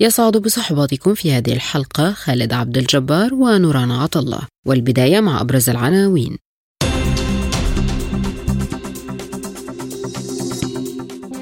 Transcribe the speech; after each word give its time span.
يسعد 0.00 0.36
بصحبتكم 0.36 1.14
في 1.14 1.32
هذه 1.32 1.52
الحلقة 1.52 2.12
خالد 2.12 2.52
عبد 2.52 2.78
الجبار 2.78 3.34
ونوران 3.34 3.90
عطا 3.90 4.09
الله 4.09 4.38
والبداية 4.66 5.20
مع 5.20 5.40
أبرز 5.40 5.70
العناوين 5.70 6.36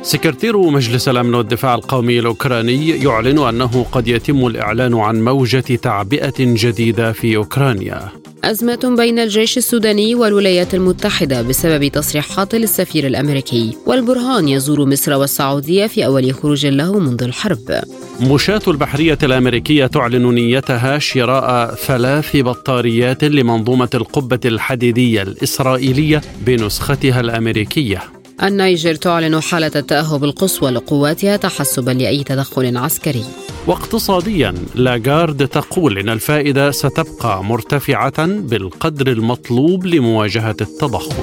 سكرتير 0.03 0.59
مجلس 0.59 1.09
الأمن 1.09 1.35
والدفاع 1.35 1.75
القومي 1.75 2.19
الأوكراني 2.19 2.89
يعلن 2.89 3.39
أنه 3.39 3.87
قد 3.93 4.09
يتم 4.09 4.47
الإعلان 4.47 4.95
عن 4.95 5.25
موجة 5.25 5.77
تعبئة 5.77 6.35
جديدة 6.39 7.13
في 7.13 7.37
أوكرانيا. 7.37 8.24
أزمة 8.51 8.95
بين 8.97 9.19
الجيش 9.19 9.59
السوداني 9.59 10.15
والولايات 10.15 10.75
المتحدة 10.75 11.43
بسبب 11.43 11.89
تصريحات 11.89 12.55
للسفير 12.55 13.07
الأمريكي. 13.07 13.77
والبرهان 13.87 14.49
يزور 14.49 14.85
مصر 14.85 15.13
والسعودية 15.13 15.87
في 15.87 16.07
أول 16.07 16.35
خروج 16.35 16.67
له 16.67 16.99
منذ 16.99 17.23
الحرب. 17.23 17.83
مشاة 18.21 18.63
البحرية 18.69 19.19
الأمريكية 19.23 19.87
تعلن 19.87 20.35
نيتها 20.35 20.99
شراء 20.99 21.75
ثلاث 21.75 22.37
بطاريات 22.37 23.25
لمنظومة 23.25 23.91
القبة 23.95 24.41
الحديدية 24.45 25.23
الإسرائيلية 25.23 26.23
بنسختها 26.47 27.21
الأمريكية. 27.21 28.14
النيجر 28.43 28.95
تعلن 28.95 29.41
حالة 29.41 29.71
التأهب 29.77 30.25
القصوى 30.25 30.71
لقواتها 30.71 31.37
تحسبا 31.37 31.91
لأي 31.91 32.25
تدخل 32.25 32.77
عسكري. 32.77 33.25
واقتصاديا 33.67 34.55
لاغارد 34.75 35.49
تقول 35.49 35.99
إن 35.99 36.09
الفائدة 36.09 36.71
ستبقى 36.71 37.45
مرتفعة 37.45 38.27
بالقدر 38.27 39.13
المطلوب 39.13 39.87
لمواجهة 39.87 40.57
التضخم. 40.61 41.15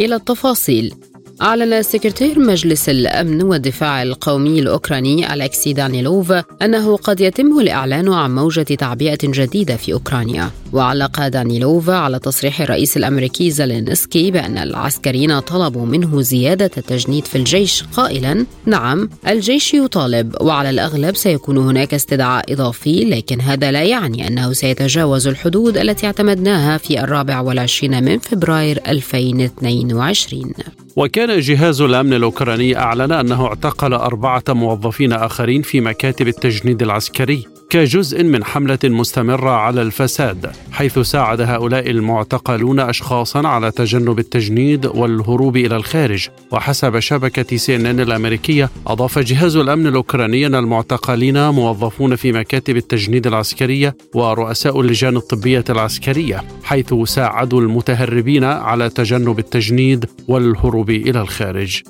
إلى 0.00 0.14
التفاصيل. 0.14 0.94
أعلن 1.42 1.82
سكرتير 1.82 2.38
مجلس 2.38 2.88
الأمن 2.88 3.42
والدفاع 3.42 4.02
القومي 4.02 4.60
الأوكراني 4.60 5.34
ألكسي 5.34 5.72
دانيلوف 5.72 6.32
أنه 6.62 6.96
قد 6.96 7.20
يتم 7.20 7.60
الإعلان 7.60 8.12
عن 8.12 8.34
موجة 8.34 8.62
تعبئة 8.62 9.18
جديدة 9.24 9.76
في 9.76 9.92
أوكرانيا. 9.92 10.50
وعلق 10.72 11.28
دانيلوف 11.28 11.90
على 11.90 12.18
تصريح 12.18 12.60
الرئيس 12.60 12.96
الأمريكي 12.96 13.50
زيلينسكي 13.50 14.30
بأن 14.30 14.58
العسكريين 14.58 15.40
طلبوا 15.40 15.86
منه 15.86 16.22
زيادة 16.22 16.70
التجنيد 16.76 17.24
في 17.24 17.38
الجيش 17.38 17.84
قائلا 17.96 18.46
نعم 18.66 19.08
الجيش 19.28 19.74
يطالب 19.74 20.36
وعلى 20.40 20.70
الأغلب 20.70 21.16
سيكون 21.16 21.58
هناك 21.58 21.94
استدعاء 21.94 22.52
إضافي 22.52 23.04
لكن 23.04 23.40
هذا 23.40 23.70
لا 23.70 23.82
يعني 23.82 24.26
أنه 24.26 24.52
سيتجاوز 24.52 25.26
الحدود 25.28 25.78
التي 25.78 26.06
اعتمدناها 26.06 26.78
في 26.78 27.00
الرابع 27.00 27.40
والعشرين 27.40 28.04
من 28.04 28.18
فبراير 28.18 28.80
2022 28.88 30.52
وكان 30.96 31.40
جهاز 31.40 31.80
الأمن 31.80 32.12
الأوكراني 32.14 32.78
أعلن 32.78 33.12
أنه 33.12 33.46
اعتقل 33.46 33.94
أربعة 33.94 34.44
موظفين 34.48 35.12
آخرين 35.12 35.62
في 35.62 35.80
مكاتب 35.80 36.28
التجنيد 36.28 36.82
العسكري. 36.82 37.59
كجزء 37.70 38.24
من 38.24 38.44
حملة 38.44 38.78
مستمرة 38.84 39.50
على 39.50 39.82
الفساد 39.82 40.52
حيث 40.72 40.98
ساعد 40.98 41.40
هؤلاء 41.40 41.90
المعتقلون 41.90 42.80
اشخاصا 42.80 43.48
على 43.48 43.70
تجنب 43.70 44.18
التجنيد 44.18 44.86
والهروب 44.86 45.56
إلى 45.56 45.76
الخارج. 45.76 46.28
وحسب 46.52 46.98
شبكة 46.98 47.56
سي 47.56 47.76
إن 47.76 47.86
إن 47.86 48.00
الأمريكية 48.00 48.70
أضاف 48.86 49.18
جهاز 49.18 49.56
الأمن 49.56 49.86
الاوكراني 49.86 50.46
ان 50.46 50.54
المعتقلين 50.54 51.48
موظفون 51.48 52.16
في 52.16 52.32
مكاتب 52.32 52.76
التجنيد 52.76 53.26
العسكرية 53.26 53.96
ورؤساء 54.14 54.80
اللجان 54.80 55.16
الطبية 55.16 55.64
العسكرية 55.70 56.44
حيث 56.64 56.94
ساعدوا 57.04 57.60
المتهربين 57.60 58.44
على 58.44 58.88
تجنب 58.88 59.38
التجنيد 59.38 60.06
والهروب 60.28 60.90
إلى 60.90 61.20
الخارج. 61.20 61.82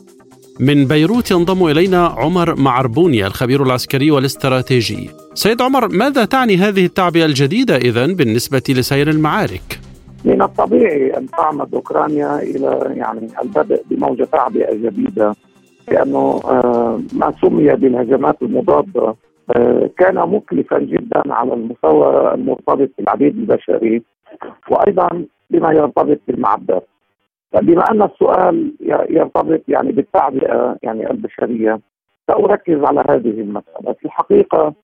من 0.61 0.85
بيروت 0.85 1.31
ينضم 1.31 1.67
إلينا 1.67 2.07
عمر 2.07 2.55
معربوني 2.55 3.27
الخبير 3.27 3.63
العسكري 3.63 4.11
والاستراتيجي. 4.11 5.11
سيد 5.35 5.63
عمر 5.63 5.89
ماذا 5.89 6.25
تعني 6.25 6.57
هذه 6.57 6.85
التعبئة 6.85 7.25
الجديدة 7.25 7.77
اذا 7.77 8.07
بالنسبة 8.07 8.63
لسير 8.69 9.11
المعارك؟ 9.11 9.81
من 10.25 10.43
الطبيعي 10.43 11.17
أن 11.17 11.27
تعمد 11.27 11.75
أوكرانيا 11.75 12.39
إلى 12.39 12.95
يعني 12.97 13.29
البدء 13.43 13.83
بموجة 13.91 14.25
تعبئة 14.25 14.75
جديدة 14.75 15.35
لأنه 15.89 16.41
آه، 16.45 17.01
ما 17.13 17.35
سمي 17.43 17.77
بالهجمات 17.77 18.43
المضادة 18.43 19.15
آه، 19.57 19.91
كان 19.99 20.15
مكلفا 20.15 20.79
جدا 20.79 21.23
على 21.27 21.55
المستوى 21.55 22.35
المرتبط 22.35 22.91
بالعبيد 22.99 23.39
البشري 23.39 24.03
وأيضا 24.71 25.25
بما 25.51 25.73
يرتبط 25.73 26.19
بالمعدات 26.29 26.89
بما 27.55 27.91
أن 27.91 28.03
السؤال 28.03 28.73
يرتبط 29.11 29.61
يعني 29.69 29.93
بالتعبئة 29.93 30.77
يعني 30.83 31.11
البشرية 31.11 31.81
سأركز 32.27 32.85
على 32.85 33.01
هذه 33.11 33.41
المسألة 33.41 33.93
في 33.93 34.05
الحقيقة 34.05 34.75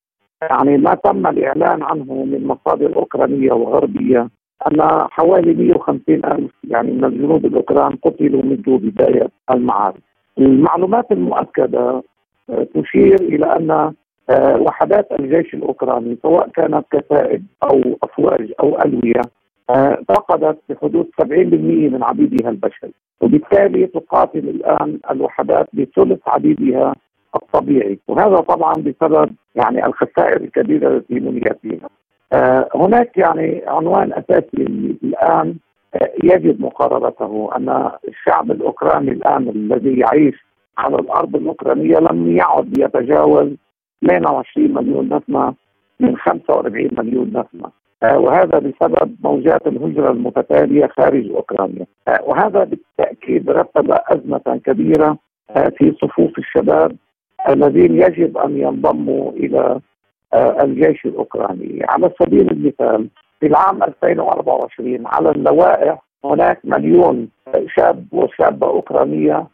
يعني 0.41 0.77
ما 0.77 0.95
تم 0.95 1.27
الإعلان 1.27 1.83
عنه 1.83 2.23
من 2.23 2.47
مصادر 2.47 2.95
أوكرانية 2.95 3.51
وغربية 3.51 4.29
أن 4.67 4.81
حوالي 5.11 5.53
150 5.53 6.01
ألف 6.25 6.51
يعني 6.63 6.91
من 6.91 7.05
الجنود 7.05 7.45
الأوكران 7.45 7.95
قتلوا 7.95 8.43
منذ 8.43 8.77
بدايه 8.77 9.27
المعارك. 9.51 10.01
المعلومات 10.37 11.11
المؤكدة 11.11 12.03
آه، 12.49 12.67
تشير 12.75 13.21
إلى 13.21 13.45
أن 13.45 13.93
آه، 14.29 14.57
وحدات 14.57 15.11
الجيش 15.19 15.53
الأوكراني 15.53 16.17
سواء 16.21 16.49
كانت 16.49 16.85
كتائب 16.91 17.45
أو 17.63 17.81
أفواج 18.03 18.53
أو 18.59 18.81
ألوية 18.81 19.21
فقدت 20.07 20.57
بحدود 20.69 21.09
70% 21.21 21.23
من 21.89 22.03
عبيدها 22.03 22.49
البشري. 22.49 22.91
وبالتالي 23.21 23.87
تقاتل 23.87 24.39
الآن 24.39 24.99
الوحدات 25.11 25.67
بثلث 25.73 26.19
عبيدها 26.27 26.95
الطبيعي. 27.35 27.99
وهذا 28.07 28.35
طبعا 28.35 28.73
بسبب 28.73 29.29
يعني 29.55 29.85
الخسائر 29.85 30.41
الكبيرة 30.41 30.87
التي 30.87 31.19
منيت 31.19 31.57
بها. 31.63 31.89
آه 32.33 32.69
هناك 32.75 33.17
يعني 33.17 33.61
عنوان 33.67 34.13
أساسي 34.13 34.61
الآن 35.03 35.55
آه 35.95 36.09
يجب 36.23 36.61
مقاربته. 36.61 37.49
أن 37.55 37.89
الشعب 38.07 38.51
الأوكراني 38.51 39.11
الآن 39.11 39.49
الذي 39.49 39.99
يعيش 39.99 40.45
على 40.77 40.95
الأرض 40.95 41.35
الأوكرانية 41.35 41.97
لم 41.97 42.37
يعد 42.37 42.77
يتجاوز 42.77 43.49
22 44.03 44.73
مليون 44.73 45.13
نسمة 45.13 45.53
من 45.99 46.17
45 46.17 46.89
مليون 46.97 47.27
نسمة. 47.29 47.65
آه، 47.65 47.76
وهذا 48.03 48.59
بسبب 48.59 49.15
موجات 49.23 49.67
الهجرة 49.67 50.11
المتتالية 50.11 50.87
خارج 50.87 51.31
أوكرانيا. 51.31 51.85
آه، 52.07 52.19
وهذا 52.25 52.63
بالتأكيد 52.63 53.49
رتب 53.49 53.91
أزمة 53.91 54.61
كبيرة 54.65 55.17
آه، 55.49 55.69
في 55.77 55.95
صفوف 56.01 56.37
الشباب 56.37 56.95
الذين 57.49 58.01
يجب 58.01 58.37
أن 58.37 58.57
ينضموا 58.57 59.31
إلى 59.31 59.79
الجيش 60.35 61.05
الأوكراني. 61.05 61.79
على 61.89 62.11
سبيل 62.21 62.51
المثال 62.51 63.09
في 63.39 63.47
العام 63.47 63.83
2024 63.83 65.07
على 65.07 65.29
اللوائح 65.31 66.01
هناك 66.25 66.59
مليون 66.63 67.29
شاب 67.75 68.05
وشابة 68.11 68.67
أوكرانية 68.67 69.47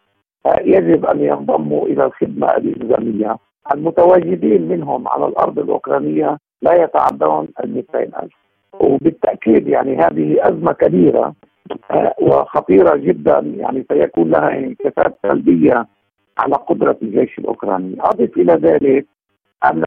يجب 0.62 1.06
أن 1.06 1.20
ينضموا 1.24 1.86
إلى 1.86 2.06
الخدمة 2.06 2.48
الإلزامية 2.58 3.38
المتواجدين 3.74 4.68
منهم 4.68 5.08
على 5.08 5.26
الأرض 5.26 5.60
الأوكرانية 5.60 6.38
لا 6.64 6.84
يتعدون 6.84 7.48
ال 7.64 7.74
200 7.76 8.00
ألف. 8.00 8.34
وبالتأكيد 8.80 9.68
يعني 9.68 9.98
هذه 9.98 10.38
أزمة 10.42 10.72
كبيرة 10.72 11.34
آه، 11.92 12.16
وخطيرة 12.22 12.96
جدا. 12.96 13.40
يعني 13.58 13.86
سيكون 13.92 14.32
لها 14.32 14.58
انعكاسات 14.58 15.18
سلبية 15.24 15.88
على 16.38 16.56
قدرة 16.56 16.98
الجيش 17.02 17.40
الأوكراني. 17.40 17.96
أضف 18.00 18.38
إلى 18.38 18.54
ذلك 18.54 19.06
أن 19.66 19.84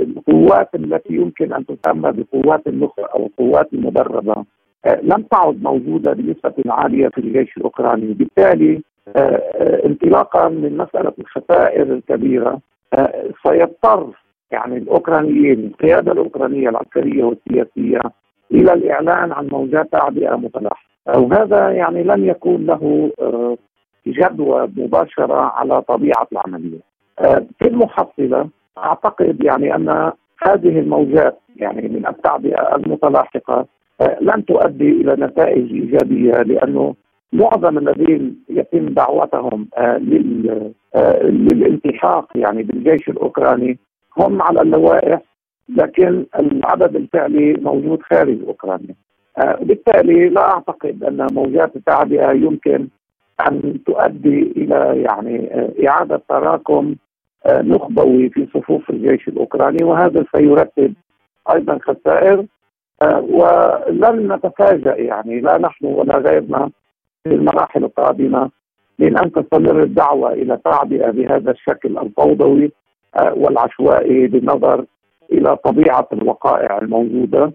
القوات 0.00 0.74
التي 0.74 1.14
يمكن 1.14 1.52
أن 1.52 1.66
تسمى 1.66 2.12
بقوات 2.12 2.66
النخبة 2.66 3.04
أو 3.04 3.26
القوات 3.26 3.72
المدربة 3.72 4.44
آه، 4.84 5.00
لم 5.02 5.22
تعد 5.22 5.62
موجودة 5.62 6.12
بنسبة 6.12 6.54
عالية 6.66 7.08
في 7.08 7.18
الجيش 7.18 7.56
الأوكراني. 7.56 8.12
بالتالي 8.12 8.82
آه، 9.16 9.86
انطلاقا 9.86 10.48
من 10.48 10.76
مسألة 10.76 11.12
الخسائر 11.18 11.82
الكبيرة 11.82 12.60
سيضطر 13.46 14.06
يعني 14.50 14.76
الأوكرانيين 14.76 15.60
القيادة 15.66 16.12
الأوكرانية 16.12 16.68
العسكرية 16.68 17.24
والسياسية 17.24 18.00
إلى 18.52 18.72
الإعلان 18.72 19.32
عن 19.32 19.48
موجات 19.52 19.92
تعبئه 19.92 20.36
متلاحقه 20.36 20.90
وهذا 21.18 21.70
يعني 21.70 22.02
لن 22.02 22.24
يكون 22.24 22.66
له 22.66 23.10
آه، 23.20 23.56
جدوى 24.06 24.68
مباشرة 24.76 25.34
على 25.34 25.82
طبيعة 25.82 26.26
العملية. 26.32 26.80
آه، 27.18 27.46
في 27.58 27.68
المحصلة 27.68 28.48
أعتقد 28.78 29.44
يعني 29.44 29.74
أن 29.74 30.12
هذه 30.46 30.78
الموجات 30.78 31.38
يعني 31.56 31.88
من 31.88 32.06
التعبئة 32.06 32.76
المتلاحقة 32.76 33.66
آه، 34.00 34.18
لن 34.20 34.44
تؤدي 34.44 34.90
إلى 34.90 35.16
نتائج 35.26 35.72
إيجابية 35.72 36.32
لأنه 36.32 36.94
معظم 37.32 37.78
الذين 37.78 38.44
يتم 38.48 38.88
دعوتهم 38.88 39.68
للالتحاق 41.22 42.28
يعني 42.34 42.62
بالجيش 42.62 43.08
الأوكراني 43.08 43.78
هم 44.18 44.42
على 44.42 44.62
اللوائح 44.62 45.20
لكن 45.68 46.26
العدد 46.38 46.96
الفعلي 46.96 47.52
موجود 47.52 48.02
خارج 48.02 48.38
أوكرانيا. 48.46 48.94
وبالتالي 49.60 50.28
لا 50.28 50.50
أعتقد 50.50 51.04
أن 51.04 51.26
موجات 51.32 51.76
التعبئه 51.76 52.32
يمكن 52.32 52.88
أن 53.48 53.78
تؤدي 53.86 54.52
إلى 54.56 55.02
يعني 55.02 55.50
إعادة 55.88 56.22
تراكم 56.28 56.94
آه، 57.46 57.62
نخبوي 57.62 58.28
في 58.28 58.46
صفوف 58.54 58.90
الجيش 58.90 59.28
الأوكراني 59.28 59.84
وهذا 59.84 60.24
سيرتب 60.36 60.94
أيضا 61.54 61.78
خسائر 61.82 62.46
آه، 63.02 63.20
ولن 63.20 64.32
نتفاجأ 64.32 64.94
يعني 64.96 65.40
لا 65.40 65.58
نحن 65.58 65.86
ولا 65.86 66.18
غيرنا 66.18 66.70
في 67.24 67.34
المراحل 67.34 67.84
القادمة 67.84 68.50
من 68.98 69.18
أن 69.18 69.32
تستمر 69.32 69.82
الدعوة 69.82 70.32
إلى 70.32 70.58
تعبئه 70.64 71.10
بهذا 71.10 71.50
الشكل 71.50 71.98
الفوضوي 71.98 72.64
آه، 72.64 72.70
والعشوائي 73.18 74.26
بالنظر 74.26 74.84
إلى 75.32 75.56
طبيعة 75.56 76.08
الوقائع 76.12 76.78
الموجودة. 76.78 77.52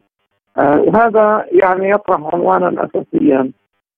وهذا 0.57 1.45
يعني 1.51 1.89
يطرح 1.89 2.33
عنوانا 2.33 2.85
اساسيا 2.85 3.51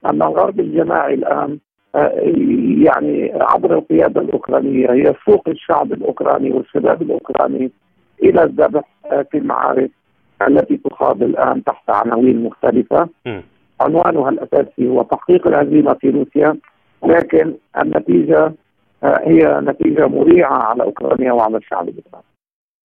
أن 0.06 0.22
الغرب 0.22 0.60
الجماعي 0.60 1.14
الآن 1.14 1.58
يعني 2.86 3.32
عبر 3.42 3.74
القيادة 3.74 4.22
الأوكرانية 4.22 4.90
يسوق 4.92 5.50
الشعب 5.50 5.94
الأوكراني 5.94 6.52
والشباب 6.52 7.02
الأوكراني 7.02 7.72
إلى 8.24 8.44
الذبح 8.44 8.84
في 9.32 9.38
المعارك 9.38 9.92
التي 10.48 10.78
تخاض 10.78 11.24
الآن 11.24 11.64
تحت 11.64 11.90
عناوين 11.90 12.44
مختلفة. 12.44 13.10
عنوانها 13.82 14.30
الأساسي 14.30 14.88
هو 14.88 15.02
تحقيق 15.04 15.48
الهزيمه 15.48 15.94
في 15.94 16.10
روسيا 16.10 16.58
لكن 17.06 17.54
النتيجة 17.82 18.54
هي 19.04 19.62
نتيجة 19.64 20.08
مريعة 20.08 20.54
على 20.54 20.84
أوكرانيا 20.84 21.32
وعلى 21.32 21.58
الشعب 21.58 21.90
الاوكراني. 21.90 22.24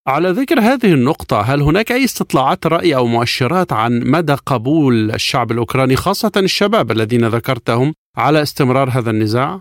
على 0.09 0.29
ذكر 0.29 0.61
هذه 0.61 0.95
النقطة 0.95 1.41
هل 1.41 1.63
هناك 1.63 1.93
أي 1.93 2.05
استطلاعات 2.05 2.67
رأي 2.67 2.97
أو 2.97 3.07
مؤشرات 3.07 3.73
عن 3.73 4.03
مدى 4.07 4.37
قبول 4.47 5.11
الشعب 5.11 5.51
الأوكراني 5.51 5.97
خاصة 5.97 6.33
الشباب 6.37 6.91
الذين 6.91 7.25
ذكرتهم 7.25 7.95
على 8.17 8.43
استمرار 8.43 8.89
هذا 8.89 9.11
النزاع؟ 9.11 9.61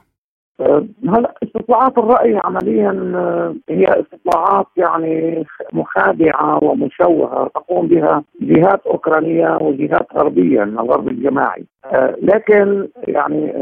أه، 0.59 0.85
هلا 1.09 1.33
استطلاعات 1.43 1.97
الرأي 1.97 2.39
عمليا 2.43 3.11
أه، 3.15 3.55
هي 3.69 3.85
استطلاعات 3.85 4.65
يعني 4.77 5.45
مخادعة 5.73 6.63
ومشوهة 6.63 7.47
تقوم 7.47 7.87
بها 7.87 8.23
جهات 8.41 8.81
أوكرانية 8.87 9.57
وجهات 9.61 10.07
غربية 10.15 10.63
من 10.63 10.79
الغرب 10.79 11.07
الجماعي 11.07 11.65
أه، 11.85 12.15
لكن 12.21 12.87
يعني 13.07 13.53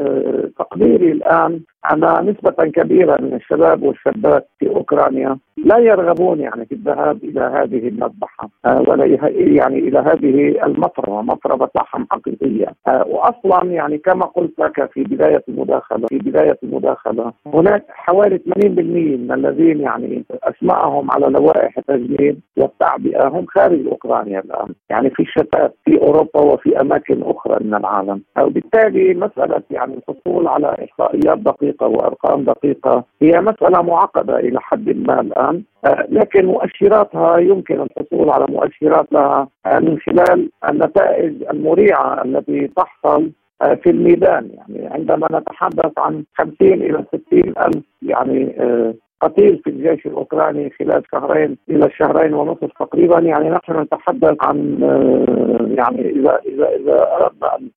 تقديري 0.60 1.12
الآن 1.12 1.62
ان 1.92 2.30
نسبة 2.30 2.66
كبيرة 2.66 3.18
من 3.22 3.34
الشباب 3.34 3.84
والشابات 3.84 4.48
في 4.60 4.70
أوكرانيا 4.70 5.38
لا 5.66 5.78
يرغبون 5.78 6.40
يعني 6.40 6.66
في 6.66 6.76
الذهاب 6.76 7.24
إلى 7.24 7.42
هذه 7.42 7.88
المذبحة 7.88 8.50
ولا 8.66 9.06
يعني 9.34 9.80
إلى 9.80 10.00
هذه 10.00 10.66
المطربه 10.66 11.22
مطربه 11.22 11.70
لحم 11.76 12.06
حقيقية. 12.12 12.68
واصلا 13.06 13.72
يعني 13.72 13.98
كما 13.98 14.26
قلت 14.26 14.60
لك 14.60 14.92
في 14.92 15.04
بداية 15.04 15.44
المداخلة 15.50 16.08
في 16.08 16.18
بداية 16.18 16.58
المداخلة 16.64 17.34
هناك 17.46 17.86
حوالي 17.90 18.38
80% 18.38 18.68
من 18.68 19.32
الذين 19.32 19.82
يعني 19.82 20.24
اسمائهم 20.44 21.12
على 21.12 21.28
لوائح 21.28 21.78
التجنيد 21.78 22.40
والتعبئة 22.58 23.28
هم 23.28 23.46
خارج 23.46 23.88
أوكرانيا 23.88 24.40
الآن 24.40 24.74
يعني 24.90 25.10
في 25.10 25.24
الشتات 25.24 25.76
في 25.86 26.02
أوروبا 26.02 26.40
وفي 26.40 26.82
أماكن 26.82 27.24
أخرى 27.24 27.58
من 27.62 27.76
العالم. 27.76 28.22
وبالتالي 28.42 29.14
مسألة 29.14 29.64
يعني 29.72 29.94
الحصول 29.98 30.48
على 30.48 30.68
إحصائيات 30.68 31.38
دقيقة 31.70 31.88
وأرقام 31.88 32.44
دقيقة. 32.44 33.04
هي 33.22 33.42
مسألة 33.42 33.82
معقدة 33.82 34.40
إلى 34.40 34.60
حد 34.62 34.90
ما 34.98 35.22
الآن. 35.22 35.64
لكن 36.10 36.46
مؤشراتها 36.46 37.38
يمكن 37.38 37.82
الحصول 37.82 38.30
على 38.30 38.46
مؤشرات 38.50 39.14
لها 39.14 39.48
من 39.66 40.00
خلال 40.00 40.50
النتائج 40.70 41.44
المريعة 41.50 42.24
التي 42.24 42.68
تحصل 42.68 43.32
آه، 43.62 43.74
في 43.74 43.90
الميدان. 43.90 44.50
يعني 44.54 44.88
عندما 44.88 45.28
نتحدث 45.32 45.92
عن 45.98 46.24
50 46.38 46.56
إلى 46.62 47.06
60 47.08 47.54
ألف 47.58 47.84
يعني 48.02 48.56
آه، 48.60 48.94
قتيل 49.22 49.62
في 49.64 49.70
الجيش 49.70 50.06
الأوكراني 50.06 50.70
خلال 50.80 51.04
شهرين 51.12 51.58
إلى 51.70 51.90
شهرين 51.98 52.34
ونصف 52.34 52.72
تقريبا. 52.80 53.20
يعني 53.20 53.50
نحن 53.50 53.80
نتحدث 53.80 54.38
عن 54.42 54.80
آه، 54.84 55.76
يعني 55.76 56.10
إذا 56.10 56.40
إذا 56.46 56.70
إذا 56.70 57.08
أردنا 57.16 57.56
أن 57.56 57.70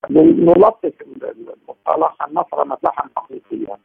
نلطف 0.45 0.93
المصطلح 1.03 2.17
عن 2.21 2.35
مفرمه 2.35 2.77
لحم 2.85 3.09
حقيقيا. 3.17 3.77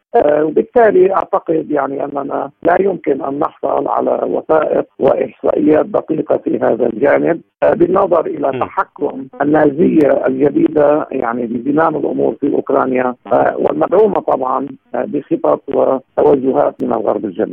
وبالتالي 0.44 1.14
أعتقد 1.14 1.72
يعني 1.72 2.06
أننا 2.06 2.52
لا 2.64 2.82
يمكن 2.82 3.22
أن 3.22 3.40
نحصل 3.40 3.88
على 3.88 4.20
وثائق 4.24 4.86
وإحصائيات 5.00 5.86
دقيقة 5.86 6.38
في 6.38 6.60
هذا 6.60 6.86
الجانب. 6.86 7.42
بالنظر 7.64 8.26
إلى 8.26 8.60
تحكم 8.60 9.28
النازية 9.42 10.26
الجديدة 10.28 11.08
يعني 11.12 11.46
بزمام 11.46 11.96
الأمور 11.96 12.36
في 12.42 12.54
أوكرانيا 12.54 13.16
والمدعومة 13.56 14.20
طبعا 14.20 14.68
بخطط 14.94 15.62
وتوجهات 15.68 16.84
من 16.84 16.94
الغرب 16.94 17.26
الجنوبي. 17.26 17.47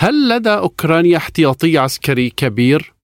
هل 0.00 0.28
لدى 0.28 0.50
أوكرانيا 0.50 1.16
احتياطي 1.16 1.78
عسكري 1.78 2.30
كبير؟ 2.30 2.94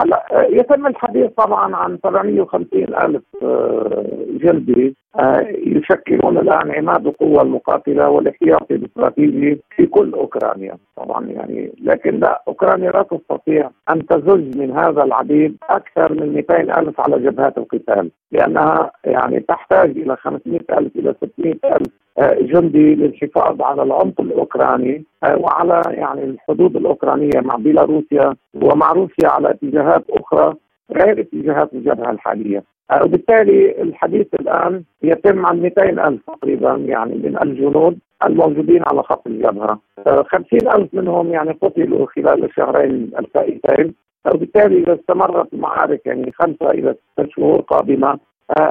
هلا 0.00 0.23
يتم 0.34 0.86
الحديث 0.86 1.30
طبعا 1.36 1.76
عن 1.76 1.98
750 2.02 2.66
ألف 2.74 3.22
آه، 3.42 4.04
جندي 4.30 4.96
آه، 5.18 5.46
يشكلون 5.66 6.38
الآن 6.38 6.70
عماد 6.70 7.06
القوى 7.06 7.42
المقاتلة 7.42 8.08
والاحتياطي 8.08 8.74
الاستراتيجي 8.74 9.60
في 9.76 9.86
كل 9.86 10.12
أوكرانيا 10.12 10.76
طبعا 10.96 11.26
يعني 11.26 11.72
لكن 11.82 12.20
لا 12.20 12.42
أوكرانيا 12.48 12.90
لا 12.90 13.02
تستطيع 13.02 13.70
أن 13.90 14.06
تزج 14.06 14.58
من 14.58 14.70
هذا 14.70 15.02
العديد 15.02 15.56
أكثر 15.70 16.12
من 16.12 16.34
200 16.34 16.80
ألف 16.80 17.00
على 17.00 17.18
جبهات 17.18 17.58
القتال 17.58 18.10
لأنها 18.32 18.90
يعني 19.04 19.40
تحتاج 19.40 19.90
إلى 19.90 20.16
500 20.16 20.60
ألف 20.70 20.96
إلى 20.96 21.14
600 21.22 21.54
ألف 21.64 21.88
آه، 22.18 22.34
جندي 22.40 22.94
للحفاظ 22.94 23.62
على 23.62 23.82
العمق 23.82 24.20
الأوكراني 24.20 25.04
آه، 25.24 25.36
وعلى 25.36 25.82
يعني 25.86 26.24
الحدود 26.24 26.76
الأوكرانية 26.76 27.40
مع 27.40 27.56
بيلاروسيا 27.56 28.34
ومع 28.54 28.92
روسيا 28.92 29.28
على 29.28 29.50
اتجاهات 29.50 30.04
أخرى 30.24 30.54
غير 30.92 31.20
اتجاهات 31.20 31.72
الجبهة 31.72 32.10
الحالية. 32.10 32.64
آه، 32.90 33.04
وبالتالي 33.04 33.82
الحديث 33.82 34.26
الآن 34.40 34.82
يتم 35.02 35.46
عن 35.46 35.60
200 35.60 36.08
ألف 36.08 36.20
تقريبا 36.26 36.76
يعني 36.76 37.14
من 37.14 37.38
الجنود 37.42 37.98
الموجودين 38.26 38.82
على 38.86 39.02
خط 39.02 39.26
الجبهة. 39.26 39.78
50 40.06 40.68
ألف 40.68 40.94
منهم 40.94 41.30
يعني 41.32 41.50
قتلوا 41.62 42.06
خلال 42.06 42.44
الشهرين 42.44 43.10
الفائتين. 43.18 43.94
وبالتالي 44.34 44.78
إذا 44.78 44.94
استمرت 44.94 45.52
المعارك 45.54 46.06
يعني 46.06 46.32
خمسة 46.32 46.70
إلى 46.70 46.94
ست 47.12 47.30
شهور 47.30 47.60
قادمة 47.60 48.18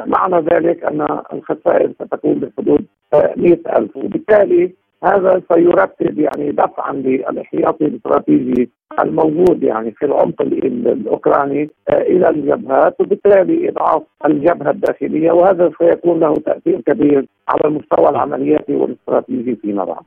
معنى 0.05 0.45
ذلك 0.51 0.83
أن 0.83 1.19
الخسائر 1.33 1.91
ستكون 1.91 2.33
بحدود 2.33 2.86
100000 3.38 3.98
وبالتالي 3.98 4.72
هذا 5.03 5.41
سيرتب 5.53 6.19
يعني 6.19 6.51
دفعا 6.51 6.93
للاحتياطي 6.93 7.86
الاستراتيجي 7.86 8.69
الموجود 9.00 9.63
يعني 9.63 9.91
في 9.91 10.05
العمق 10.05 10.41
الأوكراني 10.41 11.69
آه، 11.89 12.01
إلى 12.01 12.29
الجبهات 12.29 13.01
وبالتالي 13.01 13.69
إضعاف 13.69 14.03
الجبهة 14.25 14.69
الداخلية 14.69 15.31
وهذا 15.31 15.72
سيكون 15.79 16.19
له 16.19 16.33
تأثير 16.33 16.81
كبير 16.81 17.25
على 17.50 17.62
المستوى 17.65 18.10
العملياتي 18.10 18.75
والاستراتيجي 18.75 19.55
فيما 19.55 19.83
بعد. 19.83 20.03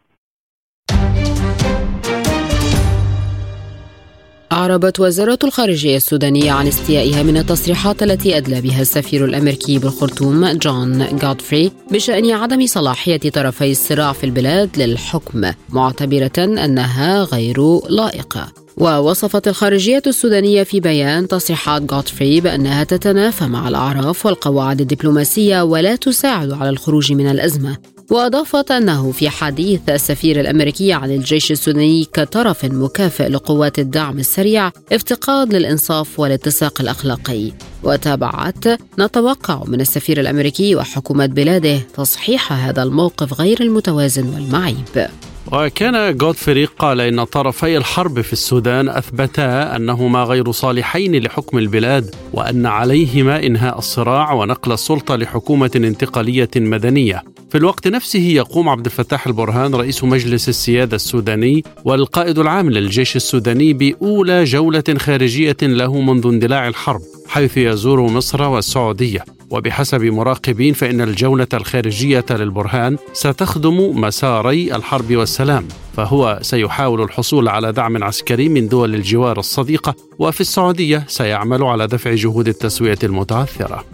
أعربت 4.66 5.00
وزارة 5.00 5.38
الخارجية 5.44 5.96
السودانية 5.96 6.52
عن 6.52 6.66
استيائها 6.66 7.22
من 7.22 7.36
التصريحات 7.36 8.02
التي 8.02 8.36
أدلى 8.36 8.60
بها 8.60 8.82
السفير 8.82 9.24
الأمريكي 9.24 9.78
بالخرطوم 9.78 10.48
جون 10.50 11.18
جودفري 11.18 11.72
بشأن 11.90 12.30
عدم 12.30 12.66
صلاحية 12.66 13.18
طرفي 13.18 13.70
الصراع 13.70 14.12
في 14.12 14.24
البلاد 14.24 14.78
للحكم 14.78 15.50
معتبرة 15.68 16.32
أنها 16.38 17.24
غير 17.24 17.80
لائقة. 17.88 18.52
ووصفت 18.76 19.48
الخارجية 19.48 20.02
السودانية 20.06 20.62
في 20.62 20.80
بيان 20.80 21.28
تصريحات 21.28 21.92
غودفري 21.92 22.40
بأنها 22.40 22.84
تتنافى 22.84 23.44
مع 23.44 23.68
الأعراف 23.68 24.26
والقواعد 24.26 24.80
الدبلوماسية 24.80 25.62
ولا 25.62 25.96
تساعد 25.96 26.52
على 26.52 26.70
الخروج 26.70 27.12
من 27.12 27.30
الأزمة. 27.30 27.76
وأضافت 28.10 28.70
أنه 28.70 29.12
في 29.12 29.30
حديث 29.30 29.80
السفير 29.88 30.40
الأمريكي 30.40 30.92
عن 30.92 31.10
الجيش 31.10 31.52
السوداني 31.52 32.04
كطرف 32.12 32.64
مكافئ 32.64 33.28
لقوات 33.28 33.78
الدعم 33.78 34.18
السريع 34.18 34.70
افتقاد 34.92 35.54
للإنصاف 35.54 36.20
والاتساق 36.20 36.80
الأخلاقي. 36.80 37.52
وتابعت 37.82 38.64
نتوقع 38.98 39.64
من 39.66 39.80
السفير 39.80 40.20
الأمريكي 40.20 40.76
وحكومة 40.76 41.26
بلاده 41.26 41.78
تصحيح 41.78 42.52
هذا 42.52 42.82
الموقف 42.82 43.40
غير 43.40 43.62
المتوازن 43.62 44.28
والمعيب. 44.28 45.08
وكان 45.52 46.16
جودفري 46.16 46.64
قال 46.64 47.00
إن 47.00 47.24
طرفي 47.24 47.76
الحرب 47.76 48.20
في 48.20 48.32
السودان 48.32 48.88
أثبتا 48.88 49.76
أنهما 49.76 50.24
غير 50.24 50.50
صالحين 50.52 51.22
لحكم 51.22 51.58
البلاد 51.58 52.14
وأن 52.32 52.66
عليهما 52.66 53.46
إنهاء 53.46 53.78
الصراع 53.78 54.32
ونقل 54.32 54.72
السلطة 54.72 55.16
لحكومة 55.16 55.70
انتقالية 55.76 56.50
مدنية. 56.56 57.22
في 57.50 57.58
الوقت 57.58 57.88
نفسه 57.88 58.18
يقوم 58.18 58.68
عبد 58.68 58.84
الفتاح 58.84 59.26
البرهان 59.26 59.74
رئيس 59.74 60.04
مجلس 60.04 60.48
السيادة 60.48 60.96
السوداني 60.96 61.64
والقائد 61.84 62.38
العام 62.38 62.70
للجيش 62.70 63.16
السوداني 63.16 63.72
بأولى 63.72 64.44
جولة 64.44 64.84
خارجية 64.98 65.56
له 65.62 66.00
منذ 66.00 66.26
اندلاع 66.26 66.68
الحرب 66.68 67.00
حيث 67.28 67.56
يزور 67.56 68.00
مصر 68.00 68.42
والسعودية. 68.42 69.35
وبحسب 69.50 70.02
مراقبين 70.02 70.74
فإن 70.74 71.00
الجولة 71.00 71.46
الخارجية 71.54 72.24
للبرهان 72.30 72.96
ستخدم 73.12 74.00
مساري 74.00 74.76
الحرب 74.76 75.16
والسلام 75.16 75.68
فهو 75.96 76.38
سيحاول 76.42 77.02
الحصول 77.02 77.48
على 77.48 77.72
دعم 77.72 78.04
عسكري 78.04 78.48
من 78.48 78.68
دول 78.68 78.94
الجوار 78.94 79.38
الصديقة 79.38 79.94
وفي 80.18 80.40
السعودية 80.40 81.04
سيعمل 81.08 81.62
على 81.62 81.86
دفع 81.86 82.14
جهود 82.14 82.48
التسوية 82.48 82.98
المتعثرة 83.04 83.84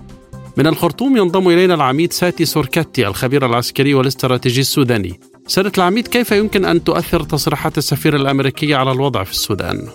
من 0.57 0.67
الخرطوم 0.67 1.17
ينضم 1.17 1.49
إلينا 1.49 1.75
العميد 1.75 2.13
ساتي 2.13 2.45
سوركاتي 2.45 3.07
الخبير 3.07 3.47
العسكري 3.47 3.95
والاستراتيجي 3.95 4.61
السوداني 4.61 5.21
سيدة 5.47 5.73
العميد 5.79 6.09
كيف 6.09 6.33
يمكن 6.33 6.65
أن 6.65 6.85
تؤثر 6.85 7.23
تصريحات 7.23 7.79
السفير 7.79 8.17
الأمريكي 8.17 8.75
على 8.75 8.93
الوضع 8.93 9.25
في 9.25 9.33
السودان؟ 9.33 9.89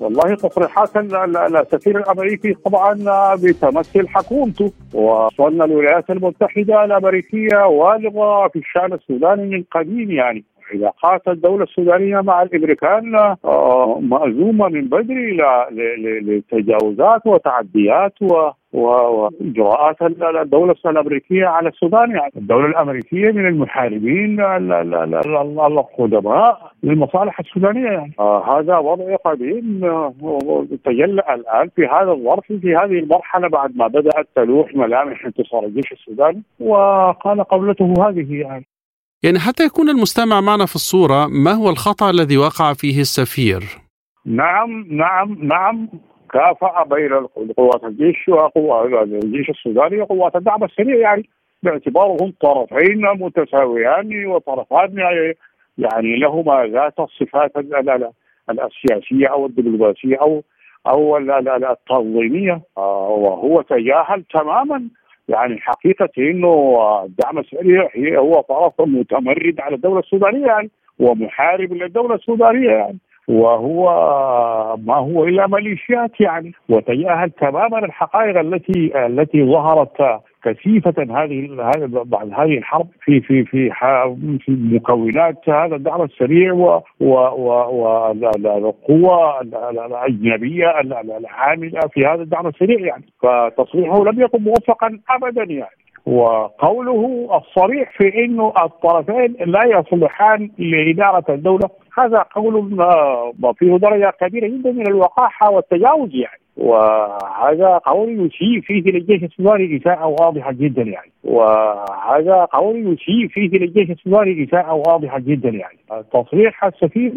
والله 0.00 0.34
تصريحات 0.34 0.96
السفير 0.96 1.98
الأمريكي 1.98 2.54
طبعا 2.54 2.94
بتمثل 3.34 4.08
حكومته 4.08 4.72
وصلنا 4.94 5.64
الولايات 5.64 6.10
المتحدة 6.10 6.84
الأمريكية 6.84 7.66
والغه 7.66 8.48
في 8.48 8.58
الشأن 8.58 8.92
السوداني 8.92 9.46
من 9.56 9.64
قديم 9.70 10.10
يعني. 10.10 10.44
علاقات 10.74 11.28
الدولة 11.28 11.64
السودانية 11.64 12.20
مع 12.20 12.42
الأمريكان 12.42 13.14
آه، 13.44 13.98
مأزومة 14.00 14.68
من 14.68 14.88
بدري 14.88 15.38
لتجاوزات 16.20 17.26
وتعديات 17.26 18.14
وإجراءات 18.72 20.02
الدولة 20.02 20.74
الأمريكية 20.86 21.46
على 21.46 21.68
السودان. 21.68 22.10
يعني 22.10 22.32
الدولة 22.36 22.66
الأمريكية 22.66 23.30
من 23.30 23.46
المحاربين 23.46 24.40
القدماء 25.66 26.72
للمصالح 26.82 27.40
السودانية. 27.40 27.90
يعني 27.90 28.12
آه 28.18 28.58
هذا 28.58 28.78
وضع 28.78 29.16
قديم 29.16 29.84
آه، 29.84 30.66
تجلى 30.84 31.22
الآن 31.34 31.68
في 31.76 31.86
هذا 31.86 32.12
الظرف 32.12 32.46
في 32.52 32.76
هذه 32.76 32.98
المرحلة 32.98 33.48
بعد 33.48 33.76
ما 33.76 33.86
بدأت 33.86 34.26
تلوح 34.36 34.74
ملامح 34.74 35.24
انتصار 35.26 35.64
الجيش 35.64 35.92
السوداني 35.92 36.42
وقال 36.60 37.44
قولته 37.44 37.94
هذه 38.08 38.34
يعني. 38.34 38.66
يعني 39.22 39.38
حتى 39.38 39.64
يكون 39.64 39.88
المستمع 39.88 40.40
معنا 40.40 40.66
في 40.66 40.74
الصورة 40.74 41.26
ما 41.26 41.52
هو 41.52 41.70
الخطأ 41.70 42.10
الذي 42.10 42.36
وقع 42.38 42.72
فيه 42.72 43.00
السفير؟ 43.00 43.62
نعم 44.26 44.86
نعم 44.90 45.38
نعم 45.42 45.88
كافأ 46.32 46.84
بين 46.84 47.26
قوات 47.56 47.84
الجيش 47.84 48.28
وقوات 48.28 49.08
الجيش 49.08 49.50
السوداني 49.50 50.00
وقوات 50.00 50.36
الدعم 50.36 50.64
السريع 50.64 50.96
يعني 50.96 51.28
باعتبارهم 51.62 52.32
طرفين 52.40 53.02
متساويان 53.02 54.26
وطرفان 54.26 54.98
يعني 55.78 56.16
لهما 56.16 56.66
ذات 56.66 56.94
الصفات 57.00 57.52
السياسيه 58.50 59.26
أو 59.26 59.46
الدبلوماسية 59.46 60.16
أو 60.20 60.42
أو 60.86 61.16
التنظيمية 61.16 62.60
آه، 62.78 63.08
وهو 63.08 63.62
تجاهل 63.62 64.24
تماما 64.34 64.88
يعني 65.30 65.58
حقيقة 65.58 66.08
إنه 66.18 66.80
الدعم 67.04 67.38
السريع 67.38 67.88
هو 68.18 68.40
طرف 68.40 68.72
متمرد 68.80 69.60
على 69.60 69.74
الدولة 69.74 69.98
السودانية 69.98 70.46
يعني 70.46 70.70
ومحارب 70.98 71.72
للدولة 71.72 72.14
السودانية 72.14 72.70
يعني 72.70 72.98
وهو 73.28 73.84
ما 74.76 74.96
هو 74.96 75.24
إلا 75.24 75.46
ميليشيات 75.46 76.20
يعني 76.20 76.52
وتجاهل 76.68 77.30
تماما 77.30 77.78
الحقائق 77.78 78.38
التي 78.38 79.06
التي 79.06 79.44
ظهرت 79.44 80.20
كثيفة 80.44 80.94
هذه 80.98 81.48
بعد 82.04 82.32
هذه 82.32 82.58
الحرب 82.58 82.86
في 83.04 83.20
في 83.20 83.44
في 83.44 83.70
في 84.40 84.52
مكونات 84.52 85.48
هذا 85.48 85.76
الدعم 85.76 86.02
السريع 86.02 86.52
والقوى 87.00 89.40
الأجنبية 89.70 90.80
العاملة 90.80 91.80
في 91.92 92.06
هذا 92.06 92.22
الدعم 92.22 92.46
السريع 92.46 92.86
يعني. 92.86 93.04
فتصريحه 93.22 94.04
لم 94.04 94.20
يكن 94.20 94.42
موفقا 94.42 94.98
ابدا 95.10 95.42
يعني. 95.42 95.76
وقوله 96.06 97.28
الصريح 97.36 97.98
في 97.98 98.24
إنه 98.24 98.52
الطرفين 98.64 99.36
لا 99.46 99.64
يصلحان 99.64 100.50
لإدارة 100.58 101.24
الدولة 101.28 101.68
هذا 101.98 102.24
قول 102.34 102.76
فيه 103.58 103.76
درجة 103.76 104.12
كبيرة 104.20 104.48
جدا 104.48 104.72
من 104.72 104.86
الوقاحة 104.86 105.50
والتجاوز 105.50 106.10
يعني. 106.14 106.40
وهذا 106.56 107.78
قول 107.78 108.10
يسيء 108.10 108.60
فيه 108.60 108.92
للجيش 108.92 109.24
السوداني 109.24 109.76
إساءة 109.76 110.06
واضحة 110.06 110.52
جدا 110.52 110.82
يعني. 110.82 111.10
وهذا 111.24 112.44
قول 112.44 112.76
يسيء 112.76 113.28
فيه 113.28 113.58
للجيش 113.58 113.90
السوداني 113.90 114.44
إساءة 114.44 114.74
واضحة 114.74 115.18
جدا 115.18 115.48
يعني. 115.48 115.78
تصريح 116.12 116.64
السفير 116.64 117.12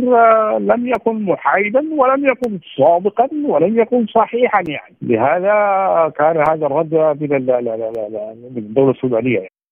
لم 0.57 0.87
يكن 0.87 1.23
محايدا 1.23 1.79
ولم 1.97 2.25
يكن 2.25 2.59
صادقا 2.77 3.29
ولم 3.45 3.79
يكن 3.79 4.05
صحيحا 4.05 4.63
يعني. 4.67 4.95
لهذا 5.01 5.53
كان 6.17 6.37
هذا 6.49 6.65
الرد 6.65 6.93
من 7.21 8.57
الدولة 8.57 8.91
السودانية 8.91 9.35
يعني. 9.35 9.62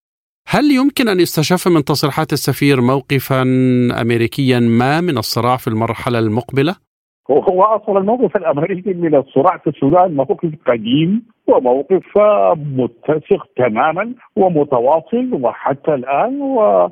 هل 0.53 0.71
يمكن 0.71 1.07
أن 1.07 1.19
يستشف 1.19 1.67
من 1.67 1.83
تصريحات 1.83 2.33
السفير 2.33 2.81
موقفا 2.81 3.41
امريكيا 4.01 4.59
ما 4.59 5.01
من 5.01 5.17
الصراع 5.17 5.57
في 5.57 5.67
المرحلة 5.67 6.19
المقبلة؟ 6.19 6.75
هو 7.29 7.63
أصلا 7.63 7.99
الموقف 7.99 8.37
الأمريكي 8.37 8.93
من 8.93 9.15
الصراع 9.15 9.57
في 9.57 9.69
السودان 9.69 10.15
موقف 10.15 10.49
قديم 10.67 11.23
وموقف 11.47 12.17
متسق 12.55 13.47
تماما 13.57 14.13
ومتواصل 14.35 15.29
وحتى 15.41 15.93
الآن 15.93 16.41
و 16.41 16.89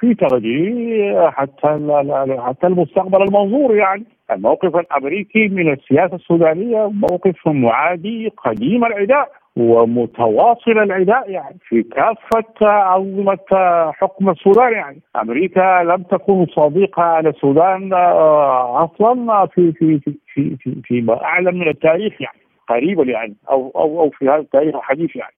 في 0.00 0.14
ترجيح 0.14 1.30
حتى 1.30 1.68
حتى 2.46 2.66
المستقبل 2.66 3.22
المنظور 3.22 3.76
يعني 3.76 4.04
الموقف 4.30 4.76
الأمريكي 4.76 5.48
من 5.48 5.72
السياسة 5.72 6.16
السودانية 6.16 6.90
موقف 6.92 7.46
معادي 7.46 8.32
قديم 8.44 8.84
العداء 8.84 9.41
ومتواصل 9.56 10.70
العداء 10.70 11.30
يعني 11.30 11.58
في 11.68 11.82
كافة 11.82 12.66
أنظمة 12.96 13.38
حكم 13.92 14.30
السودان 14.30 14.72
يعني 14.72 15.02
أمريكا 15.16 15.82
لم 15.82 16.02
تكن 16.02 16.46
صديقة 16.56 17.02
على 17.02 17.28
السودان 17.28 17.92
آه، 17.92 18.84
أصلا 18.84 19.46
في 19.46 19.72
في 19.72 19.98
في 19.98 20.14
في 20.34 20.56
في, 20.56 20.82
في 20.84 21.06
أعلم 21.22 21.54
من 21.58 21.68
التاريخ 21.68 22.12
يعني 22.20 22.38
قريبا 22.68 23.04
يعني 23.04 23.34
أو 23.50 23.72
أو 23.76 24.00
أو 24.00 24.10
في 24.10 24.28
هذا 24.28 24.36
التاريخ 24.36 24.74
الحديث 24.74 25.16
يعني 25.16 25.34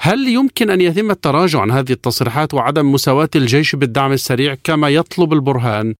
هل 0.00 0.28
يمكن 0.28 0.70
أن 0.70 0.80
يتم 0.80 1.10
التراجع 1.10 1.60
عن 1.60 1.70
هذه 1.70 1.90
التصريحات 1.90 2.54
وعدم 2.54 2.92
مساواة 2.92 3.28
الجيش 3.36 3.76
بالدعم 3.76 4.12
السريع 4.12 4.54
كما 4.64 4.88
يطلب 4.88 5.32
البرهان؟ 5.32 5.94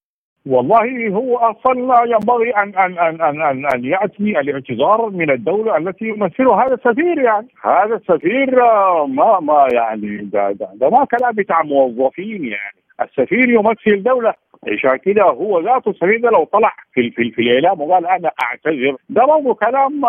والله 0.46 1.08
هو 1.08 1.36
أصلا 1.36 2.04
ينبغي 2.04 2.50
ان 2.50 2.74
ان 2.78 2.98
ان 2.98 3.20
ان 3.20 3.42
ان, 3.42 3.66
أن 3.74 3.84
يأتي 3.84 4.40
الاعتذار 4.40 5.10
من 5.10 5.30
الدولة 5.30 5.76
التي 5.76 6.04
يمثلها 6.04 6.66
هذا 6.66 6.74
السفير 6.74 7.18
يعني. 7.18 7.48
هذا 7.62 7.94
السفير 7.94 8.56
ما 9.06 9.40
ما 9.40 9.66
يعني 9.72 10.16
ده, 10.16 10.52
ده, 10.52 10.68
ده 10.74 10.90
ما 10.90 11.04
كلام 11.04 11.32
بتاع 11.32 11.62
موظفين 11.62 12.44
يعني. 12.44 12.76
السفير 13.00 13.48
يمثل 13.50 14.02
دولة. 14.02 14.34
عشان 14.68 14.96
كده 14.96 15.22
هو 15.22 15.60
ذاته 15.60 15.90
السفير 15.90 16.20
لو 16.20 16.44
طلع 16.44 16.72
في 16.94 17.10
في, 17.10 17.30
في 17.30 17.42
الإعلام 17.42 17.80
وقال 17.80 18.06
أنا 18.06 18.30
أعتذر 18.42 18.96
ده 19.08 19.24
برضه 19.24 19.54
كلام 19.54 20.02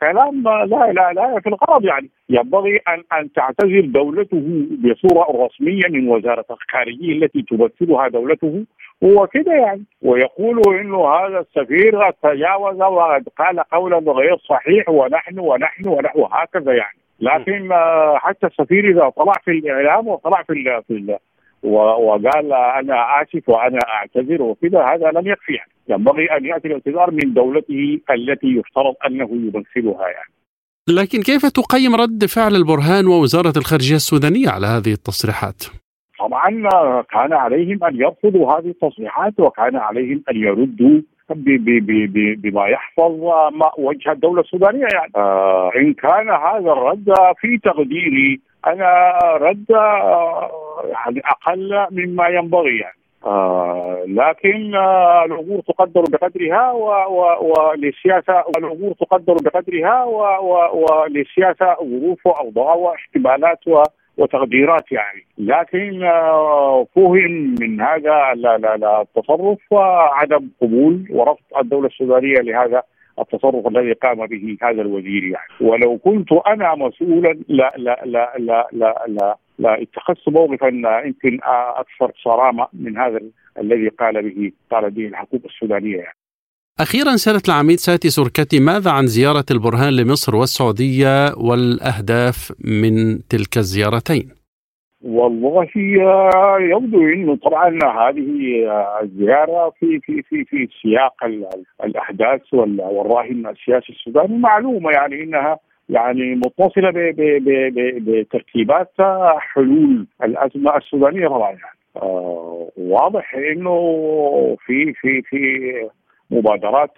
كلام 0.00 0.42
لا 0.42 0.92
لا 0.92 1.12
لا 1.12 1.40
في 1.40 1.48
الغرض 1.48 1.84
يعني. 1.84 2.10
ينبغي 2.28 2.76
ان 2.88 3.02
أن 3.12 3.32
تعتذر 3.32 3.80
دولته 3.80 4.66
بصورة 4.84 5.46
رسمية 5.46 5.88
من 5.90 6.08
وزارة 6.08 6.44
الخارجية 6.50 7.12
التي 7.12 7.42
تمثلها 7.42 8.08
دولته. 8.08 8.64
هو 9.04 9.26
كده 9.26 9.52
يعني. 9.52 9.84
ويقول 10.02 10.78
إنه 10.80 11.08
هذا 11.08 11.38
السفير 11.38 12.10
تجاوز 12.10 12.76
وقال 12.76 13.60
قولا 13.72 14.12
غير 14.12 14.36
صحيح 14.36 14.88
ونحن 14.88 15.38
ونحن 15.38 15.88
ونحن 15.88 16.18
وهكذا 16.18 16.72
يعني. 16.72 16.98
لكن 17.20 17.68
حتى 18.16 18.46
السفير 18.46 18.90
إذا 18.90 19.08
طلع 19.08 19.32
في 19.44 19.50
الإعلام 19.50 20.08
وطلع 20.08 20.42
في 20.42 20.52
ال 20.52 20.82
في 20.88 20.92
ال 20.94 21.18
وقال 21.62 22.52
أنا 22.52 23.22
آسف 23.22 23.48
وأنا 23.48 23.78
أعتذر 23.88 24.42
وكذا 24.42 24.82
هذا 24.82 25.10
لم 25.10 25.26
يكفي 25.26 25.52
يعني. 25.52 25.70
ينبغي 25.88 26.26
أن 26.36 26.44
يأتي 26.44 26.68
الاعتذار 26.68 27.10
من 27.10 27.34
دولته 27.34 28.00
التي 28.10 28.46
يفترض 28.46 28.94
أنه 29.06 29.28
يمثلها 29.32 30.08
يعني. 30.08 30.32
لكن 30.88 31.22
كيف 31.22 31.46
تقيم 31.46 31.94
رد 31.94 32.24
فعل 32.24 32.54
البرهان 32.54 33.06
ووزارة 33.06 33.52
الخارجية 33.56 33.96
السودانية 33.96 34.48
على 34.48 34.66
هذه 34.66 34.92
التصريحات؟ 34.92 35.79
طبعا 36.30 37.02
كان 37.02 37.32
عليهم 37.32 37.84
أن 37.84 37.96
يرفضوا 37.96 38.52
هذه 38.52 38.68
التصريحات 38.70 39.40
وكان 39.40 39.76
عليهم 39.76 40.22
أن 40.30 40.36
يردوا 40.36 41.00
بما 42.36 42.66
يحفظ 42.66 43.12
وجه 43.78 44.12
الدولة 44.12 44.40
السودانية 44.40 44.86
يعني. 44.94 45.12
آه. 45.16 45.70
إن 45.76 45.94
كان 45.94 46.30
هذا 46.30 46.72
الرد 46.72 47.14
في 47.40 47.58
تقديري 47.58 48.40
أنا 48.66 49.12
رد 49.40 49.72
آه، 49.72 50.50
يعني 50.84 51.22
أقل 51.24 51.86
مما 51.90 52.28
ينبغي 52.28 52.78
يعني. 52.78 52.96
آه. 53.26 54.04
لكن 54.06 54.74
الأمور 55.24 55.60
تقدر 55.60 56.02
بقدرها 56.08 56.72
وللسياسة 57.40 58.44
الأمور 58.58 58.92
تقدر 58.92 59.34
بقدرها 59.34 60.04
وللسياسة 60.72 61.74
ظروف 61.74 62.26
واوضاع 62.26 62.74
واحتمالات 62.74 63.58
وتقديرات 64.20 64.92
يعني 64.92 65.24
لكن 65.38 66.00
فهم 66.94 67.54
من 67.60 67.80
هذا 67.80 68.32
التصرف 69.00 69.58
عدم 70.12 70.48
قبول 70.62 71.06
ورفض 71.10 71.42
الدولة 71.60 71.86
السودانية 71.86 72.40
لهذا 72.40 72.82
التصرف 73.18 73.66
الذي 73.66 73.92
قام 73.92 74.26
به 74.26 74.56
هذا 74.62 74.82
الوزير 74.82 75.24
يعني 75.24 75.70
ولو 75.70 75.98
كنت 75.98 76.32
أنا 76.32 76.74
مسؤولا 76.74 77.38
لا 77.48 77.72
لا 77.76 78.00
لا 78.04 78.32
لا 78.38 78.68
لا 78.72 79.04
لا, 79.08 79.36
لا 79.58 79.82
اتخذت 79.82 80.28
موقفا 80.28 80.66
يمكن 81.04 81.38
أكثر 81.76 82.12
صرامة 82.24 82.66
من 82.72 82.98
هذا 82.98 83.20
الذي 83.58 83.88
قال 83.88 84.22
به 84.22 84.52
قال 84.70 84.90
به 84.90 85.06
الحكومة 85.06 85.42
السودانية 85.44 85.96
يعني. 85.96 86.19
أخيرا 86.80 87.16
سيادة 87.16 87.42
العميد 87.48 87.78
ساتي 87.78 88.08
سوركتي 88.10 88.60
ماذا 88.60 88.90
عن 88.90 89.06
زيارة 89.06 89.44
البرهان 89.50 89.92
لمصر 89.96 90.36
والسعودية 90.36 91.34
والأهداف 91.36 92.52
من 92.64 93.18
تلك 93.28 93.56
الزيارتين؟ 93.56 94.28
والله 95.02 95.68
يبدو 96.60 97.00
انه 97.08 97.36
طبعا 97.36 97.68
هذه 97.68 98.28
الزيارة 99.02 99.72
في 99.80 100.00
في 100.00 100.22
في 100.22 100.44
في 100.44 100.68
سياق 100.82 101.14
الأحداث 101.84 102.40
والراهن 102.52 103.46
السياسي 103.46 103.92
السوداني 103.92 104.38
معلومة 104.38 104.90
يعني 104.90 105.22
إنها 105.22 105.58
يعني 105.88 106.34
متصلة 106.34 106.90
بترتيبات 108.00 108.92
حلول 109.38 110.06
الأزمة 110.24 110.76
السودانية 110.76 111.28
طبعا 111.28 111.50
يعني 111.50 111.78
آه 111.96 112.68
واضح 112.76 113.34
إنه 113.34 113.76
في 114.66 114.92
في 114.92 115.22
في 115.22 115.40
مبادرات 116.30 116.90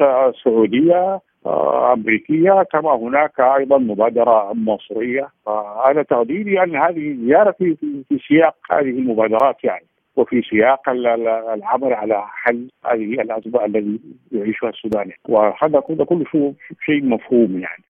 سعودية 0.45 1.21
آه، 1.47 1.93
أمريكية 1.93 2.63
كما 2.73 2.97
هناك 2.97 3.41
أيضا 3.41 3.79
مبادرة 3.79 4.53
مصرية. 4.53 5.29
أنا 5.87 6.03
تقديري 6.03 6.63
أن 6.63 6.77
هذه 6.77 7.17
زيارة 7.27 7.51
في, 7.51 7.77
في 8.09 8.19
سياق 8.29 8.55
هذه 8.71 8.91
المبادرات 8.91 9.65
يعني 9.65 9.87
وفي 10.17 10.43
سياق 10.51 10.89
العمل 10.89 11.93
على 11.93 12.23
حل 12.27 12.71
هذه 12.85 13.21
الازمه 13.21 13.65
التي 13.65 14.01
يعيشها 14.33 14.69
السودان 14.69 15.11
وهذا 15.29 15.81
كله 15.81 16.55
شيء 16.85 17.05
مفهوم 17.05 17.51
يعني. 17.59 17.85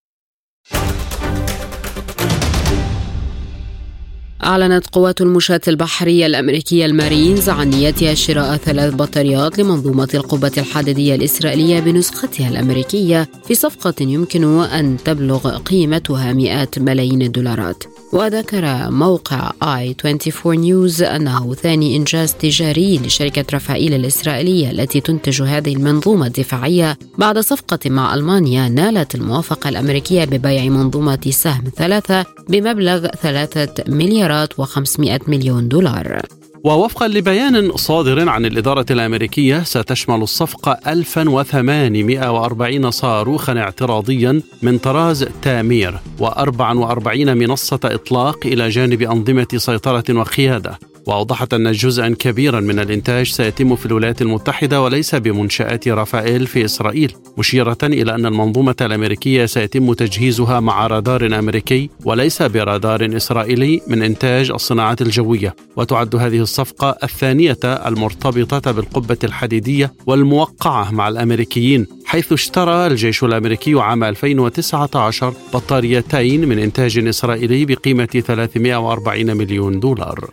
أعلنت 4.45 4.87
قوات 4.87 5.21
المشاة 5.21 5.61
البحرية 5.69 6.27
الأمريكية 6.27 6.87
المارينز 6.87 7.49
عن 7.49 7.71
نيتها 7.71 8.15
شراء 8.15 8.57
ثلاث 8.57 8.95
بطاريات 8.95 9.59
لمنظومة 9.59 10.09
القبة 10.15 10.53
الحديدية 10.59 11.15
الإسرائيلية 11.15 11.81
بنسختها 11.81 12.49
الأمريكية 12.49 13.29
في 13.45 13.55
صفقة 13.55 13.95
يمكن 14.01 14.61
أن 14.61 14.97
تبلغ 15.05 15.59
قيمتها 15.59 16.33
مئات 16.33 16.79
ملايين 16.79 17.23
الدولارات. 17.23 17.85
وذكر 18.13 18.91
موقع 18.91 19.51
آي 19.63 19.97
24 20.05 20.59
نيوز 20.59 21.03
أنه 21.03 21.55
ثاني 21.55 21.97
إنجاز 21.97 22.35
تجاري 22.35 22.99
لشركة 22.99 23.45
رفائيل 23.55 23.95
الإسرائيلية 23.95 24.71
التي 24.71 25.01
تنتج 25.01 25.43
هذه 25.43 25.77
المنظومة 25.77 26.27
الدفاعية 26.27 26.99
بعد 27.19 27.39
صفقة 27.39 27.79
مع 27.87 28.15
ألمانيا 28.15 28.69
نالت 28.69 29.15
الموافقة 29.15 29.69
الأمريكية 29.69 30.25
ببيع 30.25 30.65
منظومة 30.65 31.31
سهم 31.31 31.65
ثلاثة 31.77 32.27
بمبلغ 32.49 33.07
ثلاثة 33.07 33.85
مليارات 33.89 34.53
و500 34.53 35.29
مليون 35.29 35.69
دولار. 35.69 36.23
ووفقا 36.65 37.09
لبيان 37.09 37.77
صادر 37.77 38.29
عن 38.29 38.47
الإدارة 38.47 38.87
الأمريكية 38.91 39.63
ستشمل 39.63 40.23
الصفقة 40.23 40.79
1840 40.87 42.91
صاروخا 42.91 43.59
اعتراضيا 43.59 44.43
من 44.63 44.79
طراز 44.79 45.25
تامير 45.43 45.99
و44 46.21 47.17
منصة 47.17 47.81
إطلاق 47.85 48.47
إلى 48.47 48.69
جانب 48.69 49.03
أنظمة 49.03 49.49
سيطرة 49.57 50.05
وقيادة. 50.11 50.79
وأوضحت 51.07 51.55
أن 51.55 51.73
جزءا 51.73 52.15
كبيرا 52.19 52.61
من 52.61 52.79
الإنتاج 52.79 53.27
سيتم 53.27 53.77
في 53.77 53.87
الولايات 53.87 54.23
المتحدة 54.23 54.83
وليس 54.83 55.15
بمنشآت 55.15 55.89
رافائيل 55.89 56.47
في 56.47 56.65
إسرائيل 56.65 57.13
مشيرة 57.39 57.79
إلى 57.83 58.15
أن 58.15 58.27
المنظومة 58.27 58.77
الأمريكية 58.81 59.47
سيتم 59.47 59.93
تجهيزها 59.93 60.61
مع 60.61 60.87
رادار 60.87 61.39
أمريكي 61.39 61.91
وليس 62.05 62.43
برادار 62.43 63.17
إسرائيلي 63.17 63.81
من 63.87 64.03
إنتاج 64.03 64.51
الصناعات 64.51 65.03
الجوية. 65.03 65.55
وتعد 65.77 66.17
هذه 66.17 66.41
الصفقة 66.41 66.97
الثانية 67.03 67.59
المرتبطة 67.65 68.73
بالقبة 68.73 69.19
الحديدية 69.25 69.93
والموقعة 70.07 70.91
مع 70.91 71.09
الأمريكيين 71.09 71.87
حيث 72.05 72.33
اشترى 72.33 72.87
الجيش 72.87 73.25
الأمريكي 73.25 73.75
عام 73.75 74.05
2019 74.05 75.35
بطاريتين 75.55 76.49
من 76.49 76.59
إنتاج 76.59 76.99
إسرائيلي 76.99 77.65
بقيمة 77.65 78.05
340 78.05 79.37
مليون 79.37 79.81
دولار. 79.81 80.31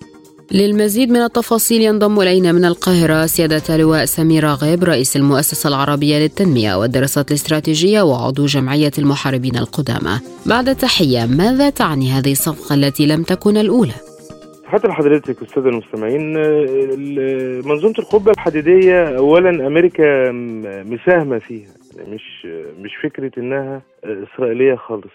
للمزيد 0.52 1.10
من 1.10 1.22
التفاصيل 1.22 1.82
ينضم 1.82 2.20
إلينا 2.20 2.52
من 2.52 2.66
القاهرة 2.66 3.26
سيادة 3.26 3.76
اللواء 3.76 4.06
سمير 4.06 4.44
راغب 4.44 4.84
رئيس 4.84 5.16
المؤسسة 5.16 5.68
العربية 5.68 6.18
للتنمية 6.18 6.76
والدراسات 6.76 7.32
الاستراتيجية 7.32 8.02
وعضو 8.02 8.46
جمعية 8.46 8.92
المحاربين 8.98 9.58
القدامى 9.58 10.20
بعد 10.46 10.76
تحية 10.76 11.26
ماذا 11.26 11.70
تعني 11.70 12.10
هذه 12.10 12.32
الصفقة 12.32 12.76
التي 12.76 13.08
لم 13.08 13.24
تكن 13.24 13.58
الأولى؟ 13.58 13.94
تحياتي 14.64 14.88
لحضرتك 14.88 15.42
أستاذ 15.44 15.66
المستمعين 15.66 16.34
منظومة 17.68 17.94
القبة 18.00 18.32
الحديدية 18.32 19.18
اولا 19.18 19.68
أمريكا 19.68 20.32
مساهمة 20.92 21.40
فيها 21.40 21.74
مش 22.08 22.48
مش 22.80 22.92
فكرة 23.04 23.32
إنها 23.38 23.82
إسرائيلية 24.04 24.76
خالص 24.76 25.14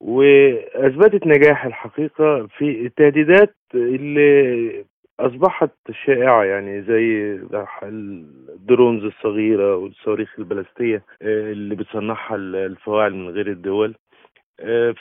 وأثبتت 0.00 1.26
نجاح 1.26 1.64
الحقيقة 1.64 2.46
في 2.58 2.86
التهديدات 2.86 3.59
اللي 3.74 4.84
أصبحت 5.20 5.70
شائعة 6.06 6.44
يعني 6.44 6.82
زي 6.82 7.38
ال 7.82 7.99
drones 7.99 9.04
الصغيرة 9.04 9.76
والصواريخ 9.76 10.34
الباليستية 10.38 11.02
اللي 11.22 11.74
بتصنعها 11.74 12.36
الفواعل 12.36 13.14
من 13.14 13.28
غير 13.28 13.46
الدول. 13.46 13.94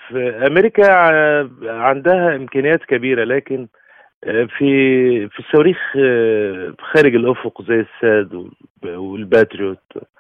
في 0.08 0.44
أمريكا 0.48 0.92
عندها 1.72 2.36
إمكانيات 2.36 2.84
كبيرة 2.84 3.24
لكن 3.24 3.68
في 4.24 5.28
في 5.28 5.40
الصواريخ 5.40 5.78
خارج 6.82 7.16
الأفق 7.16 7.62
زي 7.62 7.80
الثاد 7.80 8.50
والباتريوت. 8.84 9.80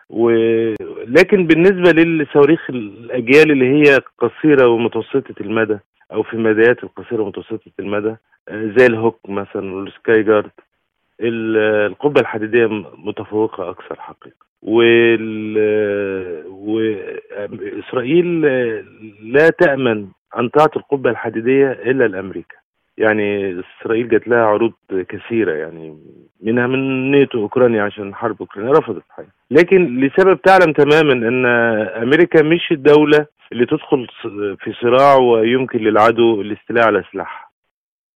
ولكن 0.09 1.47
بالنسبة 1.47 1.91
للصواريخ 1.91 2.69
الأجيال 2.69 3.51
اللي 3.51 3.65
هي 3.65 3.99
قصيرة 4.19 4.67
ومتوسطة 4.67 5.35
المدى 5.41 5.77
أو 6.11 6.23
في 6.23 6.33
المديات 6.33 6.83
القصيرة 6.83 7.21
ومتوسطة 7.21 7.71
المدى 7.79 8.15
زي 8.51 8.85
الهوك 8.85 9.19
مثلا 9.29 9.73
والسكاي 9.73 10.23
جارد 10.23 10.51
القبة 11.21 12.21
الحديدية 12.21 12.67
متفوقة 12.97 13.69
أكثر 13.69 13.95
حقيقة. 13.99 14.45
وال... 14.61 15.57
واسرائيل 16.47 18.41
لا 19.33 19.49
تأمن 19.49 20.07
أن 20.39 20.51
تعطي 20.51 20.79
القبة 20.79 21.09
الحديدية 21.09 21.71
إلا 21.71 22.07
لأمريكا. 22.07 22.55
يعني 22.99 23.59
إسرائيل 23.81 24.09
جات 24.09 24.27
لها 24.27 24.45
عروض 24.45 24.73
كثيرة 25.09 25.51
يعني 25.51 25.97
منها 26.41 26.67
من 26.67 27.11
نيتو 27.11 27.41
أوكرانيا 27.41 27.83
عشان 27.83 28.15
حرب 28.15 28.35
أوكرانيا 28.41 28.71
رفضت 28.71 29.03
حاجة. 29.09 29.27
لكن 29.51 29.99
لسبب 29.99 30.41
تعلم 30.41 30.73
تماما 30.73 31.13
إن 31.27 31.45
أمريكا 32.03 32.43
مش 32.43 32.71
الدولة 32.71 33.25
اللي 33.51 33.65
تدخل 33.65 34.07
في 34.59 34.73
صراع 34.81 35.15
ويمكن 35.15 35.79
للعدو 35.79 36.41
الاستيلاء 36.41 36.87
على 36.87 37.03
سلاحها 37.11 37.49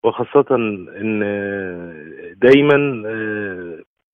وخاصة 0.05 0.47
إن 1.01 1.21
دايما 2.37 2.77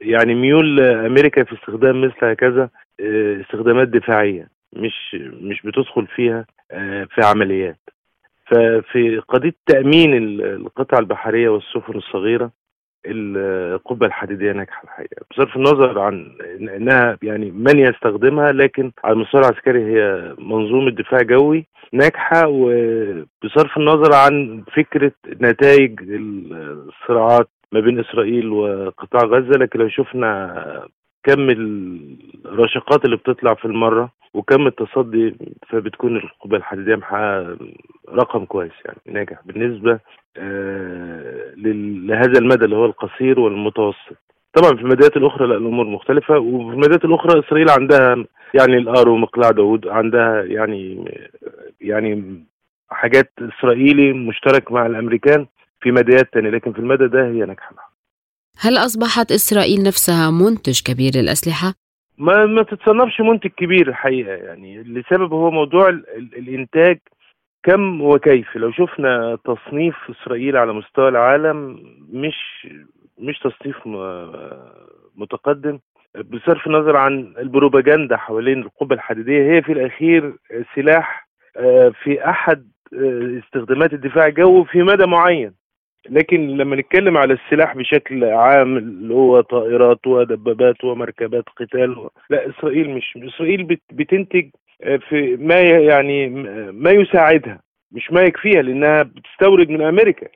يعني 0.00 0.34
ميول 0.34 0.80
أمريكا 0.80 1.44
في 1.44 1.54
استخدام 1.54 2.00
مثل 2.00 2.24
هكذا 2.24 2.70
استخدامات 3.40 3.88
دفاعية 3.88 4.48
مش 4.72 5.16
مش 5.40 5.62
بتدخل 5.62 6.06
فيها 6.06 6.46
في 7.14 7.20
عمليات 7.24 7.78
ففي 8.50 9.18
قضية 9.28 9.54
تأمين 9.66 10.14
القطع 10.40 10.98
البحرية 10.98 11.48
والسفن 11.48 11.96
الصغيرة 11.98 12.50
القبة 13.06 14.06
الحديدية 14.06 14.52
ناجحة 14.52 14.82
الحقيقة. 14.84 15.16
بصرف 15.30 15.56
النظر 15.56 15.98
عن 15.98 16.32
إنها 16.76 17.18
يعني 17.22 17.50
من 17.50 17.78
يستخدمها 17.78 18.52
لكن 18.52 18.92
على 19.04 19.12
المستوى 19.12 19.40
العسكري 19.40 19.84
هي 19.84 20.34
منظومة 20.38 20.90
دفاع 20.90 21.22
جوي 21.22 21.66
ناجحة 21.92 22.42
وبصرف 22.48 23.76
النظر 23.76 24.14
عن 24.14 24.64
فكرة 24.76 25.12
نتائج 25.40 26.00
الصراعات 26.10 27.48
ما 27.72 27.80
بين 27.80 27.98
إسرائيل 28.00 28.48
وقطاع 28.48 29.22
غزة 29.24 29.58
لكن 29.58 29.78
لو 29.78 29.88
شفنا 29.88 30.88
كم 31.28 31.50
الرشقات 32.46 33.04
اللي 33.04 33.16
بتطلع 33.16 33.54
في 33.54 33.64
المرة 33.64 34.10
وكم 34.34 34.66
التصدي 34.66 35.34
فبتكون 35.68 36.16
القبة 36.16 36.56
الحديدية 36.56 36.96
محققة 36.96 37.56
رقم 38.08 38.44
كويس 38.44 38.72
يعني 38.84 38.98
ناجح. 39.06 39.38
بالنسبة 39.46 39.98
آه 40.36 41.52
لهذا 42.06 42.38
المدى 42.38 42.64
اللي 42.64 42.76
هو 42.76 42.84
القصير 42.84 43.40
والمتوسط. 43.40 44.16
طبعا 44.54 44.76
في 44.76 44.82
المدارات 44.82 45.16
الأخرى 45.16 45.46
لا 45.46 45.56
الأمور 45.56 45.86
مختلفة. 45.86 46.38
وفي 46.38 46.74
المدارات 46.74 47.04
الأخرى 47.04 47.40
إسرائيل 47.40 47.70
عندها 47.70 48.24
يعني 48.54 48.76
الارو 48.76 49.12
ومقلاع 49.12 49.50
داوود 49.50 49.88
عندها 49.88 50.42
يعني 50.42 51.04
يعني 51.80 52.44
حاجات 52.90 53.32
إسرائيلي 53.38 54.12
مشترك 54.12 54.72
مع 54.72 54.86
الأمريكان 54.86 55.46
في 55.80 55.90
مدارات 55.92 56.32
تانية. 56.32 56.50
لكن 56.50 56.72
في 56.72 56.78
المدى 56.78 57.06
ده 57.06 57.26
هي 57.26 57.44
ناجحة. 57.44 57.87
هل 58.60 58.76
أصبحت 58.76 59.32
إسرائيل 59.32 59.82
نفسها 59.82 60.30
منتج 60.30 60.80
كبير 60.82 61.12
للأسلحة؟ 61.16 61.74
ما 62.18 62.46
ما 62.46 62.62
تتصنفش 62.62 63.20
منتج 63.20 63.50
كبير 63.50 63.88
الحقيقة 63.88 64.32
يعني 64.32 64.82
لسبب 64.82 65.32
هو 65.32 65.50
موضوع 65.50 65.88
ال 65.88 66.04
ال 66.16 66.38
الإنتاج 66.38 66.98
كم 67.62 68.02
وكيف 68.02 68.56
لو 68.56 68.72
شفنا 68.72 69.38
تصنيف 69.44 69.94
إسرائيل 70.10 70.56
على 70.56 70.72
مستوى 70.72 71.08
العالم 71.08 71.78
مش 72.12 72.66
مش 73.18 73.38
تصنيف 73.38 73.76
متقدم 75.16 75.78
بصرف 76.24 76.66
النظر 76.66 76.96
عن 76.96 77.34
البروباجندا 77.38 78.16
حوالين 78.16 78.58
القبة 78.58 78.94
الحديدية 78.94 79.52
هي 79.52 79.62
في 79.62 79.72
الأخير 79.72 80.36
سلاح 80.74 81.28
آه، 81.56 81.92
في 82.02 82.30
أحد 82.30 82.68
آه، 82.94 83.40
استخدامات 83.44 83.92
الدفاع 83.92 84.26
الجوي 84.26 84.64
في 84.64 84.82
مدى 84.82 85.06
معين 85.06 85.57
لكن 86.10 86.56
لما 86.56 86.76
نتكلم 86.76 87.16
على 87.16 87.34
السلاح 87.34 87.76
بشكل 87.76 88.24
عام 88.24 88.76
اللي 88.76 89.14
هو 89.14 89.40
طائرات 89.40 90.06
ودبابات 90.06 90.84
ومركبات 90.84 91.44
قتال 91.56 92.08
لا 92.30 92.50
إسرائيل 92.50 92.90
مش 92.90 93.18
إسرائيل 93.22 93.78
بتنتج 93.92 94.50
آه، 94.82 94.96
في 94.96 95.36
ما 95.36 95.60
يعني 95.60 96.28
ما 96.72 96.90
يساعدها 96.90 97.60
مش 97.92 98.12
ما 98.12 98.22
يكفيها 98.22 98.62
لأنها 98.62 99.02
بتستورد 99.02 99.68
من 99.68 99.82
أمريكا. 99.82 100.28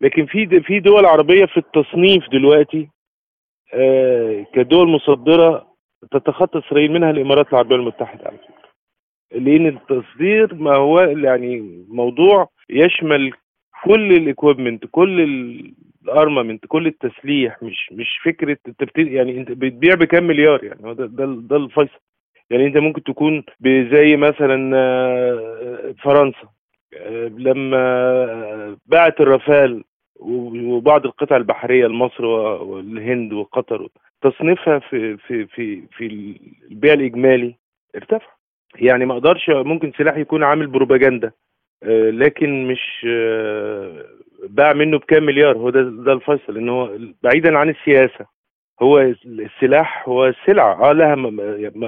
لكن 0.00 0.26
في 0.26 0.60
في 0.60 0.80
دول 0.80 1.06
عربية 1.06 1.44
في 1.44 1.56
التصنيف 1.56 2.28
دلوقتي 2.32 2.88
آه، 3.74 4.46
كدول 4.54 4.88
مصدرة 4.88 5.66
تتخطى 6.10 6.58
إسرائيل 6.58 6.92
منها 6.92 7.10
الإمارات 7.10 7.48
العربية 7.48 7.76
المتحدة 7.76 8.24
على 8.26 8.38
فكرة. 8.38 8.72
لأن 9.40 9.66
التصدير 9.66 10.54
ما 10.54 10.76
هو 10.76 11.00
يعني 11.00 11.84
موضوع 11.88 12.48
يشمل 12.70 13.32
كل 13.84 14.12
ال 14.12 14.19
equipment 14.19 14.84
كل 14.90 15.20
ال 16.04 16.11
armament 16.11 16.64
كل 16.68 16.86
التسليح 16.86 17.62
مش 17.62 17.92
مش 17.92 18.18
فكرة 18.24 18.58
انت 18.68 18.98
يعني 18.98 19.38
انت 19.38 19.50
بتبيع 19.52 19.94
بكام 19.94 20.24
مليار 20.26 20.64
يعني 20.64 20.94
ده 20.94 21.06
ده, 21.06 21.24
ده 21.26 21.56
الفيصل. 21.56 22.00
يعني 22.50 22.66
انت 22.66 22.76
ممكن 22.76 23.02
تكون 23.02 23.44
زي 23.66 24.16
مثلا 24.16 24.76
آه، 24.76 25.94
فرنسا. 26.02 26.48
آه، 26.96 27.28
لما 27.28 28.76
باعت 28.86 29.20
الرافال 29.20 29.84
وبعض 30.20 31.06
القطع 31.06 31.36
البحرية 31.36 31.86
لمصر 31.86 32.24
والهند 32.24 33.32
وقطر 33.32 33.88
تصنيفها 34.22 34.78
في 34.78 35.16
في 35.16 35.46
في 35.46 35.82
في 35.96 36.36
البيع 36.70 36.92
الإجمالي 36.92 37.54
ارتفع. 37.96 38.32
يعني 38.80 39.06
ما 39.06 39.12
أقدرش 39.14 39.50
ممكن 39.50 39.92
سلاح 39.98 40.16
يكون 40.16 40.42
عامل 40.44 40.66
بروباجندا. 40.66 41.32
لكن 42.10 42.66
مش 42.66 43.06
آه، 43.08 44.04
باع 44.48 44.72
منه 44.72 44.98
بكام 44.98 45.24
مليار. 45.26 45.56
هو 45.56 45.70
ده 45.70 45.82
ده 45.82 46.12
الفيصل 46.12 46.56
إن 46.56 46.68
هو 46.68 46.90
بعيدا 47.22 47.58
عن 47.58 47.68
السياسة. 47.68 48.26
هو 48.82 49.00
السلاح 49.26 50.08
هو 50.08 50.32
سلعة. 50.46 50.90
آه 50.90 50.92
لها 50.92 51.16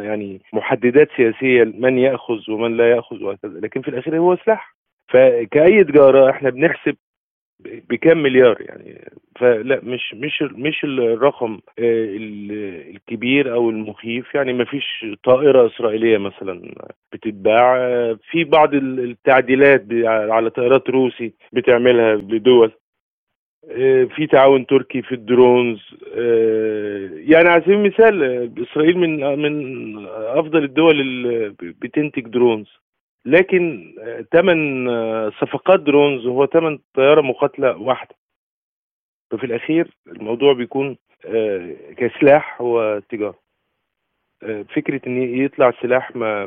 يعني 0.02 0.40
محددات 0.52 1.08
سياسية 1.16 1.64
من 1.64 1.98
يأخذ 1.98 2.50
ومن 2.50 2.76
لا 2.76 2.90
يأخذ 2.90 3.22
وهكذا. 3.22 3.60
لكن 3.60 3.82
في 3.82 3.88
الأخير 3.88 4.18
هو 4.18 4.36
سلاح. 4.36 4.74
فكأي 5.08 5.84
تجارة 5.84 6.30
إحنا 6.30 6.50
بنحسب 6.50 6.96
بكام 7.60 8.22
مليار 8.22 8.56
يعني؟ 8.60 9.12
فلا 9.40 9.80
مش 9.82 10.14
مش 10.14 10.42
مش 10.42 10.84
الرقم 10.84 11.60
آه، 11.78 12.16
الكبير 12.90 13.52
أو 13.54 13.70
المخيف. 13.70 14.34
يعني 14.34 14.52
ما 14.52 14.64
فيش 14.64 15.06
طائرة 15.24 15.66
إسرائيلية 15.66 16.18
مثلا 16.18 16.74
بتتباع. 17.12 17.76
آه، 17.76 18.18
في 18.30 18.44
بعض 18.44 18.74
التعديلات 18.74 19.84
على 20.06 20.50
طائرات 20.50 20.90
روسي 20.90 21.34
بتعملها 21.52 22.14
بدول. 22.14 22.72
آه، 23.70 24.04
في 24.04 24.26
تعاون 24.26 24.66
تركي 24.66 25.02
في 25.02 25.12
ال 25.12 25.21
drones. 25.21 25.80
يعني 27.30 27.48
على 27.48 27.62
سبيل 27.62 27.74
المثال 27.74 28.22
إسرائيل 28.62 28.98
من 28.98 29.38
من 29.38 30.06
أفضل 30.08 30.64
الدول 30.64 31.00
اللي 31.00 31.54
بتنتج 31.60 32.22
drones. 32.28 32.83
لكن 33.26 33.94
ثمن 34.32 34.86
صفقات 35.30 35.80
drones 35.80 36.26
هو 36.26 36.46
ثمن 36.46 36.78
طيارة 36.94 37.20
مقاتلة 37.20 37.76
واحدة. 37.76 38.14
ففي 39.30 39.46
الأخير 39.46 39.96
الموضوع 40.06 40.52
بيكون 40.52 40.96
آه، 41.26 41.74
كسلاح 41.96 42.60
هو 42.60 43.02
تجاره 43.10 43.38
آه، 44.42 44.62
فكرة 44.62 45.00
إن 45.06 45.44
يطلع 45.44 45.72
سلاح 45.82 46.16
ما 46.16 46.44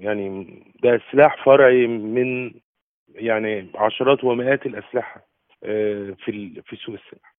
يعني 0.00 0.46
ده 0.82 1.00
سلاح 1.12 1.44
فرعي 1.44 1.86
من 1.86 2.52
يعني 3.14 3.70
عشرات 3.74 4.24
ومئات 4.24 4.66
الأسلحة 4.66 5.28
آه، 5.64 6.16
في 6.24 6.62
في 6.66 6.76
سوق 6.76 6.94
السلاح. 6.94 7.34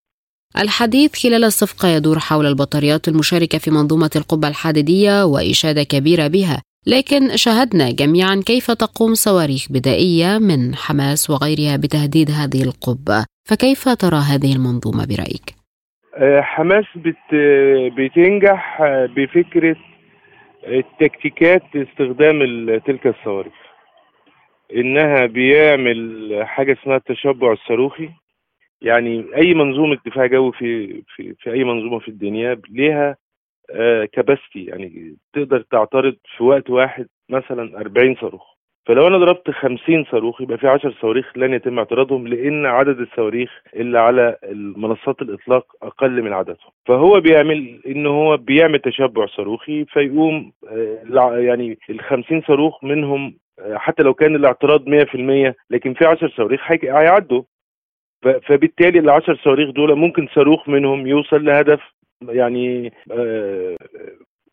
الحديث 0.58 1.24
خلال 1.24 1.44
الصفقة 1.44 1.88
يدور 1.90 2.20
حول 2.20 2.46
البطاريات 2.46 3.08
المشاركة 3.08 3.58
في 3.58 3.72
منظومة 3.72 4.12
القبة 4.16 4.48
الحديدية 4.48 5.26
وإشادة 5.26 5.84
كبيرة 5.84 6.28
بها. 6.28 6.62
لكن 6.88 7.22
شاهدنا 7.36 7.92
جميعا 7.92 8.36
كيف 8.46 8.72
تقوم 8.72 9.14
صواريخ 9.14 9.64
بدائية 9.72 10.38
من 10.50 10.76
حماس 10.76 11.30
وغيرها 11.30 11.78
بتهديد 11.78 12.30
هذه 12.30 12.62
القبة. 12.64 13.26
فكيف 13.50 13.90
ترى 13.90 14.22
هذه 14.32 14.56
المنظومة 14.56 15.06
برأيك؟ 15.06 15.48
آه، 16.18 16.42
حماس 16.42 16.86
بت 16.96 17.28
بتنجح 17.98 18.82
بفكرة 19.16 19.76
التكتيكات 20.68 21.64
استخدام 21.76 22.40
تلك 22.80 23.08
الصواريخ. 23.08 23.54
إنها 24.76 25.26
بيعمل 25.26 26.00
حاجة 26.44 26.78
اسمها 26.82 26.98
التشبع 26.98 27.54
الصاروخي. 27.54 28.10
يعني 28.82 29.26
أي 29.38 29.54
منظومة 29.54 29.98
دفاع 30.06 30.26
جوي 30.26 30.52
في 30.52 31.02
في 31.16 31.36
في 31.40 31.52
أي 31.54 31.64
منظومة 31.64 32.00
في 32.00 32.08
الدنيا 32.08 32.62
ليها 32.70 33.16
كباستي 34.14 34.66
يعني 34.66 35.16
تقدر 35.34 35.62
تعترض 35.62 36.16
في 36.38 36.44
وقت 36.44 36.70
واحد 36.70 37.08
مثلا 37.30 37.80
40 37.80 38.16
صاروخ. 38.16 38.56
فلو 38.88 39.08
أنا 39.08 39.18
ضربت 39.18 39.52
50 39.52 40.06
صاروخ 40.12 40.42
يبقى 40.42 40.58
في 40.58 40.68
10 40.68 40.94
صواريخ 41.02 41.38
لن 41.38 41.54
يتم 41.54 41.78
اعتراضهم 41.80 42.28
لأن 42.28 42.66
عدد 42.66 43.00
الصواريخ 43.00 43.62
اللي 43.76 44.00
على 44.00 44.38
المنصات 44.44 45.22
الإطلاق 45.22 45.66
أقل 45.84 46.22
من 46.22 46.34
عددهم. 46.34 46.72
فهو 46.88 47.20
بيعمل 47.20 47.82
إن 47.88 48.06
هو 48.06 48.38
بيعمل 48.38 48.80
تشبع 48.80 49.26
صاروخي 49.26 49.86
فيقوم 49.86 50.52
آه، 50.70 51.38
يعني 51.38 51.78
ال 51.90 52.00
50 52.00 52.42
صاروخ 52.42 52.84
منهم 52.84 53.38
آه، 53.60 53.78
حتى 53.78 54.04
لو 54.04 54.14
كان 54.14 54.36
الاعتراض 54.36 54.90
100% 54.90 55.56
لكن 55.70 55.94
في 55.94 56.06
10 56.06 56.28
صواريخ 56.28 56.62
هيعدوا. 56.72 57.44
فبالتالي 58.22 59.00
ال 59.00 59.10
10 59.10 59.36
صواريخ 59.36 59.70
دول 59.70 59.96
ممكن 59.96 60.28
صاروخ 60.36 60.70
منهم 60.70 61.08
يوصل 61.08 61.46
لهدف 61.46 61.80
يعني 62.30 62.94
آه، 63.12 63.76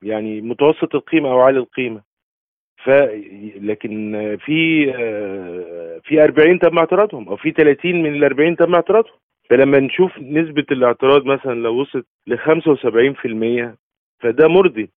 يعني 0.02 0.40
متوسط 0.40 0.94
القيمة 0.94 1.32
أو 1.32 1.40
عالي 1.40 1.58
القيمة. 1.58 2.02
ف 2.84 2.90
لكن 3.60 4.12
في 4.44 4.90
آه، 4.96 6.00
في 6.04 6.24
40 6.24 6.58
تم 6.58 6.78
اعتراضهم 6.78 7.28
أو 7.28 7.36
في 7.36 7.50
30 7.50 8.02
من 8.02 8.14
ال 8.14 8.24
40 8.24 8.56
تم 8.56 8.74
اعتراضهم. 8.74 9.14
فلما 9.50 9.78
نشوف 9.80 10.18
نسبة 10.18 10.64
الاعتراض 10.72 11.24
مثلا 11.24 11.54
لو 11.54 11.80
وصلت 11.80 12.06
ل 12.26 12.36
75% 12.38 13.76
فده 14.20 14.48
مرضي. 14.48 14.90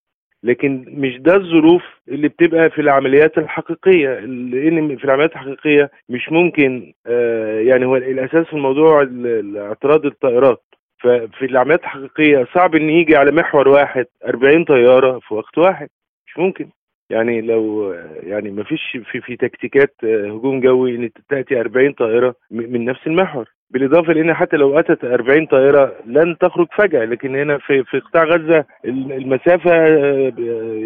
لكن 0.45 0.85
مش 0.89 1.17
ده 1.21 1.35
الظروف 1.37 1.83
اللي 2.09 2.29
بتبقى 2.29 2.71
في 2.71 2.81
العمليات 2.81 3.39
الحقيقية 3.39 4.09
لأن 4.21 4.97
في 4.97 5.05
العمليات 5.05 5.33
الحقيقية 5.33 5.91
مش 6.09 6.33
ممكن 6.33 6.93
آه، 7.07 7.61
يعني 7.61 7.85
هو 7.87 7.97
الأساس 7.97 8.47
في 8.47 8.53
الموضوع 8.53 9.09
اعتراض 9.57 10.07
الطائرات. 10.07 10.64
ففي 11.05 11.45
العمليات 11.45 11.81
الحقيقيه 11.81 12.47
صعب 12.55 12.75
إن 12.75 12.91
يجي 12.91 13.17
على 13.17 13.31
محور 13.33 13.69
واحد 13.69 14.07
40 14.29 14.65
طيارة 14.65 15.19
في 15.19 15.35
وقت 15.35 15.59
واحد. 15.59 15.89
مش 16.27 16.39
ممكن. 16.39 16.69
يعني 17.11 17.41
لو 17.41 17.93
يعني 18.23 18.51
ما 18.51 18.65
فيش 18.65 18.99
في 19.11 19.21
في 19.21 19.37
تكتيكات 19.37 19.95
هجوم 20.05 20.61
جوي 20.61 20.95
إن 20.97 21.11
تأتي 21.29 21.61
40 21.61 21.93
طائره 21.93 22.35
من 22.51 22.85
نفس 22.85 23.07
المحور. 23.07 23.49
بالإضافة 23.71 24.13
لأن 24.13 24.35
حتى 24.35 24.57
لو 24.57 24.79
أتت 24.79 25.05
40 25.05 25.47
طائره 25.47 25.93
لن 26.07 26.37
تخرج 26.39 26.67
فجأة. 26.79 27.05
لكن 27.05 27.37
هنا 27.37 27.59
في 27.59 27.85
في 27.85 27.99
قطاع 27.99 28.25
غزة 28.25 28.65
المسافة 28.85 29.75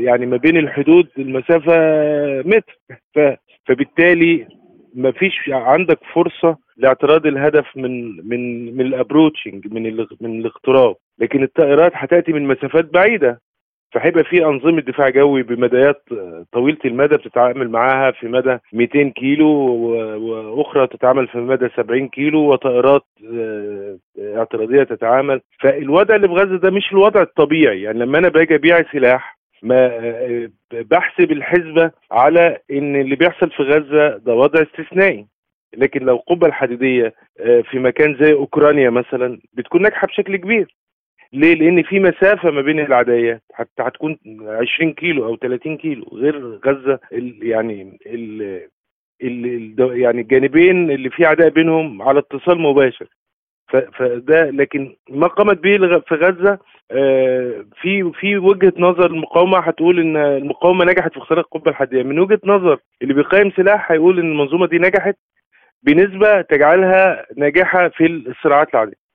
يعني 0.01 0.27
ما 0.27 0.37
بين 0.37 0.57
الحدود 0.57 1.09
المسافة 1.19 1.73
متر. 2.45 2.79
فبالتالي 3.67 4.47
ما 4.95 5.11
فيش 5.11 5.35
عندك 5.49 5.99
فرصة 6.15 6.57
لاعتراض 6.77 7.27
الهدف 7.27 7.67
من 7.77 8.17
من 8.29 8.75
من 8.77 8.81
الابروتشنج 8.87 9.73
من 9.73 10.07
من 10.21 10.41
الاقتراب. 10.41 10.97
لكن 11.19 11.43
الطائرات 11.43 11.93
هتأتي 11.95 12.33
من 12.33 12.47
مسافات 12.49 12.85
بعيدة. 12.85 13.41
فهيبقى 13.93 14.25
في 14.25 14.45
أنظمة 14.45 14.81
دفاع 14.81 15.09
جوي 15.09 15.43
بمدايات 15.43 16.03
طويلة 16.53 16.79
المدى 16.85 17.17
بتتعامل 17.17 17.71
معاها 17.71 18.11
في 18.11 18.29
مدى 18.29 18.59
200 18.73 19.09
كيلو 19.09 19.49
وأخرى 20.19 20.87
تتعامل 20.87 21.29
في 21.29 21.39
مدى 21.39 21.69
70 21.77 22.09
كيلو 22.09 22.41
وطائرات 22.53 23.03
آه، 23.35 23.99
اعتراضية 24.21 24.83
تتعامل. 24.83 25.41
فالوضع 25.61 26.15
اللي 26.17 26.29
في 26.29 26.35
غزة 26.35 26.57
ده 26.59 26.71
مش 26.71 26.93
الوضع 26.93 27.23
الطبيعي. 27.23 27.83
يعني 27.83 27.99
لما 27.99 28.19
أنا 28.19 28.29
باجي 28.29 28.55
أبيع 28.55 28.83
سلاح 28.93 29.38
ما 29.63 29.87
آه، 29.87 30.51
بحسب 30.73 31.33
الحسبه 31.33 31.91
على 32.11 32.59
إن 32.71 32.97
اللي 33.01 33.17
بيحصل 33.17 33.51
في 33.51 33.63
غزة 33.63 34.17
ده 34.17 34.35
وضع 34.35 34.63
استثنائي. 34.63 35.27
لكن 35.77 36.01
لو 36.05 36.17
القبه 36.17 36.47
الحديدية 36.47 37.15
آه، 37.41 37.61
في 37.61 37.79
مكان 37.79 38.17
زي 38.21 38.33
أوكرانيا 38.33 38.91
مثلا 38.91 39.39
بتكون 39.53 39.83
ناجحة 39.83 40.07
بشكل 40.07 40.37
كبير. 40.37 40.75
ليه؟ 41.33 41.55
لأن 41.55 41.83
في 41.83 42.01
مسافة 42.01 42.51
ما 42.51 42.63
بين 42.63 42.81
العدايات 42.81 43.43
حتى 43.53 43.83
هتكون 43.83 44.19
20 44.41 44.93
كيلو 44.93 45.25
أو 45.27 45.37
30 45.37 45.77
كيلو. 45.77 46.05
غير 46.13 46.59
غزة 46.67 47.01
يعني 47.43 47.99
ال 48.07 48.69
يعني 49.79 50.21
الجانبين 50.21 50.91
اللي 50.91 51.11
في 51.11 51.27
عداء 51.27 51.49
بينهم 51.49 52.03
على 52.03 52.19
اتصال 52.19 52.61
مباشر. 52.61 53.07
فده 53.69 54.51
لكن 54.51 54.97
ما 55.11 55.27
قامت 55.27 55.59
به 55.59 55.99
في 55.99 56.15
غزة 56.15 56.59
آه، 56.91 57.65
في 57.81 58.13
في 58.21 58.39
وجهة 58.39 58.73
نظر 58.79 59.07
المقاومة 59.07 59.59
هتقول 59.59 60.01
إن 60.01 60.17
المقاومة 60.17 60.85
نجحت 60.85 61.13
في 61.13 61.19
اختراق 61.19 61.45
القبة 61.55 61.71
الحديديه 61.71 62.03
من 62.03 62.19
وجهة 62.19 62.41
نظر 62.45 62.79
اللي 63.03 63.15
بيقيم 63.15 63.51
سلاح 63.51 63.93
هيقول 63.93 64.19
إن 64.19 64.31
المنظومة 64.31 64.67
دي 64.67 64.79
نجحت 64.79 65.17
بنسبة 65.83 66.41
تجعلها 66.41 67.27
ناجحة 67.37 67.89
في 67.89 68.07
الصراعات 68.07 68.75
العادية. 68.75 69.08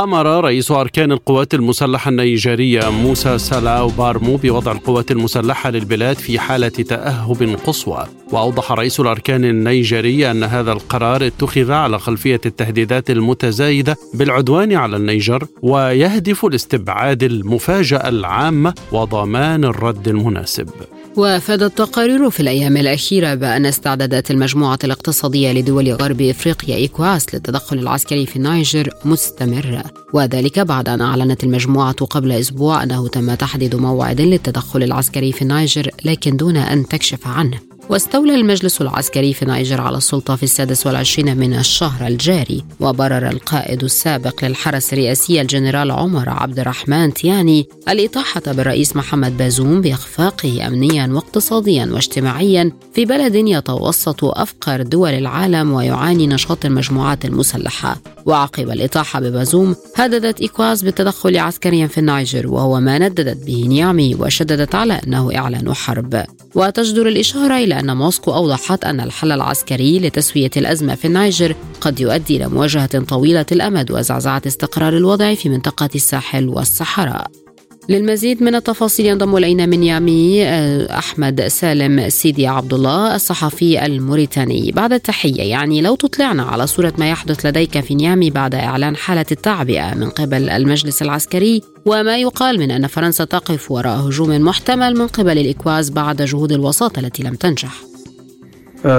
أمر 0.00 0.44
رئيس 0.44 0.70
أركان 0.70 1.12
القوات 1.12 1.54
المسلحة 1.54 2.08
النيجيرية 2.08 2.90
موسى 2.90 3.38
سالاو 3.38 3.88
بارمو 3.88 4.36
بوضع 4.36 4.72
القوات 4.72 5.10
المسلحة 5.10 5.70
للبلاد 5.70 6.16
في 6.16 6.38
حالة 6.38 6.68
تأهب 6.68 7.56
قصوى. 7.66 8.06
وأوضح 8.32 8.72
رئيس 8.72 9.00
الأركان 9.00 9.44
النيجيري 9.44 10.30
أن 10.30 10.42
هذا 10.44 10.72
القرار 10.72 11.26
اتخذ 11.26 11.72
على 11.72 11.98
خلفية 11.98 12.40
التهديدات 12.46 13.10
المتزايدة 13.10 13.96
بالعدوان 14.14 14.72
على 14.72 14.96
النيجر 14.96 15.46
ويهدف 15.62 16.44
لاستبعاد 16.44 17.22
المفاجأة 17.22 18.08
العامة 18.08 18.74
وضمان 18.92 19.64
الرد 19.64 20.08
المناسب. 20.08 20.70
وافادت 21.16 21.78
تقارير 21.78 22.30
في 22.30 22.40
الأيام 22.40 22.76
الأخيرة 22.76 23.34
بأن 23.34 23.66
استعدادات 23.66 24.30
المجموعة 24.30 24.78
الاقتصادية 24.84 25.52
لدول 25.52 25.92
غرب 25.92 26.20
إفريقيا 26.22 26.76
إيكواس 26.76 27.34
للتدخل 27.34 27.78
العسكري 27.78 28.26
في 28.26 28.36
النيجر 28.36 28.88
مستمرة 29.04 29.84
وذلك 30.12 30.58
بعد 30.58 30.88
أن 30.88 31.00
أعلنت 31.00 31.44
المجموعة 31.44 31.92
قبل 31.92 32.32
أسبوع 32.32 32.82
أنه 32.82 33.08
تم 33.08 33.34
تحديد 33.34 33.76
موعد 33.76 34.20
للتدخل 34.20 34.82
العسكري 34.82 35.32
في 35.32 35.42
النيجر 35.42 35.90
لكن 36.04 36.36
دون 36.36 36.56
أن 36.56 36.88
تكشف 36.88 37.26
عنه. 37.26 37.69
واستولى 37.90 38.34
المجلس 38.34 38.80
العسكري 38.80 39.34
في 39.34 39.44
نيجر 39.44 39.80
على 39.80 39.96
السلطة 39.96 40.36
في 40.36 40.42
السادس 40.42 40.86
والعشرين 40.86 41.36
من 41.36 41.54
الشهر 41.54 42.06
الجاري. 42.06 42.64
وبرر 42.80 43.28
القائد 43.28 43.84
السابق 43.84 44.44
للحرس 44.44 44.92
الرئاسي 44.92 45.40
الجنرال 45.40 45.90
عمر 45.90 46.28
عبد 46.28 46.58
الرحمن 46.58 47.14
تياني 47.14 47.66
الإطاحة 47.88 48.42
بالرئيس 48.46 48.96
محمد 48.96 49.36
بازوم 49.36 49.80
بإخفاقه 49.80 50.66
أمنيا 50.66 51.06
واقتصاديا 51.06 51.88
واجتماعيا 51.92 52.72
في 52.94 53.04
بلد 53.04 53.34
يتوسط 53.34 54.24
أفقر 54.24 54.82
دول 54.82 55.10
العالم 55.10 55.72
ويعاني 55.72 56.26
نشاط 56.26 56.64
المجموعات 56.64 57.24
المسلحة. 57.24 58.00
وعقب 58.26 58.70
الإطاحة 58.70 59.20
ببازوم 59.20 59.76
هددت 59.96 60.40
إيكواز 60.40 60.82
بالتدخل 60.82 61.38
عسكريا 61.38 61.86
في 61.86 61.98
النيجر 61.98 62.46
وهو 62.46 62.80
ما 62.80 62.98
نددت 62.98 63.46
به 63.46 63.64
نيامي 63.68 64.14
وشددت 64.14 64.74
على 64.74 65.00
أنه 65.06 65.30
إعلان 65.36 65.74
حرب. 65.74 66.24
وتجدر 66.54 67.08
الإشارة 67.08 67.56
إلى 67.56 67.79
أن 67.80 67.96
موسكو 67.96 68.34
أوضحت 68.34 68.84
أن 68.84 69.00
الحل 69.00 69.32
العسكري 69.32 69.98
لتسوية 69.98 70.50
الأزمة 70.56 70.94
في 70.94 71.04
النيجر 71.04 71.54
قد 71.80 72.00
يؤدي 72.00 72.36
إلى 72.36 72.48
مواجهة 72.48 73.04
طويلة 73.04 73.46
الأمد 73.52 73.90
وزعزعة 73.90 74.42
استقرار 74.46 74.96
الوضع 74.96 75.34
في 75.34 75.48
منطقة 75.48 75.90
الساحل 75.94 76.48
والصحراء. 76.48 77.39
للمزيد 77.88 78.42
من 78.42 78.54
التفاصيل 78.54 79.06
ينضم 79.06 79.36
إلينا 79.36 79.66
من 79.66 79.82
نيامي 79.82 80.44
آه، 80.44 80.98
أحمد 80.98 81.46
سالم 81.46 82.08
سيدي 82.08 82.46
عبد 82.46 82.74
الله 82.74 83.14
الصحفي 83.14 83.86
الموريتاني. 83.86 84.72
بعد 84.72 84.92
التحية 84.92 85.42
يعني 85.42 85.80
لو 85.80 85.94
تطلعنا 85.94 86.42
على 86.42 86.66
صورة 86.66 86.92
ما 86.98 87.10
يحدث 87.10 87.46
لديك 87.46 87.80
في 87.80 87.94
نيامي 87.94 88.30
بعد 88.30 88.54
إعلان 88.54 88.96
حالة 88.96 89.26
التعبئه 89.32 89.94
من 89.94 90.10
قبل 90.10 90.50
المجلس 90.50 91.02
العسكري 91.02 91.62
وما 91.86 92.18
يقال 92.18 92.58
من 92.58 92.70
أن 92.70 92.86
فرنسا 92.86 93.24
تقف 93.24 93.70
وراء 93.70 94.08
هجوم 94.08 94.40
محتمل 94.40 94.98
من 94.98 95.06
قبل 95.06 95.38
الإكواز 95.38 95.90
بعد 95.90 96.22
جهود 96.22 96.52
الوساطة 96.52 97.00
التي 97.00 97.22
لم 97.22 97.34
تنجح. 97.34 97.72
آه، 97.84 97.89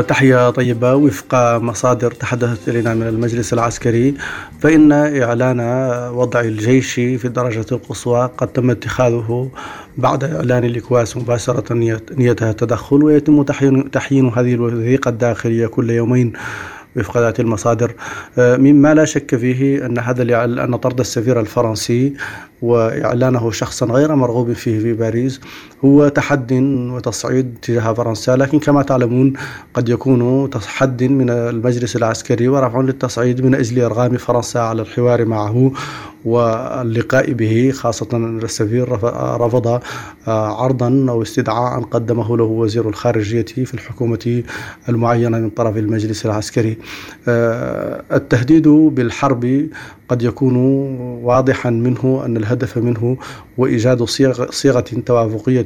تحية 0.08 0.50
طيبة 0.50 0.96
وفق 0.96 1.58
مصادر 1.58 2.12
تحدثت 2.12 2.70
إلينا 2.70 2.94
من 2.94 3.08
المجلس 3.08 3.54
العسكري. 3.54 4.16
فإن 4.60 4.92
إعلان 4.92 5.60
وضع 6.14 6.40
الجيش 6.40 6.94
في 6.94 7.26
الدرجة 7.26 7.66
القصوى 7.72 8.30
قد 8.38 8.48
تم 8.48 8.70
اتخاذه 8.70 9.50
بعد 9.98 10.24
إعلان 10.24 10.64
الإكواس 10.64 11.18
مباشرة 11.18 11.74
نيتها 12.18 12.50
التدخل 12.52 13.04
ويتم 13.04 13.44
تحيين, 13.44 13.92
تحيين 13.92 14.28
هذه 14.28 14.54
الوثيقة 14.54 15.10
الداخلية 15.10 15.68
كل 15.68 15.90
يومين. 15.90 16.34
وفق 16.98 17.18
ذات 17.18 17.40
المصادر. 17.40 17.92
آه، 18.38 18.58
مما 18.58 18.94
لا 18.94 19.06
شك 19.06 19.36
فيه 19.36 19.86
أن 19.86 20.00
هذا 20.00 20.44
أن 20.46 20.76
طرد 20.76 21.00
السفير 21.00 21.40
الفرنسي 21.40 22.14
وإعلانه 22.62 23.52
شخصا 23.52 23.86
غير 23.86 24.16
مرغوب 24.16 24.54
فيه 24.54 24.80
في 24.80 24.94
باريس 24.94 25.42
هو 25.86 26.08
تحد 26.08 26.52
وتصعيد 26.94 27.58
تجاه 27.62 27.94
فرنسا 27.94 28.36
لكن 28.36 28.60
كما 28.60 28.84
تعلمون 28.84 29.34
قد 29.74 29.90
يكون 29.90 30.50
تحد 30.50 31.04
من 31.04 31.30
المجلس 31.30 31.96
العسكري 31.96 32.48
ورفع 32.48 32.82
للتصعيد 32.82 33.46
من 33.46 33.56
أجل 33.56 33.82
إرغام 33.82 34.18
فرنسا 34.18 34.60
على 34.60 34.82
الحوار 34.82 35.26
معه. 35.26 35.72
واللقاء 36.26 37.34
به 37.34 37.72
خاصة 37.72 38.08
السفير 38.14 38.92
رفض 39.42 39.68
آه، 39.68 40.64
عرضا 40.64 41.06
أو 41.10 41.22
استدعاء 41.22 41.82
قدمه 41.82 42.38
له 42.38 42.44
وزير 42.44 42.90
الخارجية 42.90 43.46
في 43.66 43.74
الحكومة 43.74 44.44
المعينة 44.90 45.40
من 45.40 45.50
طرف 45.50 45.78
المجلس 45.78 46.26
العسكري. 46.26 46.78
آه، 47.28 48.04
التهديد 48.14 48.68
بالحرب 48.68 49.68
قد 50.12 50.24
يكون 50.24 50.56
واضحا 51.24 51.70
منه 51.70 52.22
أن 52.26 52.38
الهدف 52.38 52.78
منه 52.78 53.18
هو 53.60 53.66
إيجاد 53.66 54.04
صيغة 54.50 54.82
توافقية 55.06 55.66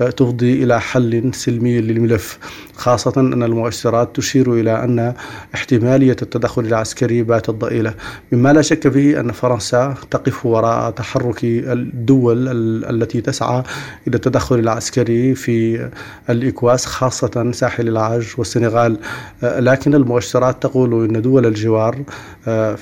آه، 0.00 0.10
تفضي 0.10 0.64
إلى 0.64 0.80
حل 0.80 1.30
سلمي 1.34 1.80
للملف 1.80 2.38
خاصة 2.74 3.12
أن 3.16 3.42
المؤشرات 3.42 4.16
تشير 4.16 4.52
إلى 4.52 4.84
أن 4.84 5.14
احتمالية 5.54 6.16
التدخل 6.22 6.62
العسكري 6.64 7.22
باتت 7.22 7.50
ضئيلة. 7.50 7.94
مما 8.32 8.52
لا 8.52 8.62
شك 8.62 8.88
فيه 8.88 9.20
أن 9.20 9.32
فرنسا 9.32 9.94
تقف 10.10 10.46
وراء 10.46 10.90
تحرك 10.90 11.44
الدول 11.44 12.48
التي 12.90 13.20
تسعى 13.20 13.62
إلى 14.08 14.16
التدخل 14.16 14.58
العسكري 14.58 15.34
في 15.34 15.88
الإكواس 16.30 16.86
خاصة 16.86 17.52
ساحل 17.52 17.88
العاج 17.88 18.26
والسنغال. 18.38 18.96
آه، 19.42 19.60
لكن 19.60 19.94
المؤشرات 19.94 20.62
تقول 20.62 21.04
أن 21.04 21.22
دول 21.22 21.46
الجوار 21.46 22.02
آه، 22.48 22.74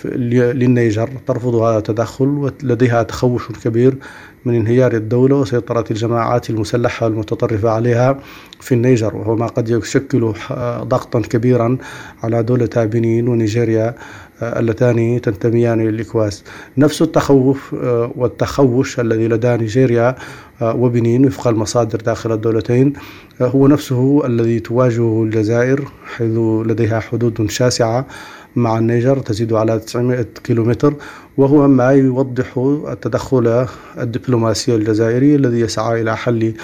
للنيجر 0.83 1.11
ترفض 1.27 1.55
هذا 1.55 1.79
التدخل 1.79 2.29
ولديها 2.29 3.03
تخوف 3.03 3.64
كبير 3.64 3.95
من 4.45 4.55
انهيار 4.55 4.92
الدولة 4.92 5.37
وسيطرة 5.37 5.85
الجماعات 5.90 6.51
المسلحة 6.51 7.07
المتطرفة 7.07 7.71
عليها 7.71 8.18
في 8.61 8.75
النيجر 8.75 9.16
وهو 9.16 9.37
ما 9.37 9.47
قد 9.47 9.68
يشكل 9.68 10.33
ضغطا 10.83 11.21
كبيرا 11.21 11.79
على 12.23 12.42
دولة 12.42 12.71
بنين 12.77 13.29
ونيجيريا 13.29 13.95
آه، 14.42 14.59
اللتان 14.59 15.21
تنتميان 15.21 15.81
للإكواس 15.81 16.45
نفس 16.77 17.03
التخوف 17.03 17.75
آه، 17.75 18.12
والتخوش 18.16 19.01
الذي 19.01 19.29
لدى 19.29 19.57
نيجيريا 19.57 20.16
آه، 20.62 20.77
وبنين 20.77 21.27
وفق 21.27 21.49
المصادر 21.49 21.99
داخل 22.01 22.33
الدولتين 22.33 22.92
هو 23.40 23.66
نفسه 23.66 24.27
الذي 24.27 24.61
تواجهه 24.61 25.23
الجزائر 25.23 25.85
حيث 26.16 26.38
لديها 26.66 27.01
حدود 27.01 27.51
شاسعة 27.51 28.07
مع 28.57 28.79
النيجر 28.79 29.19
تزيد 29.19 29.53
على 29.53 29.79
900 29.79 30.27
كيلومتر 30.45 30.95
وهو 31.37 31.69
ما 31.69 31.91
يوضح 31.91 32.59
التدخل 32.88 33.67
الدبلوماسي 33.99 34.75
الجزائري 34.75 35.35
الذي 35.35 35.61
يسعى 35.61 36.01
إلى 36.01 36.17
حل 36.17 36.55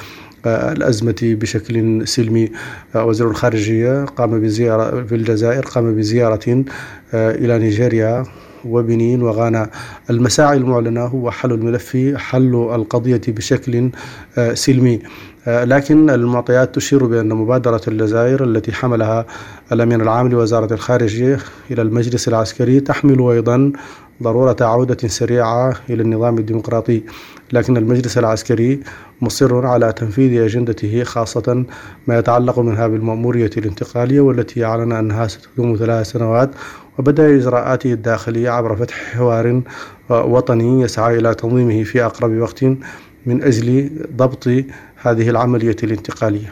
آه، 0.47 0.73
الأزمة 0.73 1.17
بشكل 1.23 2.09
سلمي. 2.09 2.51
آه، 2.95 3.05
وزير 3.05 3.31
الخارجية 3.31 4.05
قام 4.05 4.41
بزيارة 4.41 5.05
في 5.05 5.15
الجزائر 5.15 5.65
قام 5.65 5.95
بزيارة 5.97 6.65
آه، 7.15 7.31
إلى 7.31 7.59
نيجيريا 7.59 8.25
وبنين 8.65 9.23
وغانا. 9.23 9.71
المساعي 10.11 10.57
المعلنة 10.57 11.05
هو 11.05 11.31
حل 11.31 11.53
الملف 11.53 11.97
حل 12.17 12.55
القضية 12.75 13.21
بشكل 13.29 13.91
سلمي. 14.55 15.01
لكن 15.49 16.11
المعطيات 16.11 16.75
تشير 16.75 17.07
بأن 17.07 17.29
مبادرة 17.29 17.81
الجزائر 17.89 18.45
التي 18.45 18.73
حملها 18.73 19.27
الأمين 19.73 20.01
العام 20.01 20.29
لوزارة 20.29 20.75
الخارجية 20.75 21.39
إلى 21.71 21.83
المجلس 21.83 22.29
العسكري 22.29 22.81
تحمل 22.81 23.31
أيضا 23.31 23.73
ضرورة 24.23 24.57
عودة 24.61 25.09
سريعة 25.09 25.75
إلى 25.91 26.03
النظام 26.03 26.39
الديمقراطي. 26.39 27.03
لكن 27.53 27.77
المجلس 27.77 28.19
العسكري 28.19 28.81
مصر 29.21 29.67
على 29.67 29.93
تنفيذ 29.93 30.43
أجندته 30.43 31.05
خاصة 31.05 31.65
ما 32.07 32.19
يتعلق 32.19 32.59
منها 32.59 32.87
بالمأمورية 32.87 33.51
الانتقالية 33.57 34.21
والتي 34.21 34.65
أعلن 34.65 34.93
أنها 34.93 35.27
ستدوم 35.27 35.77
ثلاث 35.77 36.07
سنوات 36.11 36.51
وبدأ 36.99 37.37
إجراءاته 37.37 37.93
الداخلية 37.93 38.51
عبر 38.51 38.77
فتح 38.77 38.95
حوار 38.95 39.63
وطني 40.11 40.83
يسعى 40.83 41.19
إلى 41.19 41.35
تنظيمه 41.35 41.83
في 41.85 42.05
أقرب 42.05 42.33
وقت. 42.39 42.65
من 43.29 43.43
أجل 43.43 43.91
ضبط 44.17 44.49
هذه 44.97 45.31
العملية 45.31 45.77
الانتقالية. 45.83 46.51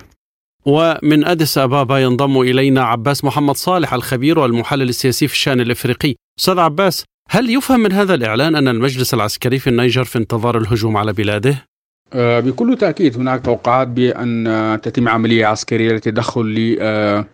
ومن 0.66 1.24
أديس 1.24 1.58
أبابا 1.58 1.98
ينضم 1.98 2.40
إلينا 2.40 2.82
عباس 2.84 3.24
محمد 3.24 3.56
صالح 3.56 3.94
الخبير 3.94 4.38
والمحلل 4.38 4.88
السياسي 4.88 5.28
في 5.28 5.34
الشأن 5.34 5.60
الإفريقي. 5.60 6.14
أستاذ 6.40 6.58
عباس 6.58 7.04
هل 7.30 7.50
يفهم 7.50 7.80
من 7.80 7.92
هذا 7.92 8.14
الإعلان 8.14 8.56
أن 8.56 8.68
المجلس 8.68 9.14
العسكري 9.14 9.58
في 9.58 9.70
النيجر 9.70 10.04
في 10.04 10.18
انتظار 10.18 10.58
الهجوم 10.58 10.96
على 10.96 11.12
بلاده؟ 11.12 11.64
آه، 12.12 12.40
بكل 12.40 12.76
تأكيد 12.76 13.16
هناك 13.16 13.44
توقعات 13.44 13.88
بأن 13.88 14.78
تتم 14.82 15.08
عملية 15.08 15.46
عسكرية 15.46 15.92
للتدخل 15.92 16.46
ل 16.46 16.76
آه، 16.80 17.24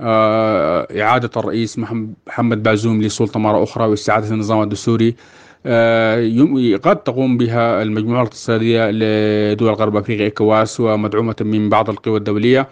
آه، 0.00 1.02
إعادة 1.02 1.30
الرئيس 1.36 1.78
محمد 1.78 2.62
بازوم 2.62 3.02
لسلطة 3.02 3.40
مرة 3.40 3.62
أخرى 3.62 3.86
واستعادة 3.86 4.30
النظام 4.30 4.62
الدستوري. 4.62 5.14
قد 6.76 6.96
تقوم 7.04 7.36
بها 7.38 7.82
المجموعة 7.82 8.20
الاقتصادية 8.20 8.90
لدول 8.90 9.70
غرب 9.72 9.96
أفريقيا 9.96 10.26
إكواس 10.26 10.80
ومدعومة 10.80 11.36
من 11.40 11.68
بعض 11.68 11.90
القوى 11.90 12.16
الدولية. 12.18 12.68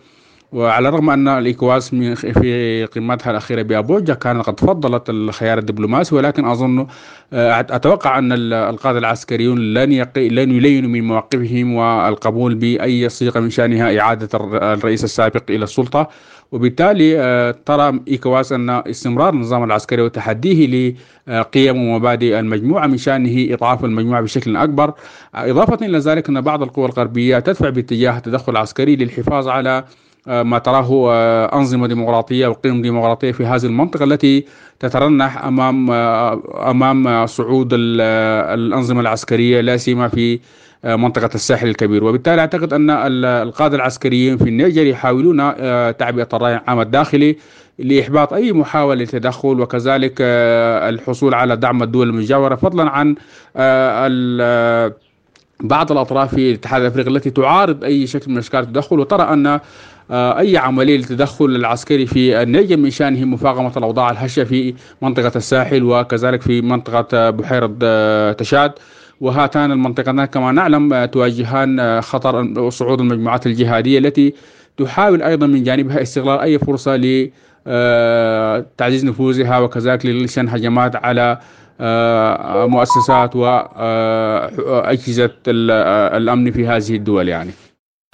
وعلى 0.53 0.89
الرغم 0.89 1.11
أن 1.11 1.29
الإيكواس 1.29 1.89
في 2.15 2.85
قمتها 2.95 3.31
الأخيرة 3.31 3.63
بأبوجا 3.63 4.15
كانت 4.15 4.47
قد 4.47 4.61
فضلت 4.61 5.11
الخيار 5.11 5.59
الدبلوماسي 5.59 6.15
ولكن 6.15 6.45
أظن 6.45 6.87
آه، 7.33 7.61
أتوقع 7.61 8.19
أن 8.19 8.33
القادة 8.53 8.99
العسكريون 8.99 9.59
لن 9.75 10.07
لن 10.17 10.51
يلينوا 10.57 10.91
من 10.91 11.05
مواقفهم 11.05 11.75
والقبول 11.75 12.55
بأي 12.55 13.09
صيغة 13.09 13.41
من 13.41 13.51
شأنها 13.51 14.01
إعادة 14.01 14.29
الرئيس 14.73 15.05
السابق 15.05 15.43
إلى 15.51 15.65
السلطة. 15.65 16.09
وبالتالي 16.53 17.21
آه، 17.21 17.51
ترى 17.67 18.01
إيكواس 18.09 18.53
أن 18.53 18.71
استمرار 18.71 19.33
النظام 19.35 19.65
العسكري 19.65 20.03
وتحديه 20.03 20.95
لقيم 21.29 21.77
ومبادئ 21.89 22.39
المجموعة 22.41 22.87
من 22.87 22.97
شأنه 22.97 23.55
إضعاف 23.55 23.85
المجموعة 23.85 24.21
بشكل 24.23 24.57
أكبر. 24.57 24.95
إضافة 25.35 25.87
إلى 25.87 25.99
ذلك 25.99 26.29
أن 26.29 26.41
بعض 26.41 26.63
القوى 26.63 26.87
الغربية 26.87 27.39
تدفع 27.39 27.69
باتجاه 27.69 28.17
التدخل 28.19 28.53
العسكري 28.53 28.97
للحفاظ 28.97 29.49
على 29.49 29.71
آه، 29.71 29.85
ما 30.27 30.59
تراه 30.59 31.11
آه، 31.11 31.57
أنظمة 31.59 31.87
ديمقراطية 31.87 32.47
وقيم 32.47 32.83
ديمقراطية 32.83 33.33
في 33.33 33.47
هذه 33.47 33.65
المنطقة 33.65 34.05
التي 34.05 34.45
تترنح 34.81 35.45
أمام 35.45 35.91
آه، 35.91 36.71
أمام 36.71 37.27
صعود 37.27 37.69
الأنظمة 37.73 39.01
العسكرية 39.01 39.61
لا 39.61 39.77
سيما 39.77 40.09
في 40.09 40.41
منطقة 40.85 41.31
الساحل 41.35 41.69
الكبير. 41.69 42.05
وبالتالي 42.05 42.41
أعتقد 42.41 42.73
أن 42.73 42.91
القادة 43.15 43.77
العسكريين 43.77 44.37
في 44.37 44.49
النيجر 44.49 44.87
يحاولون 44.87 45.37
تعبئة 45.97 46.29
الرأي 46.33 46.55
العام 46.55 46.81
الداخلي 46.81 47.37
لإحباط 47.79 48.33
أي 48.33 48.53
محاولة 48.53 48.95
للتدخل 48.95 49.61
وكذلك 49.61 50.15
الحصول 50.21 51.35
على 51.35 51.57
دعم 51.57 51.83
الدول 51.83 52.09
المجاورة 52.09 52.55
فضلا 52.55 52.91
عن 52.91 53.15
بعض 55.63 55.93
الأطراف 55.93 56.35
في 56.35 56.51
الاتحاد 56.51 56.83
الأفريقي 56.83 57.11
التي 57.11 57.31
تعارض 57.31 57.85
أي 57.85 58.07
شكل 58.07 58.31
من 58.33 58.39
أشكال 58.39 58.61
التدخل. 58.61 59.01
وترى 59.01 59.23
أن 59.23 59.47
آه، 59.47 59.61
أي 60.13 60.57
عملية 60.57 60.97
للتدخل 60.97 61.45
العسكري 61.45 62.07
في 62.07 62.43
النيجر 62.43 62.77
من 62.77 62.91
شأنه 62.91 63.25
مفاقمة 63.25 63.73
الأوضاع 63.77 64.11
الهشة 64.11 64.45
في 64.45 64.75
منطقة 65.03 65.33
الساحل 65.37 65.83
وكذلك 65.83 66.43
في 66.43 66.61
منطقة 66.61 67.31
بحيرة 67.31 67.77
آه، 67.83 68.33
تشاد. 68.33 68.73
وهاتان 69.21 69.73
المنطقتان 69.73 70.25
كما 70.25 70.53
نعلم 70.53 70.93
آه، 70.93 71.07
تواجهان 71.07 72.01
خطر 72.01 72.71
صعود 72.71 73.01
المجموعات 73.01 73.47
الجهادية 73.47 73.99
التي 73.99 74.35
تحاول 74.77 75.23
أيضا 75.23 75.47
من 75.47 75.63
جانبها 75.63 76.03
استغلال 76.03 76.39
أي 76.39 76.59
فرصة 76.59 76.97
لتعزيز 76.97 79.05
نفوذها 79.05 79.59
وكذلك 79.59 80.07
لشن 80.07 80.49
هجمات 80.49 80.97
على 80.97 81.39
مؤسسات 82.69 83.37
وأجهزة 83.37 85.31
الأمن 85.47 86.51
في 86.51 86.67
هذه 86.67 86.97
الدول 86.97 87.29
يعني. 87.29 87.51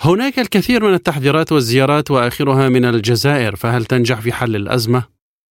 هناك 0.01 0.39
الكثير 0.39 0.85
من 0.85 0.95
التحذيرات 0.95 1.53
والزيارات 1.53 2.11
وآخرها 2.11 2.69
من 2.69 2.85
الجزائر 2.85 3.57
فهل 3.57 3.85
تنجح 3.85 4.21
في 4.21 4.33
حل 4.33 4.57
الأزمة؟ 4.57 5.03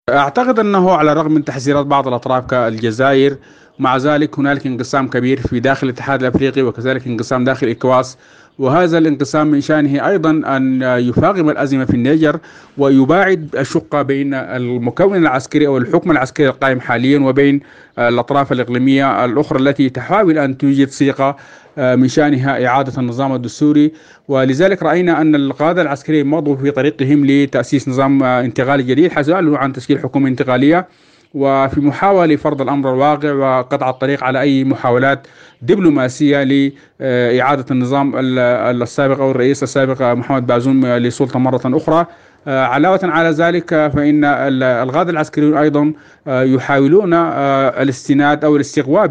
أعتقد 0.10 0.60
أنه 0.60 0.92
على 0.92 1.12
الرغم 1.12 1.32
من 1.32 1.46
تحذيرات 1.46 1.86
بعض 1.86 2.08
الأطراف 2.08 2.46
كالجزائر 2.46 3.38
مع 3.80 3.98
ذلك 3.98 4.40
هنالك 4.40 4.66
انقسام 4.66 5.08
كبير 5.08 5.40
في 5.40 5.60
داخل 5.60 5.88
الاتحاد 5.88 6.22
الأفريقي 6.24 6.62
وكذلك 6.62 7.08
انقسام 7.08 7.44
داخل 7.44 7.68
إكواس 7.68 8.18
وهذا 8.60 8.98
الانقسام 8.98 9.48
من 9.48 9.62
شأنه 9.62 10.08
أيضا 10.08 10.30
أن 10.30 10.82
يفاقم 10.82 11.50
الأزمة 11.50 11.86
في 11.86 11.94
النيجر 11.94 12.40
ويباعد 12.78 13.56
الشقة 13.56 14.02
بين 14.02 14.34
المكون 14.34 15.18
العسكري 15.18 15.68
أو 15.68 15.78
الحكم 15.78 16.12
العسكري 16.12 16.48
القائم 16.48 16.80
حاليا 16.80 17.20
وبين 17.20 17.60
الأطراف 18.00 18.52
الإقليمية 18.52 19.26
الأخرى 19.26 19.60
التي 19.60 19.90
تحاول 19.90 20.38
أن 20.38 20.58
توجد 20.58 20.90
آه، 21.20 21.36
من 21.80 22.08
شأنها 22.08 22.66
إعادة 22.66 22.94
النظام 22.98 23.36
الدستوري. 23.36 23.92
ولذلك 24.28 24.84
رأينا 24.84 25.22
أن 25.22 25.36
القادة 25.36 25.82
العسكريين 25.82 26.28
مضوا 26.28 26.56
في 26.56 26.72
طريقهم 26.72 27.26
لتأسيس 27.26 27.90
نظام 27.90 28.24
آه، 28.24 28.42
انتقالي 28.42 28.84
جديد 28.84 29.12
حيث 29.12 29.30
عن 29.30 29.74
تشكيل 29.74 30.00
حكومة 30.00 30.28
انتقالية. 30.28 30.88
وفي 31.34 31.80
محاولة 31.80 32.34
لفرض 32.34 32.62
الأمر 32.62 32.94
الواقع 32.94 33.34
وقطع 33.34 33.90
الطريق 33.90 34.24
على 34.24 34.42
أي 34.42 34.64
محاولات 34.64 35.28
دبلوماسية 35.62 36.44
لإعادة 36.44 37.66
النظام 37.72 38.14
السابق 38.18 39.20
أو 39.20 39.32
الرئيس 39.32 39.64
السابق 39.64 40.02
محمد 40.02 40.48
بازوم 40.48 40.86
للسلطة 40.86 41.40
مرة 41.40 41.62
أخرى. 41.66 42.06
آه، 42.48 42.66
علاوة 42.66 43.00
على 43.04 43.30
ذلك 43.30 43.70
فإن 43.70 44.26
القادة 44.64 45.10
العسكريون 45.10 45.58
أيضا 45.58 45.94
آه، 46.28 46.44
يحاولون 46.44 47.14
آه، 47.14 47.82
الاستناد 47.82 48.46
أو 48.46 48.56
الاستقواء 48.56 49.08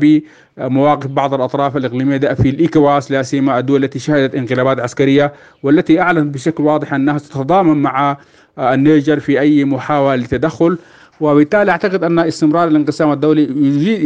بمواقف 0.58 1.06
بعض 1.06 1.34
الأطراف 1.34 1.76
الإقليمية 1.76 2.18
في 2.18 2.48
الإيكواس 2.48 3.10
لا 3.10 3.22
سيما 3.22 3.58
الدول 3.58 3.84
التي 3.84 3.98
شهدت 3.98 4.34
انقلابات 4.34 4.80
عسكرية 4.80 5.32
والتي 5.62 6.00
أعلنت 6.00 6.34
بشكل 6.34 6.62
واضح 6.62 6.94
أنها 6.94 7.18
ستتضامن 7.18 7.76
مع 7.82 8.16
النيجر 8.58 9.20
في 9.20 9.40
أي 9.40 9.64
محاولة 9.64 10.16
للتدخل 10.16 10.78
وبالتالي 11.20 11.70
أعتقد 11.70 12.04
أن 12.04 12.18
استمرار 12.18 12.68
الانقسام 12.68 13.12
الدولي 13.12 13.42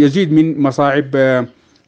يزيد 0.02 0.32
من 0.32 0.62
مصاعب 0.62 1.10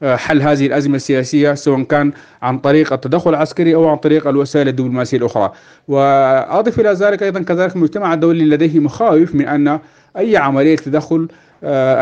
آه، 0.03 0.17
حل 0.17 0.43
هذه 0.43 0.67
الأزمة 0.67 0.97
السياسية 0.97 1.55
سواء 1.55 1.83
كان 1.83 2.13
عن 2.43 2.59
طريق 2.59 2.93
التدخل 2.93 3.31
العسكري 3.31 3.75
أو 3.75 3.89
عن 3.89 3.97
طريق 3.97 4.29
الوسائل 4.29 4.69
الدبلوماسية 4.69 5.19
الأخرى. 5.19 5.53
وأضف 5.89 6.81
إلى 6.81 6.93
ذلك 6.93 7.23
أيضا 7.23 7.43
كذلك 7.43 7.77
المجتمع 7.77 8.15
الدولي 8.15 8.45
لديه 8.45 8.81
مخاوف 8.81 9.35
من 9.35 9.49
أن 9.49 9.79
أي 10.19 10.37
عملية 10.37 10.77
تدخل 10.77 11.29
آه، 11.29 11.29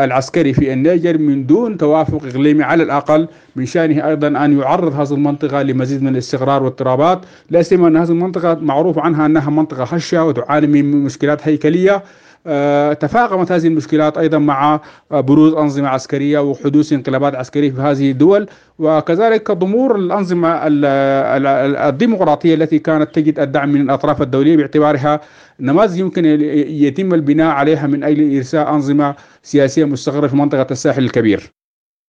العسكري 0.03 0.53
في 0.53 0.73
النيجر 0.73 1.17
من 1.17 1.45
دون 1.45 1.77
توافق 1.77 2.25
إقليمي 2.25 2.63
على 2.63 2.83
الأقل 2.83 3.27
من 3.55 3.65
شأنه 3.65 4.07
أيضا 4.07 4.27
أن 4.27 4.59
يعرض 4.59 4.93
هذه 4.93 5.13
المنطقة 5.13 5.61
لمزيد 5.61 6.01
من 6.03 6.07
الاستقرار 6.07 6.63
والاضطرابات 6.63 7.21
لا 7.49 7.61
سيما 7.61 7.87
أن 7.87 7.97
هذه 7.97 8.09
المنطقة 8.09 8.57
معروف 8.61 8.99
عنها 8.99 9.25
أنها 9.25 9.49
منطقة 9.49 9.83
هشة 9.83 10.23
وتعاني 10.23 10.67
من 10.67 11.03
مشكلات 11.03 11.47
هيكلية. 11.47 11.95
آه، 11.95 12.01
تفاقمت 12.99 13.51
هذه 13.51 13.67
المشكلات 13.67 14.17
أيضا 14.17 14.37
مع 14.37 14.81
بروز 15.11 15.53
أنظمة 15.53 15.87
عسكرية 15.87 16.39
وحدوث 16.39 16.93
انقلابات 16.93 17.35
عسكرية 17.35 17.71
في 17.71 17.81
هذه 17.81 18.11
الدول 18.11 18.47
وكذلك 18.79 19.51
ضمور 19.51 19.95
الأنظمة 19.95 20.49
الديمقراطية 21.89 22.55
التي 22.55 22.79
كانت 22.79 23.15
تجد 23.15 23.39
الدعم 23.39 23.69
من 23.69 23.81
الأطراف 23.81 24.21
الدولية 24.21 24.57
باعتبارها 24.57 25.21
نماذج 25.59 25.99
يمكن 25.99 26.25
يتم 26.25 27.13
البناء 27.13 27.51
عليها 27.51 27.87
من 27.87 28.03
أجل 28.03 28.37
إرساء 28.37 28.69
أنظمة 28.69 29.15
سياسية 29.43 29.85
مستقرة 29.85 30.27
في 30.27 30.35
منطقة 30.35 30.67
الساحل 30.71 31.03
الكبير. 31.03 31.51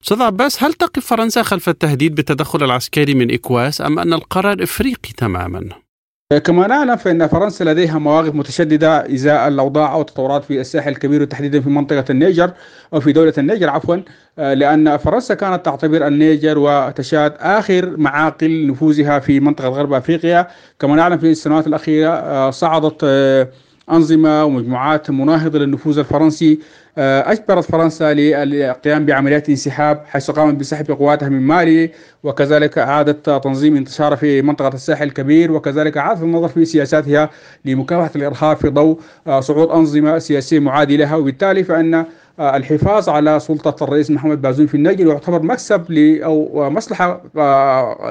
أستاذ 0.03 0.21
عباس 0.21 0.63
هل 0.63 0.73
تقف 0.73 1.05
فرنسا 1.05 1.43
خلف 1.43 1.69
التهديد 1.69 2.15
بالتدخل 2.15 2.63
العسكري 2.63 3.13
من 3.13 3.33
إكواس 3.33 3.81
أم 3.81 3.99
أن 3.99 4.13
القرار 4.13 4.63
إفريقي 4.63 5.09
تماما؟ 5.17 5.82
كما 6.31 6.67
نعلم 6.67 6.95
فإن 6.95 7.27
فرنسا 7.27 7.63
لديها 7.63 7.99
مواقف 7.99 8.35
متشددة 8.35 9.13
إزاء 9.13 9.47
الأوضاع 9.47 9.93
أو 9.93 10.01
التطورات 10.01 10.43
في 10.43 10.61
الساحل 10.61 10.91
الكبير 10.91 11.21
وتحديدا 11.21 11.61
في 11.61 11.69
منطقة 11.69 12.05
النيجر 12.09 12.51
أو 12.93 12.99
في 12.99 13.11
دولة 13.11 13.33
النيجر 13.37 13.69
عفوا 13.69 13.97
آه، 14.39 14.53
لأن 14.53 14.97
فرنسا 14.97 15.33
كانت 15.33 15.65
تعتبر 15.65 16.07
النيجر 16.07 16.57
وتشاد 16.57 17.33
آخر 17.39 17.97
معاقل 17.97 18.67
نفوذها 18.67 19.19
في 19.19 19.39
منطقة 19.39 19.67
غرب 19.67 19.93
أفريقيا. 19.93 20.47
كما 20.79 20.95
نعلم 20.95 21.17
في 21.17 21.31
السنوات 21.31 21.67
الأخيرة 21.67 22.09
آه، 22.09 22.51
صعدت 22.51 23.01
آه، 23.03 23.47
أنظمة 23.91 24.45
ومجموعات 24.45 25.11
مناهضة 25.11 25.59
للنفوذ 25.59 25.99
الفرنسي 25.99 26.59
أجبرت 26.97 27.63
فرنسا 27.63 28.13
للقيام 28.13 29.05
بعمليات 29.05 29.49
انسحاب 29.49 30.03
حيث 30.05 30.31
قامت 30.31 30.53
بسحب 30.55 30.91
قواتها 30.91 31.29
من 31.29 31.41
مالي 31.41 31.89
وكذلك 32.23 32.77
أعادت 32.77 33.29
تنظيم 33.29 33.75
انتشارها 33.75 34.15
في 34.15 34.41
منطقة 34.41 34.67
الساحل 34.73 35.07
الكبير 35.07 35.51
وكذلك 35.51 35.97
أعادت 35.97 36.21
النظر 36.21 36.47
في 36.47 36.65
سياساتها 36.65 37.29
لمكافحة 37.65 38.11
الإرهاب 38.15 38.57
في 38.57 38.69
ضوء 38.69 38.99
آه، 39.27 39.39
صعود 39.39 39.69
أنظمة 39.69 40.19
سياسية 40.19 40.59
معادية 40.59 40.97
لها 40.97 41.15
وبالتالي 41.15 41.63
فإن 41.63 42.05
آه، 42.39 42.57
الحفاظ 42.57 43.09
على 43.09 43.39
سلطة 43.39 43.83
الرئيس 43.83 44.11
محمد 44.11 44.41
بازوم 44.41 44.67
في 44.67 44.75
النيجر 44.75 45.07
يعتبر 45.07 45.41
مكسب 45.41 45.91
أو 46.23 46.69
مصلحة 46.69 47.21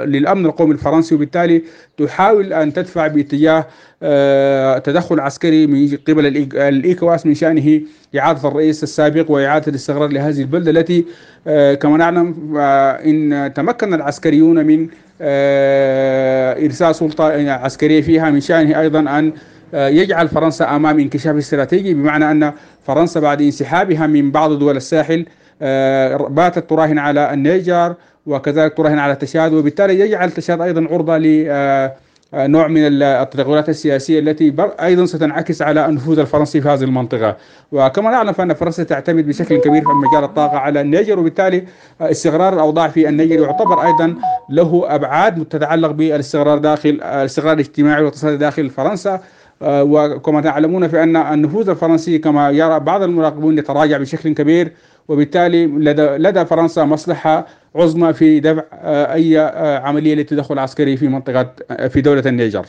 للأمن 0.05 0.47
القومي 0.47 0.73
الفرنسي 0.73 1.15
وبالتالي 1.15 1.63
تحاول 1.99 2.53
أن 2.53 2.73
تدفع 2.73 3.07
باتجاه 3.07 3.67
تدخل 4.79 5.21
عسكري 5.21 5.67
من 5.67 5.97
قبل 6.09 6.27
الإيكواس 6.57 7.27
من 7.27 7.35
شأنه. 7.35 7.81
إعادة 8.19 8.49
الرئيس 8.49 8.83
السابق 8.83 9.31
وإعادة 9.31 9.67
الاستقرار 9.69 10.09
لهذه 10.09 10.41
البلدة 10.41 10.71
التي 10.71 11.05
آه، 11.47 11.75
كما 11.75 11.97
نعلم 11.97 12.57
آه، 12.59 12.93
إن 12.93 13.53
تمكن 13.55 13.95
العسكريون 13.95 14.67
من 14.67 14.89
آه، 15.21 16.65
إرسال 16.65 16.95
سلطة 16.95 17.51
عسكرية 17.51 18.01
فيها 18.01 18.31
من 18.31 18.41
شأنه 18.41 18.81
أيضا 18.81 19.19
أن 19.19 19.33
يجعل 19.75 20.29
فرنسا 20.29 20.77
أمام 20.77 20.99
انكشاف 20.99 21.37
استراتيجي 21.37 21.95
بمعنى 21.95 22.31
أن 22.31 22.53
فرنسا 22.87 23.21
بعد 23.21 23.43
انسحابها 23.43 24.07
من 24.07 24.31
بعض 24.31 24.59
دول 24.59 24.77
الساحل 24.77 25.27
باتت 26.31 26.71
تراهن 26.71 26.99
على 26.99 27.33
النيجر 27.33 27.95
وكذلك 28.27 28.77
تراهن 28.77 28.99
على 28.99 29.15
تشاد 29.15 29.53
وبالتالي 29.53 30.01
يجعل 30.01 30.31
تشاد 30.31 30.61
أيضا 30.61 30.87
عرضة 30.91 31.19
ل 31.19 31.47
نوع 32.35 32.69
من 32.69 33.03
التدخلات 33.03 33.69
السياسية 33.69 34.19
التي 34.19 34.55
أيضا 34.61 35.07
ستنعكس 35.07 35.63
على 35.63 35.87
النفوذ 35.87 36.19
الفرنسي 36.19 36.61
في 36.61 36.69
هذه 36.69 36.83
المنطقة. 36.85 37.37
وكما 37.73 38.11
نعلم 38.11 38.33
فإن 38.33 38.55
فرنسا 38.55 38.83
تعتمد 38.83 39.27
بشكل 39.27 39.57
كبير 39.57 39.83
في 39.83 39.89
مجال 39.89 40.25
الطاقة 40.25 40.59
على 40.59 40.81
النيجر 40.81 41.19
وبالتالي 41.19 41.65
استقرار 42.01 42.55
الأوضاع 42.55 42.89
في 42.89 43.09
النيجر 43.09 43.43
يعتبر 43.43 43.83
أيضا 43.83 44.15
له 44.51 44.85
أبعاد 44.87 45.45
تتعلق 45.45 45.91
بالاستقرار 45.91 46.59
داخل 46.59 46.91
الاستقرار 46.91 47.53
الاجتماعي 47.53 47.99
والاقتصادي 47.99 48.37
داخل 48.37 48.71
فرنسا. 48.71 49.21
وكما 49.65 50.41
تعلمون 50.41 50.89
فإن 50.89 51.17
النفوذ 51.17 51.69
الفرنسي 51.69 52.19
كما 52.19 52.51
يرى 52.51 52.81
بعض 52.81 53.03
المراقبون 53.03 53.59
يتراجع 53.59 53.99
بشكل 53.99 54.35
كبير 54.35 54.73
وبالتالي 55.09 55.67
لدى, 55.67 56.03
لدى 56.03 56.45
فرنسا 56.45 56.85
مصلحة 56.85 57.47
عظمى 57.75 58.13
في 58.13 58.41
دفع 58.41 58.63
آه، 58.73 59.13
أي 59.13 59.41
آه، 59.41 59.79
عملية 59.79 60.15
للتدخل 60.15 60.55
العسكري 60.55 60.97
في 60.97 61.09
منطقة 61.09 61.55
آه، 61.71 61.89
في 61.89 62.01
دولة 62.01 62.23
النيجر. 62.27 62.67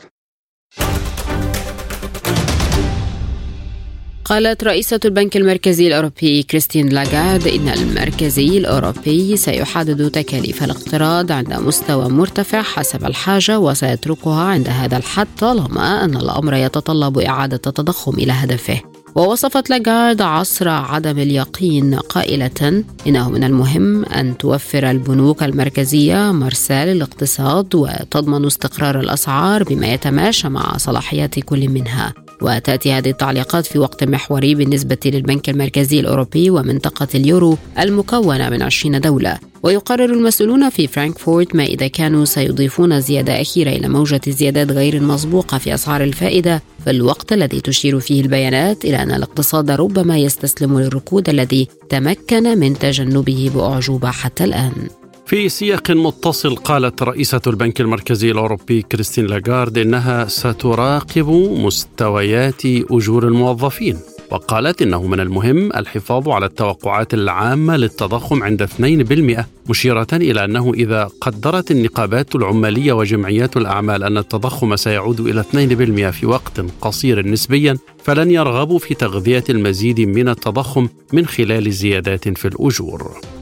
قالت 4.24 4.64
رئيسة 4.64 5.00
البنك 5.04 5.36
المركزي 5.36 5.86
الأوروبي 5.86 6.42
كريستين 6.42 6.88
لاغارد 6.88 7.46
إن 7.46 7.68
المركزي 7.68 8.58
الأوروبي 8.58 9.36
سيحدد 9.36 10.10
تكاليف 10.10 10.64
الاقتراض 10.64 11.32
عند 11.32 11.52
مستوى 11.52 12.08
مرتفع 12.08 12.62
حسب 12.62 13.04
الحاجة 13.04 13.58
وسيتركها 13.58 14.42
عند 14.42 14.68
هذا 14.68 14.96
الحد 14.96 15.26
طالما 15.38 16.04
أن 16.04 16.16
الأمر 16.16 16.54
يتطلب 16.54 17.18
إعادة 17.18 17.60
التضخم 17.66 18.14
إلى 18.14 18.32
هدفه. 18.32 18.93
ووصفت 19.14 19.70
لاغارد 19.70 20.22
عصر 20.22 20.68
عدم 20.68 21.18
اليقين 21.18 21.94
قائلة 21.94 22.84
إنه 23.06 23.30
من 23.30 23.44
المهم 23.44 24.04
أن 24.04 24.38
توفر 24.38 24.90
البنوك 24.90 25.42
المركزية 25.42 26.32
مرساة 26.32 26.88
للاقتصاد 26.88 27.74
وتضمن 27.74 28.46
استقرار 28.46 29.00
الأسعار 29.00 29.64
بما 29.64 29.86
يتماشى 29.86 30.48
مع 30.48 30.76
صلاحيات 30.76 31.38
كل 31.38 31.68
منها. 31.68 32.23
وتأتي 32.42 32.92
هذه 32.92 33.10
التعليقات 33.10 33.66
في 33.66 33.78
وقت 33.78 34.04
محوري 34.04 34.54
بالنسبة 34.54 34.98
للبنك 35.04 35.48
المركزي 35.48 36.00
الأوروبي 36.00 36.50
ومنطقة 36.50 37.08
اليورو 37.14 37.58
المكونة 37.78 38.50
من 38.50 38.62
20 38.62 39.00
دولة. 39.00 39.38
ويقرر 39.62 40.04
المسؤولون 40.04 40.70
في 40.70 40.86
فرانكفورت 40.86 41.56
ما 41.56 41.64
إذا 41.64 41.86
كانوا 41.86 42.24
سيضيفون 42.24 43.00
زيادة 43.00 43.40
أخيرة 43.40 43.70
إلى 43.70 43.88
موجة 43.88 44.20
الزيادات 44.26 44.72
غير 44.72 44.94
المسبوقة 44.94 45.58
في 45.58 45.74
أسعار 45.74 46.02
الفائدة. 46.04 46.62
في 46.84 46.90
الوقت 46.90 47.32
الذي 47.32 47.60
تشير 47.60 48.00
فيه 48.00 48.20
البيانات 48.20 48.84
إلى 48.84 49.02
أن 49.02 49.10
الاقتصاد 49.10 49.70
ربما 49.70 50.18
يستسلم 50.18 50.80
للركود 50.80 51.28
الذي 51.28 51.68
تمكن 51.88 52.58
من 52.58 52.78
تجنبه 52.78 53.50
بأعجوبة 53.54 54.10
حتى 54.10 54.44
الآن. 54.44 55.03
في 55.34 55.48
سياق 55.48 55.90
متصل 55.90 56.56
قالت 56.56 57.02
رئيسة 57.02 57.40
البنك 57.46 57.80
المركزي 57.80 58.30
الأوروبي 58.30 58.82
كريستين 58.82 59.26
لاغارد 59.26 59.78
إنها 59.78 60.28
ستراقب 60.28 61.28
مستويات 61.50 62.62
أجور 62.66 63.28
الموظفين 63.28 63.98
وقالت 64.30 64.82
إنه 64.82 65.06
من 65.06 65.20
المهم 65.20 65.72
الحفاظ 65.72 66.28
على 66.28 66.46
التوقعات 66.46 67.14
العامة 67.14 67.76
للتضخم 67.76 68.42
عند 68.42 68.62
2% 68.62 69.44
مشيرة 69.70 70.06
إلى 70.12 70.44
أنه 70.44 70.72
إذا 70.74 71.08
قدرت 71.20 71.70
النقابات 71.70 72.34
العمالية 72.34 72.92
وجمعيات 72.92 73.56
الأعمال 73.56 74.04
أن 74.04 74.18
التضخم 74.18 74.76
سيعود 74.76 75.20
إلى 75.20 75.42
2% 75.42 76.10
في 76.10 76.26
وقت 76.26 76.60
قصير 76.80 77.26
نسبيا 77.26 77.78
فلن 78.04 78.30
يرغبوا 78.30 78.78
في 78.78 78.94
تغذية 78.94 79.44
المزيد 79.50 80.00
من 80.00 80.28
التضخم 80.28 80.88
من 81.12 81.26
خلال 81.26 81.72
زيادات 81.72 82.28
في 82.28 82.48
الأجور. 82.48 83.33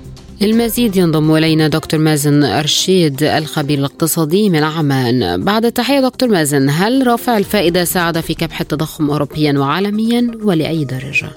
للمزيد 0.42 0.96
ينضم 0.96 1.34
إلينا 1.36 1.68
دكتور 1.68 2.00
مازن 2.00 2.44
أرشيد 2.44 3.22
الخبير 3.22 3.78
الاقتصادي 3.78 4.50
من 4.50 4.62
عمان 4.62 5.44
بعد 5.44 5.64
التحية 5.64 6.00
دكتور 6.00 6.28
مازن 6.28 6.68
هل 6.68 7.06
رفع 7.06 7.38
الفائدة 7.38 7.84
ساعد 7.84 8.20
في 8.20 8.34
كبح 8.34 8.60
التضخم 8.60 9.10
أوروبيا 9.10 9.58
وعالميا 9.58 10.30
ولأي 10.44 10.84
درجة؟ 10.84 11.28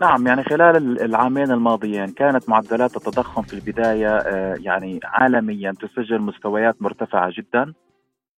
نعم 0.00 0.26
يعني 0.26 0.42
خلال 0.44 1.02
العامين 1.02 1.50
الماضيين 1.50 2.06
كانت 2.06 2.48
معدلات 2.48 2.96
التضخم 2.96 3.42
في 3.42 3.54
البداية 3.54 4.16
آه، 4.16 4.56
يعني 4.60 5.00
عالميا 5.04 5.74
تسجل 5.80 6.18
مستويات 6.18 6.82
مرتفعة 6.82 7.32
جدا 7.38 7.72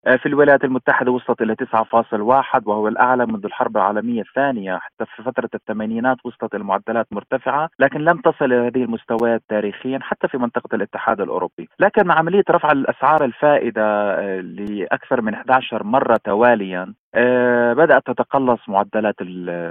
في 0.03 0.25
الولايات 0.25 0.63
المتحدة 0.63 1.11
وصلت 1.11 1.41
إلى 1.41 1.55
9.1 1.55 2.67
وهو 2.67 2.87
الأعلى 2.87 3.25
منذ 3.25 3.45
الحرب 3.45 3.77
العالمية 3.77 4.21
الثانية 4.21 4.77
حتى 4.77 5.05
في 5.05 5.23
فترة 5.23 5.49
الثمانينات 5.55 6.17
وصلت 6.25 6.55
إلى 6.55 6.63
معدلات 6.63 7.07
مرتفعة 7.11 7.69
لكن 7.79 7.99
لم 7.99 8.17
تصل 8.17 8.45
إلى 8.45 8.55
هذه 8.55 8.83
المستويات 8.83 9.41
تاريخيا 9.49 9.99
حتى 10.01 10.27
في 10.27 10.37
منطقة 10.37 10.75
الاتحاد 10.75 11.21
الأوروبي. 11.21 11.69
لكن 11.79 12.07
مع 12.07 12.15
عملية 12.15 12.43
رفع 12.49 12.71
الأسعار 12.71 13.25
الفائدة 13.25 13.83
آه، 13.83 14.39
لأكثر 14.41 15.21
من 15.21 15.33
11 15.33 15.83
مرة 15.83 16.19
تواليا 16.23 16.93
آه، 17.15 17.73
بدأت 17.73 18.05
تتقلص 18.05 18.59
معدلات 18.67 19.15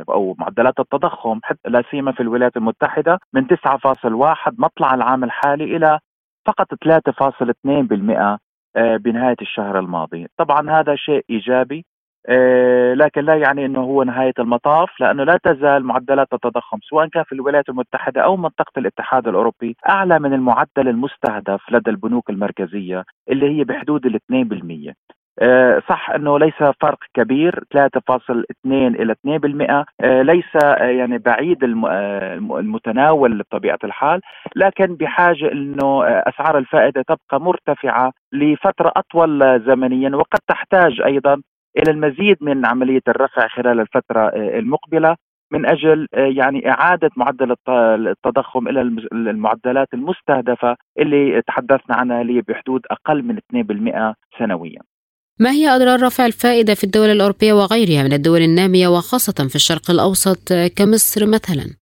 أو 0.08 0.34
معدلات 0.38 0.80
التضخم 0.80 1.40
لا 1.64 1.82
سيما 1.90 2.12
في 2.12 2.20
الولايات 2.20 2.56
المتحدة 2.56 3.18
من 3.32 3.46
9.1 3.46 4.54
مطلع 4.58 4.94
العام 4.94 5.24
الحالي 5.24 5.76
إلى 5.76 5.98
فقط 6.46 6.74
3.2% 6.74 8.18
آه، 8.18 8.38
بنهاية 8.76 9.36
الشهر 9.42 9.78
الماضي، 9.78 10.26
طبعا 10.38 10.70
هذا 10.70 10.96
شيء 10.96 11.24
إيجابي 11.30 11.84
آه، 12.28 12.94
لكن 12.94 13.20
لا 13.24 13.36
يعني 13.36 13.66
إنه 13.66 13.80
هو 13.80 14.02
نهاية 14.02 14.32
المطاف 14.38 15.00
لأنه 15.00 15.24
لا 15.24 15.38
تزال 15.44 15.84
معدلات 15.84 16.32
التضخم 16.32 16.78
سواء 16.82 17.08
كان 17.08 17.24
في 17.24 17.32
الولايات 17.32 17.68
المتحدة 17.68 18.20
أو 18.20 18.36
منطقة 18.36 18.72
الاتحاد 18.78 19.28
الأوروبي 19.28 19.76
أعلى 19.88 20.18
من 20.18 20.32
المعدل 20.32 20.88
المستهدف 20.88 21.60
لدى 21.70 21.90
البنوك 21.90 22.30
المركزية 22.30 23.04
اللي 23.30 23.58
هي 23.58 23.64
بحدود 23.64 24.06
ال 24.06 24.14
2%. 24.14 24.94
آه، 25.40 25.82
صح 25.88 26.10
إنه 26.10 26.38
ليس 26.38 26.62
فرق 26.80 26.98
كبير 27.14 27.64
3.2 27.70 28.94
إلى 28.94 29.12
2% 29.12 29.84
آه، 30.00 30.22
ليس 30.22 30.56
آه، 30.64 30.84
يعني 30.84 31.18
بعيد 31.18 31.64
المتناول 31.64 33.38
بطبيعه 33.38 33.78
الحال 33.84 34.20
لكن 34.56 34.86
بحاجة 34.96 35.52
إنه 35.52 36.04
أسعار 36.04 36.58
الفائدة 36.58 37.02
تبقى 37.02 37.40
مرتفعة 37.40 38.12
لفترة 38.32 38.92
أطول 38.96 39.62
زمنيا 39.66 40.16
وقد 40.16 40.38
تحتاج 40.48 41.00
أيضا 41.00 41.42
إلى 41.78 41.90
المزيد 41.90 42.36
من 42.40 42.66
عملية 42.66 43.02
الرفع 43.08 43.48
خلال 43.48 43.80
الفترة 43.80 44.28
المقبلة 44.36 45.16
من 45.52 45.66
أجل 45.66 46.06
يعني 46.14 46.70
إعادة 46.70 47.10
معدل 47.16 47.54
التضخم 47.68 48.68
إلى 48.68 48.80
المعدلات 49.12 49.88
المستهدفة 49.94 50.76
اللي 50.98 51.42
تحدثنا 51.42 51.96
عنها 51.96 52.20
اللي 52.20 52.40
بحدود 52.40 52.80
أقل 52.90 53.22
من 53.22 53.38
2% 53.38 54.14
سنويا. 54.38 54.91
ما 55.40 55.50
هي 55.50 55.68
أضرار 55.68 56.02
رفع 56.02 56.26
الفائدة 56.26 56.74
في 56.74 56.84
الدول 56.84 57.08
الأوروبية 57.08 57.52
وغيرها 57.52 58.02
من 58.02 58.12
الدول 58.12 58.40
النامية 58.40 58.88
وخاصة 58.88 59.48
في 59.48 59.54
الشرق 59.54 59.90
الأوسط 59.90 60.52
كمصر 60.78 61.26
مثلا؟ 61.26 61.76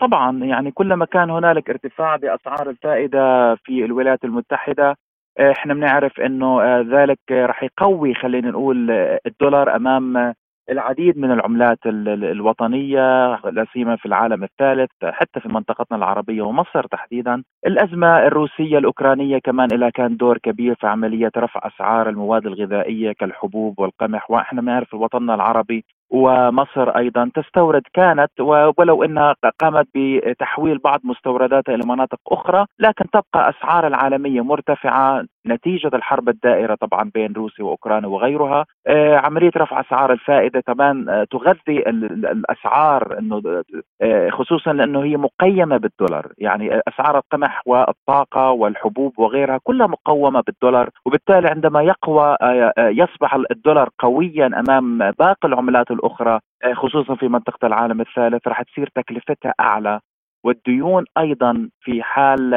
طبعا 0.00 0.44
يعني 0.44 0.70
كلما 0.70 1.04
كان 1.04 1.30
هنالك 1.30 1.70
ارتفاع 1.70 2.16
بأسعار 2.16 2.70
الفائدة 2.70 3.54
في 3.54 3.84
الولايات 3.84 4.24
المتحدة 4.24 4.96
إحنا 5.40 5.74
بنعرف 5.74 6.20
إنه 6.20 6.80
ذلك 6.80 7.18
راح 7.30 7.62
يقوي 7.62 8.14
خلينا 8.14 8.50
نقول 8.50 8.90
الدولار 9.26 9.76
أمام 9.76 10.34
العديد 10.70 11.18
من 11.18 11.30
العملات 11.32 11.78
الوطنية 11.86 13.34
لا 13.34 13.66
سيما 13.72 13.96
في 13.96 14.06
العالم 14.06 14.44
الثالث 14.44 14.90
حتى 15.04 15.40
في 15.40 15.48
منطقتنا 15.48 15.98
العربية 15.98 16.42
ومصر 16.42 16.86
تحديدا. 16.86 17.42
الأزمة 17.66 18.18
الروسية 18.26 18.78
الأوكرانية 18.78 19.38
كمان 19.38 19.68
لها 19.72 19.90
كان 19.90 20.16
دور 20.16 20.38
كبير 20.38 20.74
في 20.74 20.86
عملية 20.86 21.30
رفع 21.36 21.60
أسعار 21.66 22.08
المواد 22.08 22.46
الغذائية 22.46 23.12
كالحبوب 23.12 23.80
والقمح 23.80 24.30
وإحنا 24.30 24.60
بنعرف 24.60 24.94
وطننا 24.94 25.34
العربي 25.34 25.84
ومصر 26.10 26.90
أيضا 26.90 27.30
تستورد 27.34 27.82
كانت 27.94 28.30
ولو 28.78 29.04
انها 29.04 29.34
قامت 29.60 29.86
بتحويل 29.94 30.78
بعض 30.78 31.00
مستورداتها 31.04 31.74
إلى 31.74 31.86
مناطق 31.86 32.18
أخرى 32.28 32.66
لكن 32.78 33.04
تبقى 33.10 33.50
أسعار 33.50 33.86
العالمية 33.86 34.40
مرتفعة. 34.40 35.24
نتيجة 35.46 35.90
الحرب 35.94 36.28
الدائرة 36.28 36.74
طبعا 36.74 37.10
بين 37.14 37.32
روسيا 37.32 37.64
وأوكرانيا 37.64 38.08
وغيرها. 38.08 38.66
آه، 38.86 39.16
عملية 39.16 39.50
رفع 39.56 39.80
أسعار 39.80 40.12
الفائدة 40.12 40.60
كمان 40.60 41.08
آه، 41.08 41.24
تغذي 41.24 41.78
الأسعار 41.88 43.18
إنه 43.18 43.62
آه، 44.02 44.30
خصوصا 44.30 44.72
لأنه 44.72 45.04
هي 45.04 45.16
مقيمة 45.16 45.76
بالدولار. 45.76 46.32
يعني 46.38 46.80
أسعار 46.88 47.18
القمح 47.18 47.62
والطاقة 47.66 48.50
والحبوب 48.50 49.18
وغيرها 49.18 49.58
كلها 49.62 49.86
مقومة 49.86 50.40
بالدولار. 50.40 50.90
وبالتالي 51.06 51.48
عندما 51.48 51.82
يقوى 51.82 52.36
يصبح 52.78 53.34
الدولار 53.50 53.88
قويا 53.98 54.46
أمام 54.46 54.98
باقي 54.98 55.48
العملات 55.48 55.90
الأخرى 55.90 56.40
خصوصا 56.74 57.14
في 57.14 57.28
منطقة 57.28 57.66
العالم 57.66 58.00
الثالث 58.00 58.48
راح 58.48 58.62
تصير 58.62 58.88
تكلفتها 58.94 59.54
أعلى. 59.60 60.00
والديون 60.44 61.04
أيضا 61.18 61.68
في 61.80 62.02
حال 62.02 62.50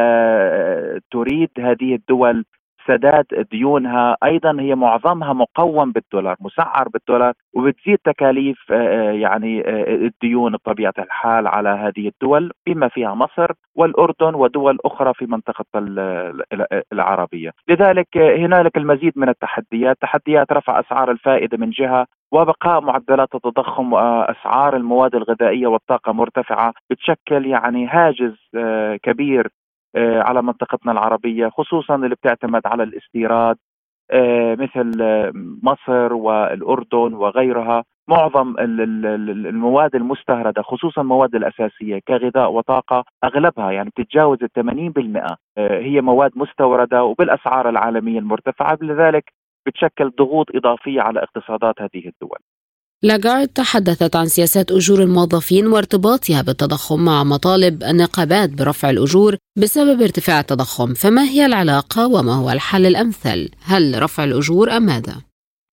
تريد 1.11 1.49
هذه 1.59 1.95
الدول 1.95 2.45
سداد 2.87 3.47
ديونها. 3.51 4.17
أيضا 4.23 4.57
هي 4.59 4.75
معظمها 4.75 5.33
مقوم 5.33 5.91
بالدولار 5.91 6.35
مسعر 6.39 6.87
بالدولار 6.89 7.33
وبتزيد 7.53 7.97
تكاليف 8.05 8.57
آه، 8.71 8.75
آه، 8.75 9.11
يعني 9.11 9.61
آه، 9.61 9.95
الديون 9.95 10.51
بطبيعة 10.51 10.93
الحال 10.99 11.47
على 11.47 11.69
هذه 11.69 12.07
الدول 12.07 12.51
بما 12.67 12.87
فيها 12.87 13.13
مصر 13.13 13.51
والأردن 13.75 14.35
ودول 14.35 14.77
أخرى 14.85 15.13
في 15.13 15.25
منطقة 15.25 15.65
العربية، 16.93 17.51
لذلك 17.67 18.17
هنالك 18.17 18.77
المزيد 18.77 19.13
من 19.15 19.29
التحديات، 19.29 19.97
تحديات 20.01 20.51
رفع 20.51 20.79
أسعار 20.79 21.11
الفائدة 21.11 21.57
من 21.57 21.69
جهة 21.69 22.07
وبقاء 22.31 22.81
معدلات 22.81 23.35
التضخم 23.35 23.93
واسعار 23.93 24.75
المواد 24.75 25.15
الغذائية 25.15 25.67
والطاقة 25.67 26.11
مرتفعة 26.11 26.73
بتشكل 26.89 27.45
يعني 27.45 27.87
هاجس 27.87 28.35
كبير 29.03 29.49
على 29.95 30.41
منطقتنا 30.41 30.91
العربية 30.91 31.49
خصوصا 31.49 31.95
اللي 31.95 32.15
بتعتمد 32.15 32.61
على 32.65 32.83
الاستيراد 32.83 33.57
آه، 34.11 34.55
مثل 34.55 34.91
مصر 35.63 36.13
والأردن 36.13 37.13
وغيرها. 37.13 37.83
معظم 38.07 38.55
المواد 38.59 39.95
المستوردة 39.95 40.61
خصوصا 40.61 41.01
المواد 41.01 41.35
الأساسية 41.35 41.99
كغذاء 42.07 42.51
وطاقة 42.51 43.03
أغلبها 43.23 43.71
يعني 43.71 43.89
بتتجاوز 43.89 44.37
ال 44.43 44.49
80% 44.53 45.37
آه، 45.57 45.79
هي 45.79 46.01
مواد 46.01 46.31
مستوردة 46.35 47.03
وبالأسعار 47.03 47.69
العالمية 47.69 48.19
المرتفعة. 48.19 48.77
لذلك 48.81 49.33
بتشكل 49.65 50.09
ضغوط 50.09 50.55
إضافية 50.55 51.01
على 51.01 51.19
اقتصادات 51.23 51.81
هذه 51.81 52.07
الدول. 52.07 52.39
لاغارد 53.05 53.47
تحدثت 53.47 54.15
عن 54.15 54.25
سياسات 54.25 54.71
أجور 54.71 54.99
الموظفين 54.99 55.67
وارتباطها 55.67 56.41
بالتضخم 56.45 57.05
مع 57.05 57.23
مطالب 57.23 57.83
النقابات 57.91 58.49
برفع 58.57 58.89
الأجور 58.89 59.31
بسبب 59.61 60.01
ارتفاع 60.01 60.39
التضخم 60.39 60.93
فما 61.01 61.23
هي 61.33 61.45
العلاقة 61.45 62.01
وما 62.13 62.33
هو 62.41 62.49
الحل 62.49 62.85
الأمثل؟ 62.85 63.39
هل 63.71 64.03
رفع 64.03 64.23
الأجور 64.23 64.69
أم 64.77 64.83
ماذا؟ 64.83 65.15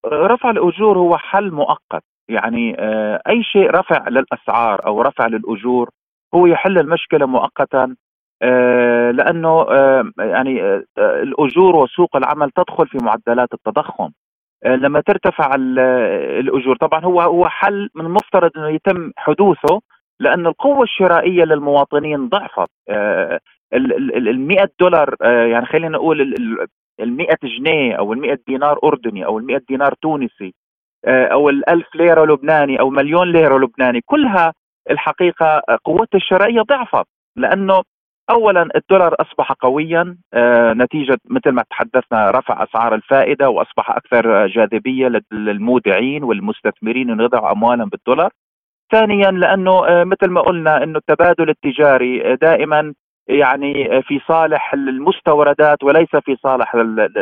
رفع 0.06 0.50
الأجور 0.50 0.98
هو 0.98 1.16
حل 1.18 1.50
مؤقت. 1.50 2.04
يعني 2.28 2.76
آه، 2.78 3.20
أي 3.28 3.42
شيء 3.42 3.70
رفع 3.70 4.08
للأسعار 4.08 4.86
أو 4.86 5.02
رفع 5.02 5.26
للأجور 5.26 5.90
هو 6.34 6.46
يحل 6.46 6.78
المشكلة 6.78 7.26
مؤقتا 7.26 7.96
آه، 8.42 9.10
لأنه 9.10 9.66
آه، 9.70 10.04
يعني 10.18 10.82
الأجور 10.98 11.76
وسوق 11.76 12.16
العمل 12.16 12.50
تدخل 12.50 12.86
في 12.86 12.98
معدلات 13.02 13.48
التضخم. 13.54 14.10
لما 14.66 15.00
ترتفع 15.00 15.54
الأجور. 15.54 16.76
طبعا 16.76 17.04
هو 17.04 17.20
هو 17.20 17.48
حل 17.48 17.90
من 17.94 18.06
المفترض 18.06 18.50
إنه 18.56 18.68
يتم 18.68 19.12
حدوثه 19.16 19.80
لأن 20.20 20.46
القوة 20.46 20.82
الشرائية 20.82 21.44
للمواطنين 21.44 22.28
ضعفت. 22.28 22.70
آه، 22.88 23.40
ال 23.74 24.40
100 24.40 24.70
دولار 24.80 25.14
آه، 25.22 25.44
يعني 25.44 25.66
خلينا 25.66 25.88
نقول 25.88 26.20
ال 27.00 27.16
100 27.16 27.26
جنيه 27.44 27.94
أو 27.94 28.12
ال 28.12 28.18
100 28.18 28.38
دينار 28.46 28.78
أردني 28.84 29.24
أو 29.24 29.38
ال 29.38 29.46
100 29.46 29.60
دينار 29.68 29.94
تونسي 30.02 30.54
أو 31.06 31.48
ال 31.48 31.70
1000 31.70 31.94
ليرة 31.94 32.24
لبناني 32.24 32.80
أو 32.80 32.90
مليون 32.90 33.32
ليرة 33.32 33.58
لبناني 33.58 34.00
كلها 34.06 34.52
الحقيقة 34.90 35.62
قوتها 35.84 36.18
الشرائية 36.18 36.60
ضعفت. 36.62 37.06
لأنه 37.36 37.82
اولا 38.30 38.68
الدولار 38.76 39.14
أصبح 39.20 39.52
قويا 39.52 40.16
آه، 40.34 40.72
نتيجة 40.72 41.18
مثل 41.24 41.50
ما 41.50 41.64
تحدثنا 41.70 42.30
رفع 42.30 42.64
أسعار 42.64 42.94
الفائدة 42.94 43.50
وأصبح 43.50 43.90
أكثر 43.90 44.46
جاذبية 44.46 45.22
للمودعين 45.32 46.24
والمستثمرين 46.24 47.10
إن 47.10 47.20
يضعوا 47.20 47.52
أموالهم 47.52 47.88
بالدولار. 47.88 48.30
ثانيا 48.92 49.30
لأنه 49.30 49.86
آه، 49.86 50.04
مثل 50.04 50.30
ما 50.30 50.40
قلنا 50.40 50.82
إنه 50.82 50.98
التبادل 50.98 51.50
التجاري 51.50 52.36
دائما 52.36 52.94
يعني 53.28 54.02
في 54.02 54.20
صالح 54.28 54.74
المستوردات 54.74 55.82
وليس 55.84 56.16
في 56.24 56.36
صالح 56.42 56.74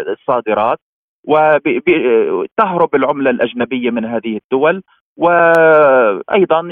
الصادرات 0.09 0.78
وتهرب 1.24 2.94
العملة 2.94 3.30
الأجنبية 3.30 3.90
من 3.90 4.04
هذه 4.04 4.38
الدول 4.44 4.82
وأيضا 5.18 6.68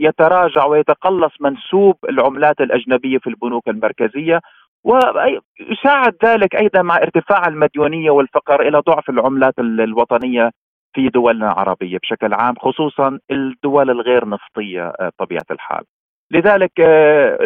يتراجع 0.00 0.64
ويتقلص 0.64 1.32
منسوب 1.40 1.96
العملات 2.08 2.60
الأجنبية 2.60 3.18
في 3.18 3.26
البنوك 3.26 3.68
المركزية 3.68 4.40
ويساعد 4.84 6.16
ذلك 6.24 6.56
أيضا 6.56 6.82
مع 6.82 6.96
ارتفاع 6.96 7.46
المديونية 7.48 8.10
والفقر 8.10 8.68
إلى 8.68 8.78
ضعف 8.78 9.10
العملات 9.10 9.58
الوطنية 9.58 10.50
في 10.94 11.08
دولنا 11.08 11.52
العربية 11.52 11.98
بشكل 12.02 12.34
عام 12.34 12.54
خصوصا 12.58 13.18
الدول 13.30 13.90
الغير 13.90 14.28
نفطية 14.28 14.88
آه، 14.88 15.12
طبيعة 15.18 15.44
الحال. 15.50 15.84
لذلك 16.30 16.80
آه، 16.80 17.38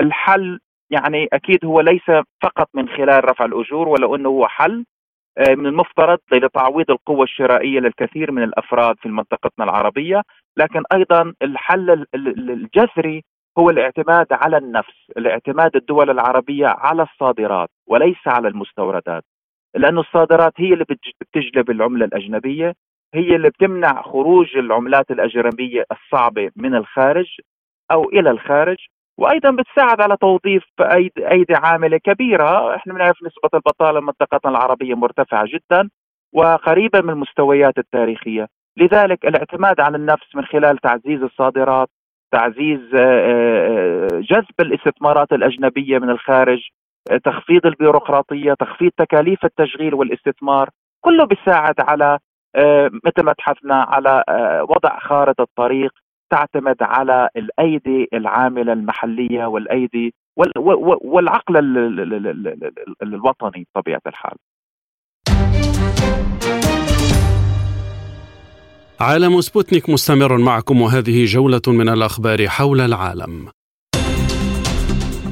الحل 0.00 0.60
يعني 0.90 1.28
أكيد 1.32 1.64
هو 1.64 1.80
ليس 1.80 2.10
فقط 2.42 2.68
من 2.74 2.88
خلال 2.88 3.30
رفع 3.30 3.44
الأجور 3.44 3.88
ولو 3.88 4.16
أنه 4.16 4.28
هو 4.28 4.48
حل 4.48 4.72
آه، 4.72 4.84
من 5.38 5.66
المفترض 5.66 6.18
لتعويض 6.32 6.90
القوة 6.90 7.22
الشرائية 7.22 7.80
للكثير 7.80 8.32
من 8.32 8.42
الأفراد 8.42 8.96
في 8.98 9.08
منطقتنا 9.08 9.64
العربية 9.64 10.22
لكن 10.56 10.82
أيضا 10.92 11.34
الحل 11.42 12.06
الجذري 12.14 13.24
هو 13.58 13.70
الاعتماد 13.70 14.26
على 14.30 14.56
النفس 14.56 15.10
الاعتماد 15.16 15.76
الدول 15.76 16.10
العربية 16.10 16.66
على 16.66 17.02
الصادرات 17.02 17.68
وليس 17.86 18.26
على 18.26 18.48
المستوردات 18.48 19.24
لأن 19.74 19.98
الصادرات 19.98 20.52
هي 20.56 20.72
اللي 20.72 20.84
بتجلب 21.20 21.70
العملة 21.70 22.04
الأجنبية 22.04 22.74
هي 23.14 23.36
اللي 23.36 23.48
بتمنع 23.50 24.02
خروج 24.02 24.56
العملات 24.56 25.10
الأجنبية 25.10 25.84
الصعبة 25.92 26.50
من 26.56 26.74
الخارج 26.74 27.26
أو 27.90 28.04
إلى 28.08 28.30
الخارج. 28.30 28.76
وأيضا 29.18 29.50
بتساعد 29.50 30.00
على 30.00 30.16
توظيف 30.16 30.64
أيدي, 31.18 31.54
عاملة 31.54 31.98
كبيرة، 31.98 32.76
إحنا 32.76 32.94
بنعرف 32.94 33.16
نسبه 33.22 33.48
البطالة 33.54 34.00
منطقتنا 34.00 34.50
العربية 34.50 34.94
مرتفعة 34.94 35.44
جدا 35.46 35.90
وقريبه 36.32 37.00
من 37.00 37.10
المستويات 37.10 37.78
التاريخية، 37.78 38.46
لذلك 38.76 39.26
الاعتماد 39.26 39.80
على 39.80 39.96
النفس 39.96 40.34
من 40.34 40.44
خلال 40.44 40.78
تعزيز 40.78 41.22
الصادرات، 41.22 41.88
تعزيز 42.32 42.80
آه، 42.94 42.98
آه، 42.98 44.08
جذب 44.20 44.60
الاستثمارات 44.60 45.32
الأجنبية 45.32 45.98
من 45.98 46.10
الخارج، 46.10 46.60
آه، 47.10 47.16
تخفيض 47.16 47.66
البيروقراطية، 47.66 48.54
تخفيض 48.54 48.90
تكاليف 48.96 49.44
التشغيل 49.44 49.94
والاستثمار، 49.94 50.68
كله 51.00 51.24
بيساعد 51.24 51.74
على 51.78 52.18
مثل 53.04 53.22
ما 53.24 53.32
تحدثنا 53.32 53.74
على 53.74 54.24
وضع 54.68 54.98
خارطة 54.98 55.46
طريق 55.56 55.92
تعتمد 56.34 56.76
على 56.80 57.28
الأيدي 57.36 58.08
العاملة 58.14 58.72
المحلية 58.72 59.46
والأيدي 59.46 60.14
والعقل 61.04 61.56
الوطني 63.02 63.66
بطبيعة 63.74 64.00
الحال. 64.06 64.36
عالم 69.00 69.40
سبوتنيك 69.40 69.90
مستمر 69.90 70.38
معكم 70.38 70.80
وهذه 70.80 71.24
جولة 71.24 71.62
من 71.66 71.88
الأخبار 71.88 72.48
حول 72.48 72.80
العالم. 72.80 73.48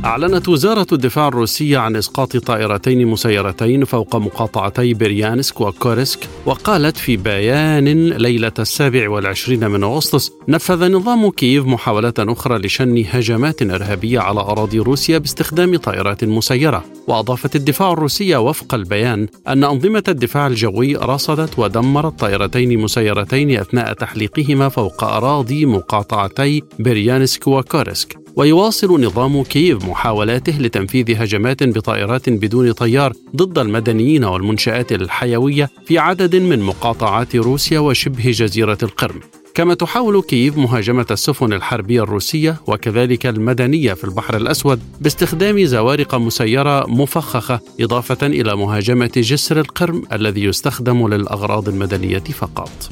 أعلنت 0.04 0.48
وزارة 0.48 0.86
الدفاع 0.92 1.28
الروسية 1.28 1.78
عن 1.78 1.96
إسقاط 1.96 2.36
طائرتين 2.36 3.06
مسيرتين 3.06 3.84
فوق 3.84 4.16
مقاطعتي 4.16 4.94
بريانسك 4.94 5.60
وكورسك 5.60 6.18
وقالت 6.46 6.96
في 6.96 7.16
بيان 7.16 8.08
ليلة 8.08 8.52
السابع 8.58 9.10
والعشرين 9.10 9.70
من 9.70 9.82
أغسطس 9.82 10.32
نفذ 10.48 10.92
نظام 10.92 11.30
كييف 11.30 11.66
محاولة 11.66 12.12
أخرى 12.18 12.58
لشن 12.58 13.04
هجمات 13.10 13.62
إرهابية 13.62 14.20
على 14.20 14.40
أراضي 14.40 14.78
روسيا 14.78 15.18
باستخدام 15.18 15.76
طائرات 15.76 16.24
مسيرة. 16.24 16.84
وأضافت 17.08 17.56
الدفاع 17.56 17.92
الروسية 17.92 18.36
وفق 18.36 18.74
البيان 18.74 19.28
أن 19.48 19.64
أنظمة 19.64 20.04
الدفاع 20.08 20.46
الجوي 20.46 20.96
رصدت 20.96 21.58
ودمرت 21.58 22.20
طائرتين 22.20 22.78
مسيرتين 22.78 23.58
أثناء 23.60 23.92
تحليقهما 23.92 24.68
فوق 24.68 25.04
أراضي 25.04 25.66
مقاطعتي 25.66 26.62
بريانسك 26.78 27.46
وكورسك 27.46 28.21
ويواصل 28.36 29.04
نظام 29.04 29.42
كييف 29.42 29.84
محاولاته 29.84 30.58
لتنفيذ 30.58 31.22
هجمات 31.22 31.62
بطائرات 31.62 32.28
بدون 32.28 32.72
طيار 32.72 33.12
ضد 33.36 33.58
المدنيين 33.58 34.24
والمنشآت 34.24 34.92
الحيوية 34.92 35.70
في 35.84 35.98
عدد 35.98 36.36
من 36.36 36.60
مقاطعات 36.60 37.36
روسيا 37.36 37.78
وشبه 37.78 38.30
جزيرة 38.30 38.78
القرم 38.82 39.20
كما 39.54 39.74
تحاول 39.74 40.22
كييف 40.22 40.56
مهاجمة 40.56 41.06
السفن 41.10 41.52
الحربية 41.52 42.02
الروسية 42.02 42.56
وكذلك 42.66 43.26
المدنية 43.26 43.92
في 43.92 44.04
البحر 44.04 44.36
الأسود 44.36 44.80
باستخدام 45.00 45.64
زوارق 45.64 46.14
مسيرة 46.14 46.86
مفخخة 46.86 47.60
إضافة 47.80 48.26
إلى 48.26 48.56
مهاجمة 48.56 49.12
جسر 49.16 49.60
القرم 49.60 50.02
الذي 50.12 50.44
يستخدم 50.44 51.08
للأغراض 51.08 51.68
المدنية 51.68 52.18
فقط. 52.18 52.90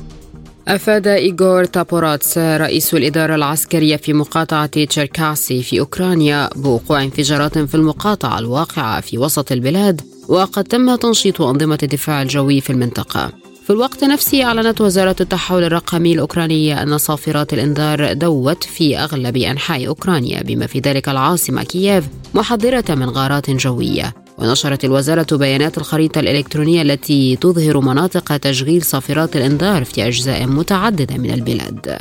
أفاد 0.74 1.06
إيغور 1.06 1.64
تابوراتس 1.64 2.38
رئيس 2.38 2.94
الإدارة 2.94 3.34
العسكرية 3.34 3.96
في 3.96 4.12
مقاطعة 4.12 4.66
تشيركاسي 4.66 5.62
في 5.62 5.80
أوكرانيا 5.80 6.50
بوقوع 6.56 7.02
انفجارات 7.02 7.58
في 7.58 7.74
المقاطعة 7.74 8.38
الواقعة 8.38 9.00
في 9.00 9.18
وسط 9.18 9.52
البلاد 9.52 10.00
وقد 10.28 10.64
تم 10.64 10.94
تنشيط 10.94 11.42
أنظمة 11.42 11.78
الدفاع 11.82 12.22
الجوي 12.22 12.60
في 12.60 12.70
المنطقة. 12.70 13.32
في 13.64 13.70
الوقت 13.70 14.04
نفسه 14.04 14.44
أعلنت 14.44 14.80
وزارة 14.80 15.16
التحول 15.20 15.64
الرقمي 15.64 16.12
الأوكرانية 16.12 16.82
أن 16.82 16.98
صافرات 16.98 17.54
الإنذار 17.54 18.12
دوت 18.12 18.64
في 18.64 18.98
أغلب 18.98 19.36
أنحاء 19.36 19.86
أوكرانيا 19.86 20.42
بما 20.42 20.66
في 20.66 20.78
ذلك 20.78 21.08
العاصمة 21.08 21.62
كييف 21.62 22.04
محذرة 22.34 22.94
من 22.94 23.08
غارات 23.08 23.50
جوية. 23.50 24.14
ونشرت 24.40 24.84
الوزارة 24.84 25.36
بيانات 25.36 25.78
الخريطة 25.78 26.18
الإلكترونية 26.18 26.82
التي 26.82 27.36
تظهر 27.36 27.80
مناطق 27.80 28.36
تشغيل 28.36 28.82
صافرات 28.82 29.36
الإنذار 29.36 29.84
في 29.84 30.06
أجزاء 30.06 30.46
متعددة 30.46 31.16
من 31.16 31.30
البلاد. 31.30 31.98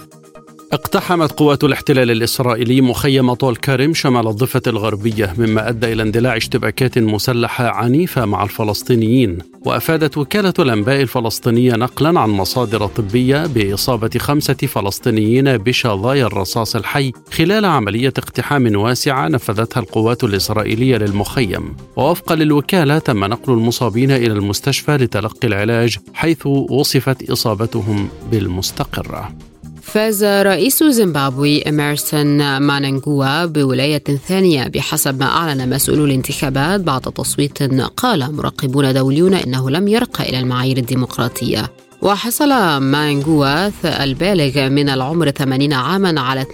اقتحمت 0.74 1.32
قوات 1.32 1.64
الاحتلال 1.64 2.12
الإسرائيلي 2.12 2.82
مخيم 2.82 3.34
طول 3.34 3.56
كارم 3.56 3.94
شمال 3.94 4.28
الضفة 4.28 4.62
الغربية 4.68 5.34
مما 5.38 5.70
أدى 5.70 5.94
إلى 5.94 6.04
اندلاع 6.04 6.38
اشتباكات 6.38 6.98
مسلحة 6.98 7.68
عنيفة 7.68 8.26
مع 8.26 8.44
الفلسطينيين. 8.44 9.38
وأفادت 9.66 10.18
وكالة 10.18 10.54
الأنباء 10.60 11.02
الفلسطينية 11.02 11.74
نقلا 11.74 12.20
عن 12.20 12.30
مصادر 12.30 12.88
طبية 12.88 13.46
بإصابة 13.46 14.10
خمسة 14.20 14.54
فلسطينيين 14.54 15.58
بشظايا 15.58 16.26
الرصاص 16.26 16.76
الحي 16.76 17.12
خلال 17.32 17.66
عملية 17.66 18.14
اقتحام 18.18 18.76
واسعة 18.76 19.28
نفذتها 19.28 19.80
القوات 19.82 20.24
الإسرائيلية 20.24 20.98
للمخيم. 20.98 21.76
ووفقا 21.96 22.36
للوكالة 22.36 23.00
تم 23.00 23.26
نقل 23.26 23.54
المصابين 23.54 24.12
إلى 24.12 24.34
المستشفى 24.34 24.98
لتلقي 24.98 25.48
العلاج 25.48 25.98
حيث 26.14 26.48
وصفت 26.48 27.30
إصابتهم 27.30 28.10
بالمستقرة. 28.32 29.49
فاز 29.82 30.24
رئيس 30.24 30.84
زيمبابوي 30.84 31.70
إميرسون 31.70 32.58
ماننجوا 32.58 33.46
بولاية 33.46 34.04
ثانية 34.28 34.68
بحسب 34.68 35.20
ما 35.20 35.26
أعلن 35.26 35.70
مسؤولو 35.70 36.06
الانتخابات 36.06 36.82
بعد 36.82 37.02
تصويت 37.02 37.64
قال 37.98 38.36
مراقبون 38.36 38.94
دوليون 38.94 39.34
إنه 39.34 39.70
لم 39.70 39.88
يرقى 39.88 40.30
إلى 40.30 40.40
المعايير 40.40 40.78
الديمقراطية. 40.78 41.72
وحصل 42.02 42.50
مانجواث 42.82 43.86
البالغ 43.86 44.70
من 44.70 44.90
العمر 44.90 45.30
80 45.30 45.74
عاما 45.74 46.22
على 46.22 46.42
52.6% 46.42 46.48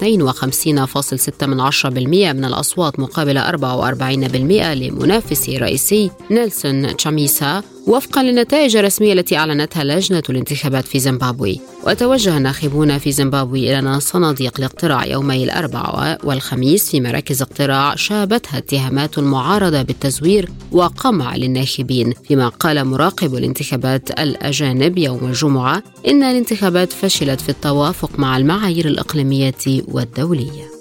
من 2.34 2.46
الأصوات 2.46 3.00
مقابل 3.00 3.40
44% 3.40 4.74
لمنافسه 4.74 5.56
الرئيسي 5.56 6.12
نيلسون 6.32 6.98
تشاميسا. 6.98 7.64
وفقا 7.88 8.24
للنتائج 8.24 8.76
الرسمية 8.76 9.14
التي 9.14 9.38
أعلنتها 9.38 9.84
لجنة 9.84 10.24
الانتخابات 10.30 10.86
في 10.86 11.00
زيمبابوي. 11.00 11.60
وتوجه 11.84 12.38
الناخبون 12.38 12.98
في 12.98 13.12
زيمبابوي 13.12 13.80
إلى 13.80 14.00
صناديق 14.00 14.54
الاقتراع 14.60 15.06
يومي 15.06 15.44
الأربعاء 15.44 16.20
والخميس 16.24 16.92
في 16.92 17.02
مراكز 17.02 17.42
اقتراع 17.42 17.96
شابتها 17.96 18.58
اتهامات 18.58 19.18
المعارضة 19.18 19.82
بالتزوير 19.82 20.50
وقمع 20.72 21.36
للناخبين. 21.36 22.14
فيما 22.28 22.48
قال 22.48 22.86
مراقب 22.86 23.36
الانتخابات 23.36 24.20
الأجانب 24.20 24.98
يوم 24.98 25.26
الجمعة 25.26 25.84
إن 26.08 26.24
الانتخابات 26.24 26.94
فشلت 26.94 27.42
في 27.42 27.50
التوافق 27.50 28.20
مع 28.20 28.38
المعايير 28.38 28.88
الإقليمية 28.88 29.54
والدولية. 29.88 30.75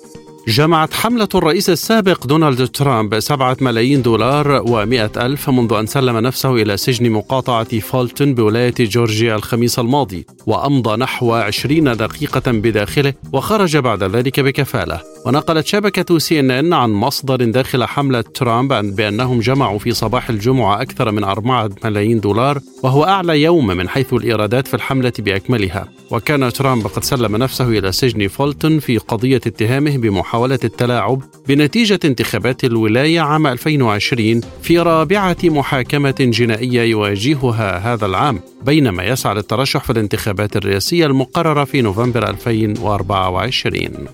جمعت 0.49 0.95
حملة 0.95 1.29
الرئيس 1.35 1.71
السابق 1.71 2.27
دونالد 2.27 2.69
ترامب 2.69 3.21
سبعة 3.21 3.57
ملايين 3.61 4.03
دولار 4.03 4.63
ومئة 4.67 5.11
ألف 5.17 5.51
منذ 5.51 5.73
أن 5.73 5.87
سلم 5.87 6.19
نفسه 6.19 6.55
إلى 6.55 6.77
سجن 6.77 7.11
مقاطعة 7.11 7.79
فولتون 7.79 8.35
بولاية 8.35 8.75
جورجيا 8.79 9.37
الخميس 9.37 9.79
الماضي 9.79 10.27
وأمضى 10.47 10.97
نحو 10.97 11.33
عشرين 11.33 11.97
دقيقة 11.97 12.53
بداخله 12.53 13.15
وخرج 13.33 13.77
بعد 13.77 14.03
ذلك 14.03 14.41
بكفالة. 14.41 15.01
ونقلت 15.27 15.67
شبكة 15.67 16.19
سي 16.19 16.41
إن 16.41 16.51
إن 16.51 16.73
عن 16.73 16.91
مصدر 16.91 17.45
داخل 17.45 17.85
حملة 17.85 18.21
ترامب 18.21 18.97
بأنهم 18.97 19.41
جمعوا 19.41 19.79
في 19.79 19.93
صباح 19.93 20.31
الجمعة 20.31 20.83
أكثر 20.83 21.11
من 21.11 21.25
أربعة 21.25 21.71
ملايين 21.85 22.21
دولار 22.21 22.61
وهو 22.83 23.05
أعلى 23.05 23.43
يوم 23.43 23.67
من 23.67 23.89
حيث 23.89 24.13
الإيرادات 24.13 24.69
في 24.69 24.75
الحملة 24.75 25.13
بأكملها. 25.19 25.89
وكان 26.11 26.53
ترامب 26.53 26.87
قد 26.87 27.05
سلم 27.05 27.37
نفسه 27.37 27.69
إلى 27.69 27.93
سجن 27.93 28.29
فولتون 28.29 28.79
في 28.79 28.99
قضية 28.99 29.37
اتهامه 29.37 29.97
بمحاولة 29.97 30.34
التلاعب 30.64 31.22
بنتيجة 31.49 32.01
انتخابات 32.05 32.64
الولاية 32.64 33.20
عام 33.20 33.47
2020 33.47 34.41
في 34.62 34.78
رابعة 34.78 35.37
محاكمة 35.45 36.14
جنائية 36.20 36.82
يواجهها 36.82 37.78
هذا 37.78 38.07
العام 38.07 38.41
بينما 38.62 39.05
يسعى 39.05 39.35
للترشح 39.35 39.85
في 39.85 39.91
الانتخابات 39.91 40.57
الرئاسية 40.57 41.07
المقررة 41.07 41.64
في 41.64 41.82
نوفمبر 41.82 42.28
2024 42.28 44.07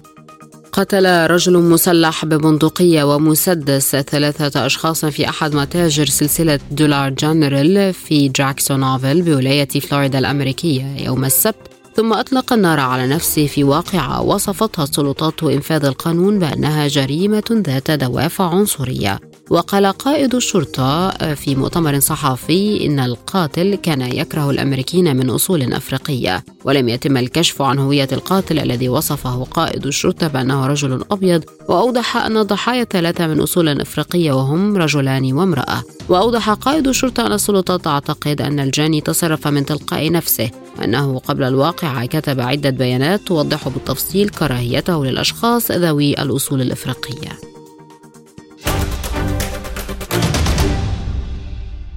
قتل 0.72 1.30
رجل 1.30 1.58
مسلح 1.58 2.24
ببندقية 2.24 3.14
ومسدس 3.14 3.96
ثلاثة 3.96 4.66
أشخاص 4.66 5.04
في 5.04 5.28
أحد 5.28 5.54
متاجر 5.54 6.06
سلسلة 6.06 6.60
دولار 6.70 7.10
جنرال 7.10 7.94
في 7.94 8.28
جاكسونافيل 8.28 9.22
بولاية 9.22 9.68
فلوريدا 9.68 10.18
الأمريكية 10.18 10.96
يوم 10.96 11.24
السبت. 11.24 11.79
ثم 11.94 12.12
أطلق 12.12 12.52
النار 12.52 12.80
على 12.80 13.06
نفسه 13.06 13.46
في 13.46 13.64
واقعة 13.64 14.22
وصفتها 14.22 14.82
السلطات 14.82 15.42
إنفاذ 15.42 15.84
القانون 15.84 16.38
بأنها 16.38 16.88
جريمة 16.88 17.62
ذات 17.66 17.90
دوافع 17.90 18.44
عنصرية. 18.44 19.29
وقال 19.50 19.86
قائد 19.86 20.34
الشرطة 20.34 21.10
في 21.34 21.54
مؤتمر 21.54 22.00
صحفي 22.00 22.86
إن 22.86 23.00
القاتل 23.00 23.74
كان 23.74 24.00
يكره 24.00 24.50
الأمريكيين 24.50 25.16
من 25.16 25.30
أصول 25.30 25.72
أفريقية 25.72 26.44
ولم 26.64 26.88
يتم 26.88 27.16
الكشف 27.16 27.62
عن 27.62 27.78
هوية 27.78 28.08
القاتل 28.12 28.58
الذي 28.58 28.88
وصفه 28.88 29.44
قائد 29.44 29.86
الشرطة 29.86 30.28
بأنه 30.28 30.66
رجل 30.66 31.04
أبيض 31.10 31.44
وأوضح 31.68 32.16
أن 32.16 32.36
الضحايا 32.36 32.82
الثلاثة 32.82 33.26
من 33.26 33.40
أصول 33.40 33.80
أفريقية 33.80 34.32
وهم 34.32 34.76
رجلان 34.76 35.32
وامرأة. 35.32 35.82
وأوضح 36.08 36.50
قائد 36.50 36.88
الشرطة 36.88 37.26
أن 37.26 37.32
السلطات 37.32 37.84
تعتقد 37.84 38.40
أن 38.40 38.60
الجاني 38.60 39.00
تصرف 39.00 39.48
من 39.48 39.66
تلقاء 39.66 40.12
نفسه 40.12 40.50
وأنه 40.78 41.18
قبل 41.18 41.42
الواقعة 41.42 42.06
كتب 42.06 42.40
عدة 42.40 42.70
بيانات 42.70 43.20
توضح 43.20 43.68
بالتفصيل 43.68 44.28
كراهيته 44.28 45.04
للأشخاص 45.04 45.70
ذوي 45.70 46.12
الأصول 46.12 46.60
الأفريقية. 46.60 47.49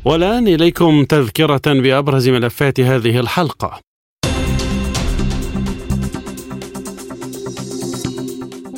والآن 0.05 0.47
إليكم 0.47 1.03
تذكرة 1.03 1.61
بأبرز 1.65 2.29
ملفات 2.29 2.79
هذه 2.79 3.19
الحلقة. 3.19 3.79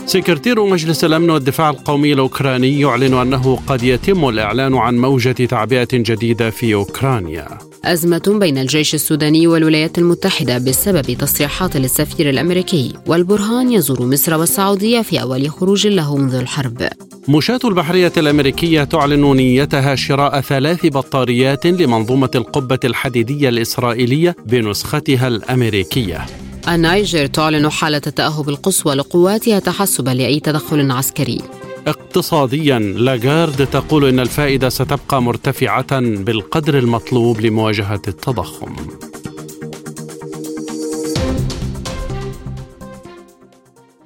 سكرتير 0.06 0.66
مجلس 0.66 1.04
الأمن 1.04 1.30
والدفاع 1.30 1.70
القومي 1.70 2.14
الأوكراني 2.14 2.80
يعلن 2.80 3.14
أنه 3.14 3.56
قد 3.68 3.84
يتم 3.84 4.30
الإعلان 4.30 4.76
عن 4.76 4.98
موجة 4.98 5.46
تعبئة 5.46 5.88
جديدة 5.94 6.50
في 6.50 6.74
أوكرانيا. 6.74 7.48
أزمة 7.86 8.38
بين 8.40 8.58
الجيش 8.58 8.96
السوداني 8.96 9.48
والولايات 9.48 9.98
المتحدة 9.98 10.58
بسبب 10.58 11.02
تصريحات 11.02 11.78
للسفير 11.78 12.30
الأمريكي 12.30 12.94
والبرهان 13.08 13.72
يزور 13.72 14.02
مصر 14.02 14.38
والسعودية 14.38 15.02
في 15.02 15.22
أول 15.22 15.50
خروج 15.50 15.88
له 15.88 16.18
منذ 16.18 16.36
الحرب. 16.36 16.88
مشاة 17.28 17.60
البحرية 17.66 18.12
الأمريكية 18.18 18.84
تعلن 18.84 19.36
نيتها 19.36 19.96
شراء 19.96 20.42
ثلاث 20.42 20.86
بطاريات 20.86 21.66
لمنظومة 21.66 22.32
القبة 22.36 22.80
الحديدية 22.84 23.50
الإسرائيلية 23.50 24.36
بنسختها 24.46 25.28
الأمريكية. 25.28 26.26
النيجر 26.68 27.26
تعلن 27.26 27.70
حالة 27.70 28.02
التأهب 28.08 28.50
القصوى 28.50 28.96
لقواتها 28.96 29.60
تحسبا 29.60 30.12
لأي 30.12 30.40
تدخل 30.40 30.92
عسكري. 30.92 31.42
اقتصاديا 31.88 32.80
لاغارد 32.80 33.68
تقول 33.68 34.06
إن 34.06 34.20
الفائدة 34.20 34.70
ستبقى 34.70 35.22
مرتفعة 35.22 36.00
بالقدر 36.00 36.78
المطلوب 36.78 37.42
لمواجهة 37.42 38.02
التضخم. 38.08 38.76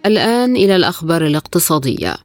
الآن 0.06 0.56
إلى 0.56 0.76
الأخبار 0.76 1.26
الاقتصادية. 1.26 2.16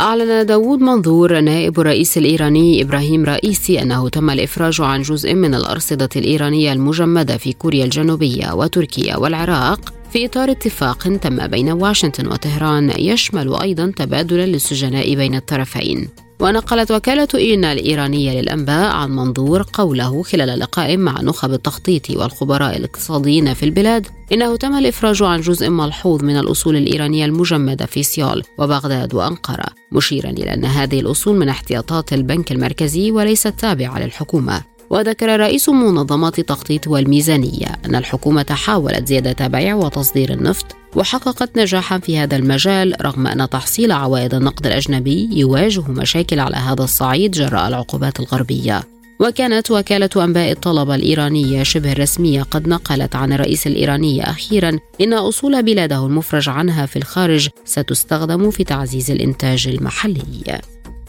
أعلن 0.00 0.46
داوود 0.46 0.80
منظور 0.80 1.40
نائب 1.40 1.80
الرئيس 1.80 2.18
الإيراني 2.18 2.82
إبراهيم 2.82 3.24
رئيسي 3.24 3.82
أنه 3.82 4.08
تم 4.08 4.30
الإفراج 4.30 4.80
عن 4.80 5.02
جزء 5.02 5.34
من 5.34 5.54
الأرصدة 5.54 6.08
الإيرانية 6.16 6.72
المجمدة 6.72 7.36
في 7.36 7.52
كوريا 7.52 7.84
الجنوبية 7.84 8.52
وتركيا 8.52 9.16
والعراق 9.16 9.99
في 10.12 10.26
إطار 10.26 10.50
اتفاق 10.50 10.98
تم 10.98 11.46
بين 11.46 11.72
واشنطن 11.72 12.26
وطهران 12.26 12.92
يشمل 12.98 13.54
أيضا 13.62 13.92
تبادلا 13.96 14.46
للسجناء 14.46 15.14
بين 15.14 15.34
الطرفين. 15.34 16.08
ونقلت 16.40 16.90
وكالة 16.90 17.28
إيرنا 17.34 17.72
الإيرانية 17.72 18.40
للأنباء 18.40 18.92
عن 18.92 19.10
منظور 19.10 19.66
قوله 19.72 20.22
خلال 20.22 20.58
لقاء 20.58 20.96
مع 20.96 21.20
نخب 21.22 21.52
التخطيط 21.52 22.10
والخبراء 22.10 22.76
الاقتصاديين 22.76 23.54
في 23.54 23.62
البلاد 23.62 24.06
إنه 24.32 24.56
تم 24.56 24.78
الإفراج 24.78 25.22
عن 25.22 25.40
جزء 25.40 25.70
ملحوظ 25.70 26.24
من 26.24 26.38
الأصول 26.38 26.76
الإيرانية 26.76 27.24
المجمدة 27.24 27.86
في 27.86 28.02
سيول 28.02 28.42
وبغداد 28.58 29.14
وأنقرة 29.14 29.66
مشيرا 29.92 30.30
إلى 30.30 30.54
أن 30.54 30.64
هذه 30.64 31.00
الأصول 31.00 31.36
من 31.36 31.48
احتياطات 31.48 32.12
البنك 32.12 32.52
المركزي 32.52 33.10
وليست 33.10 33.48
تابعة 33.58 33.98
للحكومة. 33.98 34.62
وذكر 34.90 35.40
رئيس 35.40 35.68
منظمة 35.68 36.32
التخطيط 36.38 36.86
والميزانية 36.88 37.66
أن 37.84 37.94
الحكومة 37.94 38.46
حاولت 38.50 39.08
زيادة 39.08 39.46
بيع 39.46 39.74
وتصدير 39.74 40.32
النفط 40.32 40.76
وحققت 40.96 41.58
نجاحا 41.58 41.98
في 41.98 42.18
هذا 42.18 42.36
المجال 42.36 42.94
رغم 43.02 43.26
أن 43.26 43.48
تحصيل 43.48 43.92
عوائد 43.92 44.34
النقد 44.34 44.66
الأجنبي 44.66 45.28
يواجه 45.32 45.88
مشاكل 45.88 46.40
على 46.40 46.56
هذا 46.56 46.84
الصعيد 46.84 47.30
جراء 47.30 47.68
العقوبات 47.68 48.20
الغربية. 48.20 48.82
وكانت 49.20 49.70
وكالة 49.70 50.10
أنباء 50.16 50.52
الطلبة 50.52 50.94
الإيرانية 50.94 51.62
شبه 51.62 51.92
الرسمية 51.92 52.42
قد 52.42 52.68
نقلت 52.68 53.16
عن 53.16 53.32
الرئيس 53.32 53.66
الإيراني 53.66 54.30
أخيرا 54.30 54.78
إن 55.00 55.12
أصول 55.12 55.62
بلاده 55.62 56.06
المفرج 56.06 56.48
عنها 56.48 56.86
في 56.86 56.96
الخارج 56.96 57.48
ستستخدم 57.64 58.50
في 58.50 58.64
تعزيز 58.64 59.10
الإنتاج 59.10 59.68
المحلي. 59.68 60.60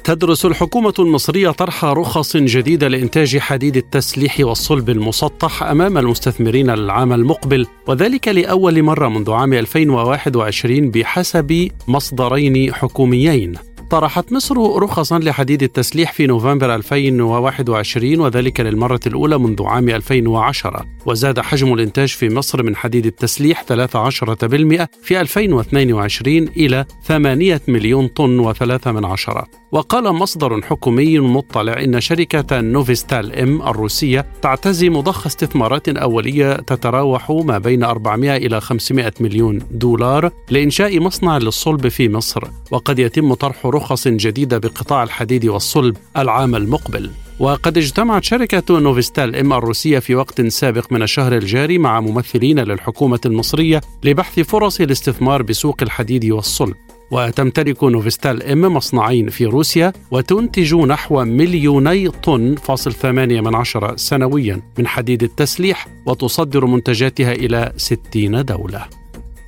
تدرس 0.04 0.46
الحكومة 0.46 0.94
المصرية 1.00 1.50
طرح 1.50 1.86
رخص 1.86 2.38
جديدة 2.38 2.88
لإنتاج 2.88 3.38
حديد 3.38 3.78
التسليح 3.78 4.40
والصلب 4.40 4.90
المسطح 4.90 5.64
أمام 5.64 5.98
المستثمرين 5.98 6.70
العام 6.70 7.14
المقبل 7.14 7.68
وذلك 7.88 8.28
لأول 8.28 8.84
مرة 8.84 9.08
منذ 9.08 9.32
عام 9.32 9.54
2021 9.54 10.92
بحسب 10.92 11.70
مصدرين 11.88 12.74
حكوميين. 12.74 13.71
طرحت 13.92 14.32
مصر 14.34 14.56
رخصا 14.84 15.20
لحديد 15.20 15.64
التسليح 15.64 16.12
في 16.12 16.28
نوفمبر 16.28 16.76
2021 16.76 18.20
وذلك 18.20 18.60
للمرة 18.60 19.00
الأولى 19.08 19.38
منذ 19.38 19.64
عام 19.64 19.90
2010 19.90 20.86
وزاد 21.06 21.40
حجم 21.40 21.74
الإنتاج 21.74 22.08
في 22.08 22.30
مصر 22.30 22.64
من 22.64 22.76
حديد 22.76 23.06
التسليح 23.06 23.64
13% 23.64 24.88
في 25.04 25.22
2022 25.22 26.38
إلى 26.48 26.86
8 27.04 27.62
مليون 27.68 28.08
طن 28.08 28.54
و3 28.54 28.88
من 28.88 29.06
عشرة. 29.06 29.48
وقال 29.72 30.14
مصدر 30.14 30.62
حكومي 30.62 31.20
مطلع 31.20 31.84
إن 31.84 32.02
شركة 32.02 32.62
نوفيستال 32.62 33.36
إم 33.36 33.62
الروسية 33.62 34.26
تعتزم 34.42 35.00
ضخ 35.00 35.26
استثمارات 35.26 35.90
أولية 35.90 36.54
تتراوح 36.54 37.32
ما 37.32 37.58
بين 37.58 37.84
400 37.84 38.38
إلى 38.38 38.62
500 38.62 39.14
مليون 39.20 39.60
دولار 39.72 40.32
لإنشاء 40.50 41.00
مصنع 41.00 41.38
للصلب 41.38 41.88
في 41.88 42.10
مصر. 42.10 42.44
وقد 42.72 43.00
يتم 43.00 43.34
طرح 43.34 43.66
جديدة 44.08 44.58
بقطاع 44.58 45.04
الحديد 45.04 45.46
والصلب 45.46 45.98
العام 46.18 46.56
المقبل. 46.56 47.12
وقد 47.40 47.78
اجتمعت 47.78 48.24
شركة 48.24 48.80
نوفيستال 48.80 49.36
إم 49.36 49.54
الروسية 49.54 50.00
في 50.00 50.16
وقت 50.16 50.42
سابق 50.42 50.94
من 50.94 51.02
الشهر 51.02 51.38
الجاري 51.38 51.78
مع 51.78 52.00
ممثلين 52.00 52.60
للحكومة 52.60 53.20
المصرية 53.26 53.82
لبحث 54.04 54.40
فرص 54.40 54.82
الاستثمار 54.82 55.42
بسوق 55.42 55.78
الحديد 55.82 56.26
والصلب. 56.26 56.76
وتمتلك 57.12 57.84
نوفيستال 57.84 58.44
إم 58.44 58.62
مصنعين 58.62 59.30
في 59.30 59.46
روسيا 59.46 59.94
وتنتج 60.12 60.76
نحو 60.76 61.24
مليوني 61.24 62.10
طن 62.10 62.56
فاصل 62.56 62.94
ثمانية 62.94 63.42
من 63.42 63.56
عشرة 63.56 63.96
سنويا 63.96 64.62
من 64.78 64.88
حديد 64.88 65.24
التسليح 65.24 65.88
وتصدر 66.06 66.66
منتجاتها 66.66 67.32
إلى 67.32 67.74
ستين 67.78 68.46
دولة. 68.46 69.01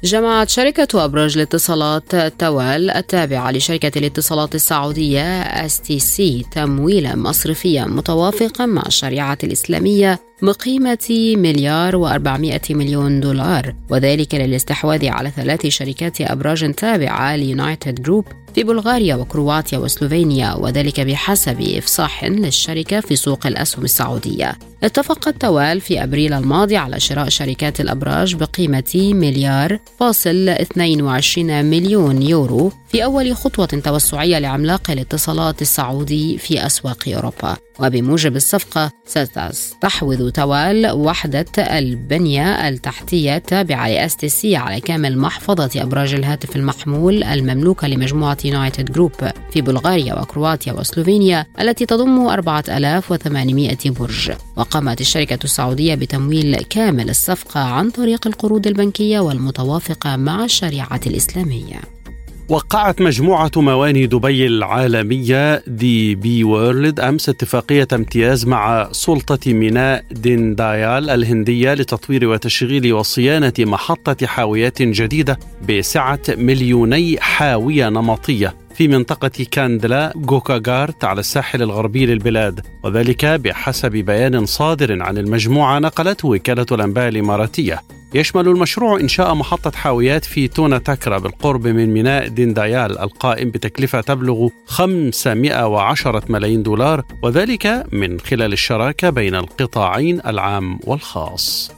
جمعت 0.03 0.49
شركة 0.49 1.05
أبراج 1.05 1.37
الاتصالات 1.37 2.15
توال 2.15 2.91
التابعة 2.91 3.51
لشركة 3.51 3.99
الاتصالات 3.99 4.55
السعودية 4.55 5.41
STC 5.41 6.45
تمويلا 6.51 7.15
مصرفيا 7.15 7.85
متوافقا 7.85 8.65
مع 8.65 8.83
الشريعة 8.87 9.37
الإسلامية 9.43 10.19
بقيمة 10.41 11.33
مليار 11.37 11.93
و400 11.93 12.71
مليون 12.71 13.19
دولار 13.19 13.75
وذلك 13.89 14.35
للاستحواذ 14.35 15.07
على 15.07 15.31
ثلاث 15.31 15.67
شركات 15.67 16.21
أبراج 16.21 16.73
تابعة 16.73 17.35
ليونايتد 17.35 18.01
جروب. 18.01 18.25
في 18.55 18.63
بلغاريا 18.63 19.15
وكرواتيا 19.15 19.77
وسلوفينيا 19.77 20.53
وذلك 20.53 20.99
بحسب 20.99 21.61
إفصاح 21.61 22.23
للشركة 22.23 22.99
في 22.99 23.15
سوق 23.15 23.47
الأسهم 23.47 23.83
السعودية. 23.83 24.57
اتفقت 24.83 25.41
توال 25.41 25.81
في 25.81 26.03
أبريل 26.03 26.33
الماضي 26.33 26.77
على 26.77 26.99
شراء 26.99 27.29
شركات 27.29 27.81
الأبراج 27.81 28.35
بقيمة 28.35 28.93
مليار 29.13 29.79
فاصل 29.99 30.49
22 30.49 31.65
مليون 31.65 32.21
يورو 32.21 32.71
في 32.89 33.03
أول 33.03 33.35
خطوة 33.35 33.65
توسعية 33.65 34.39
لعملاق 34.39 34.91
الاتصالات 34.91 35.61
السعودي 35.61 36.37
في 36.37 36.65
أسواق 36.65 37.03
أوروبا. 37.07 37.57
وبموجب 37.79 38.35
الصفقة 38.35 38.91
ستستحوذ 39.05 40.29
توال 40.31 40.91
وحدة 40.91 41.45
البنية 41.57 42.69
التحتية 42.69 43.35
التابعة 43.35 44.07
ل 44.07 44.29
STC 44.29 44.55
على 44.55 44.81
كامل 44.81 45.17
محفظة 45.17 45.69
أبراج 45.75 46.13
الهاتف 46.13 46.55
المحمول 46.55 47.23
المملوكة 47.23 47.87
لمجموعة 47.87 48.37
يونايتد 48.45 48.91
جروب 48.91 49.11
في 49.51 49.61
بلغاريا 49.61 50.19
وكرواتيا 50.21 50.73
وسلوفينيا 50.73 51.45
التي 51.59 51.85
تضم 51.85 52.27
4800 52.29 53.77
برج. 53.85 54.31
وقامت 54.55 55.01
الشركة 55.01 55.39
السعودية 55.43 55.95
بتمويل 55.95 56.55
كامل 56.55 57.09
الصفقة 57.09 57.59
عن 57.59 57.89
طريق 57.89 58.27
القروض 58.27 58.67
البنكية 58.67 59.19
والمتوافقة 59.19 60.15
مع 60.15 60.43
الشريعة 60.43 61.01
الإسلامية. 61.07 62.02
وقعت 62.49 63.01
مجموعة 63.01 63.51
مواني 63.55 64.07
دبي 64.07 64.47
العالمية 64.47 65.63
DP 65.67 66.43
World 66.43 66.99
أمس 66.99 67.29
اتفاقية 67.29 67.87
امتياز 67.93 68.45
مع 68.45 68.89
سلطة 68.91 69.53
ميناء 69.53 70.05
ديندايال 70.11 71.09
الهندية 71.09 71.73
لتطوير 71.73 72.27
وتشغيل 72.27 72.93
وصيانة 72.93 73.53
محطة 73.59 74.27
حاويات 74.27 74.81
جديدة 74.81 75.39
بسعة 75.69 76.19
مليوني 76.29 77.21
حاوية 77.21 77.89
نمطية. 77.89 78.62
في 78.73 78.87
منطقة 78.87 79.45
كاندلا 79.51 80.13
جوكاغارت 80.15 81.03
على 81.03 81.19
الساحل 81.19 81.61
الغربي 81.61 82.05
للبلاد 82.05 82.65
وذلك 82.83 83.25
بحسب 83.25 83.91
بيان 83.91 84.45
صادر 84.45 85.03
عن 85.03 85.17
المجموعة 85.17 85.79
نقلته 85.79 86.27
وكالة 86.27 86.65
الأنباء 86.71 87.07
الإماراتية 87.07 87.81
يشمل 88.13 88.47
المشروع 88.47 88.99
إنشاء 88.99 89.33
محطة 89.33 89.71
حاويات 89.71 90.25
في 90.25 90.47
تونا 90.47 90.77
تاكرا 90.77 91.17
بالقرب 91.17 91.67
من 91.67 91.93
ميناء 91.93 92.27
ديندايال 92.27 92.99
القائم 92.99 93.51
بتكلفة 93.51 94.01
تبلغ 94.01 94.49
510 94.65 96.23
ملايين 96.29 96.63
دولار 96.63 97.03
وذلك 97.23 97.85
من 97.91 98.19
خلال 98.19 98.53
الشراكة 98.53 99.09
بين 99.09 99.35
القطاعين 99.35 100.21
العام 100.25 100.79
والخاص. 100.83 101.71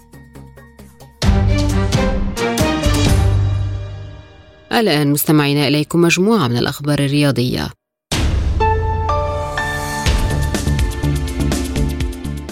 الآن 4.74 5.12
مستمعينا 5.12 5.68
إليكم 5.68 6.02
مجموعة 6.02 6.48
من 6.48 6.58
الأخبار 6.58 7.00
الرياضية. 7.00 7.70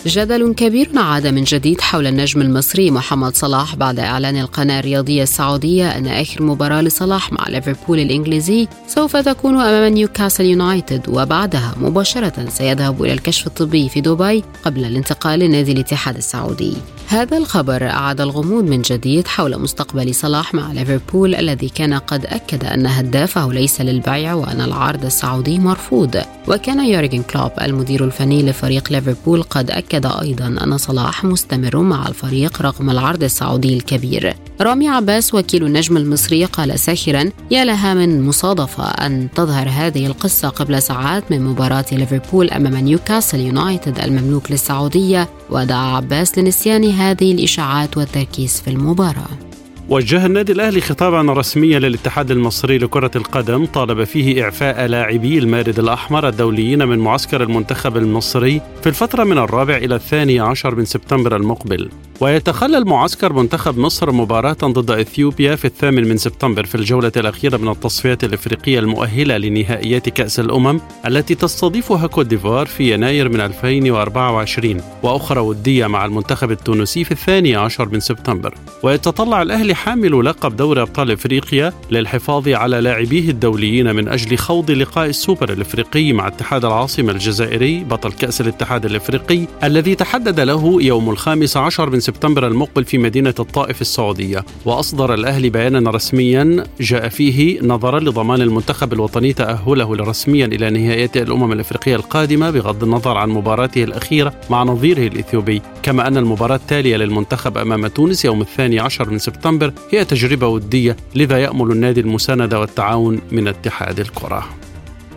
جدل 0.05 0.53
كبير 0.53 0.89
عاد 0.95 1.27
من 1.27 1.43
جديد 1.43 1.81
حول 1.81 2.07
النجم 2.07 2.41
المصري 2.41 2.91
محمد 2.91 3.35
صلاح 3.35 3.75
بعد 3.75 3.99
إعلان 3.99 4.37
القناة 4.37 4.79
الرياضية 4.79 5.23
السعودية 5.23 5.97
أن 5.97 6.07
آخر 6.07 6.43
مباراة 6.43 6.81
لصلاح 6.81 7.31
مع 7.31 7.49
ليفربول 7.49 7.99
الإنجليزي 7.99 8.67
سوف 8.87 9.17
تكون 9.17 9.61
أمام 9.61 9.93
نيوكاسل 9.93 10.45
يونايتد 10.45 11.09
وبعدها 11.09 11.75
مباشرة 11.81 12.49
سيذهب 12.49 13.03
إلى 13.03 13.13
الكشف 13.13 13.47
الطبي 13.47 13.89
في 13.89 14.01
دبي 14.01 14.43
قبل 14.65 14.85
الانتقال 14.85 15.39
لنادي 15.39 15.71
الاتحاد 15.71 16.17
السعودي. 16.17 16.73
هذا 17.07 17.37
الخبر 17.37 17.89
أعاد 17.89 18.21
الغموض 18.21 18.63
من 18.63 18.81
جديد 18.81 19.27
حول 19.27 19.59
مستقبل 19.59 20.15
صلاح 20.15 20.53
مع 20.53 20.71
ليفربول 20.71 21.35
الذي 21.35 21.69
كان 21.69 21.93
قد 21.93 22.25
أكد 22.25 22.65
أن 22.65 22.87
هدافه 22.87 23.53
ليس 23.53 23.81
للبيع 23.81 24.33
وأن 24.33 24.61
العرض 24.61 25.05
السعودي 25.05 25.59
مرفوض. 25.59 26.21
وكان 26.47 26.85
يورجن 26.85 27.21
كلوب 27.21 27.51
المدير 27.61 28.05
الفني 28.05 28.43
لفريق 28.43 28.91
ليفربول 28.91 29.43
قد 29.43 29.71
أكد 29.71 29.92
أيضا 29.95 30.47
أن 30.47 30.77
صلاح 30.77 31.23
مستمر 31.23 31.77
مع 31.77 32.07
الفريق 32.07 32.61
رغم 32.61 32.89
العرض 32.89 33.23
السعودي 33.23 33.73
الكبير. 33.77 34.35
رامي 34.61 34.89
عباس 34.89 35.33
وكيل 35.33 35.65
النجم 35.65 35.97
المصري 35.97 36.45
قال 36.45 36.79
ساخرا 36.79 37.29
يا 37.51 37.65
لها 37.65 37.93
من 37.93 38.27
مصادفة 38.27 38.83
أن 38.83 39.27
تظهر 39.35 39.69
هذه 39.69 40.05
القصة 40.05 40.49
قبل 40.49 40.81
ساعات 40.81 41.31
من 41.31 41.41
مباراة 41.41 41.85
ليفربول 41.91 42.49
أمام 42.49 42.75
نيوكاسل 42.77 43.39
يونايتد 43.39 43.99
المملوك 43.99 44.51
للسعودية. 44.51 45.29
ودعا 45.49 45.95
عباس 45.95 46.37
لنسيان 46.37 46.91
هذه 46.91 47.31
الإشاعات 47.31 47.97
والتركيز 47.97 48.61
في 48.61 48.69
المباراة. 48.69 49.52
وجه 49.89 50.25
النادي 50.25 50.51
الأهلي 50.51 50.81
خطابا 50.81 51.33
رسميا 51.33 51.79
للاتحاد 51.79 52.31
المصري 52.31 52.77
لكرة 52.77 53.11
القدم 53.15 53.65
طالب 53.65 54.03
فيه 54.03 54.43
إعفاء 54.43 54.85
لاعبي 54.85 55.37
المارد 55.37 55.79
الأحمر 55.79 56.27
الدوليين 56.27 56.87
من 56.87 56.99
معسكر 56.99 57.43
المنتخب 57.43 57.97
المصري 57.97 58.61
في 58.81 58.89
الفترة 58.89 59.23
من 59.23 59.37
الرابع 59.37 59.77
إلى 59.77 59.95
الثاني 59.95 60.39
عشر 60.39 60.75
من 60.75 60.85
سبتمبر 60.85 61.35
المقبل. 61.35 61.89
ويتخلل 62.23 62.85
معسكر 62.85 63.33
منتخب 63.33 63.77
مصر 63.77 64.11
مباراة 64.11 64.57
ضد 64.63 64.91
إثيوبيا 64.91 65.55
في 65.55 65.65
الثامن 65.65 66.07
من 66.07 66.17
سبتمبر 66.17 66.65
في 66.65 66.75
الجولة 66.75 67.11
الأخيرة 67.17 67.57
من 67.57 67.67
التصفيات 67.67 68.23
الإفريقية 68.23 68.79
المؤهلة 68.79 69.37
لنهائيات 69.37 70.09
كأس 70.09 70.39
الأمم 70.39 70.79
التي 71.07 71.35
تستضيفها 71.35 72.07
كوت 72.07 72.25
ديفوار 72.25 72.65
في 72.65 72.93
يناير 72.93 73.29
من 73.29 73.41
2024 73.41 74.81
وأخرى 75.03 75.39
ودية 75.39 75.87
مع 75.87 76.05
المنتخب 76.05 76.51
التونسي 76.51 77.03
في 77.03 77.11
الثاني 77.11 77.55
عشر 77.55 77.89
من 77.89 77.99
سبتمبر. 77.99 78.55
ويتطلع 78.83 79.41
الأهلي 79.41 79.75
حامل 79.75 80.25
لقب 80.25 80.55
دوري 80.55 80.81
أبطال 80.81 81.11
إفريقيا 81.11 81.73
للحفاظ 81.91 82.49
على 82.49 82.81
لاعبيه 82.81 83.29
الدوليين 83.29 83.95
من 83.95 84.07
أجل 84.07 84.37
خوض 84.37 84.71
لقاء 84.71 85.09
السوبر 85.09 85.53
الإفريقي 85.53 86.13
مع 86.13 86.27
اتحاد 86.27 86.65
العاصمة 86.65 87.11
الجزائري 87.11 87.83
بطل 87.83 88.11
كأس 88.11 88.41
الاتحاد 88.41 88.85
الإفريقي 88.85 89.47
الذي 89.63 89.95
تحدد 89.95 90.39
له 90.39 90.81
يوم 90.81 91.09
الخامس 91.09 91.57
عشر 91.57 91.89
من 91.89 91.99
سبتمبر 91.99 92.12
المقبل 92.25 92.85
في 92.85 92.97
مدينة 92.97 93.33
الطائف 93.39 93.81
السعودية. 93.81 94.45
وأصدر 94.65 95.13
الأهلي 95.13 95.49
بيانا 95.49 95.91
رسميا 95.91 96.63
جاء 96.79 97.09
فيه 97.09 97.61
نظرا 97.61 97.99
لضمان 97.99 98.41
المنتخب 98.41 98.93
الوطني 98.93 99.33
تأهله 99.33 99.95
رسميا 99.95 100.45
إلى 100.45 100.69
نهائيات 100.69 101.17
الأمم 101.17 101.51
الإفريقية 101.51 101.95
القادمة 101.95 102.49
بغض 102.51 102.83
النظر 102.83 103.17
عن 103.17 103.29
مباراته 103.29 103.83
الأخيرة 103.83 104.33
مع 104.49 104.63
نظيره 104.63 105.07
الإثيوبي. 105.07 105.61
كما 105.83 106.07
أن 106.07 106.17
المباراة 106.17 106.55
التالية 106.55 106.97
للمنتخب 106.97 107.57
أمام 107.57 107.87
تونس 107.87 108.25
يوم 108.25 108.41
الثاني 108.41 108.79
عشر 108.79 109.09
من 109.09 109.19
سبتمبر 109.19 109.73
هي 109.91 110.05
تجربة 110.05 110.47
ودية 110.47 110.97
لذا 111.15 111.37
يأمل 111.37 111.71
النادي 111.71 111.99
المساندة 111.99 112.59
والتعاون 112.59 113.21
من 113.31 113.47
اتحاد 113.47 113.99
الكرة. 113.99 114.62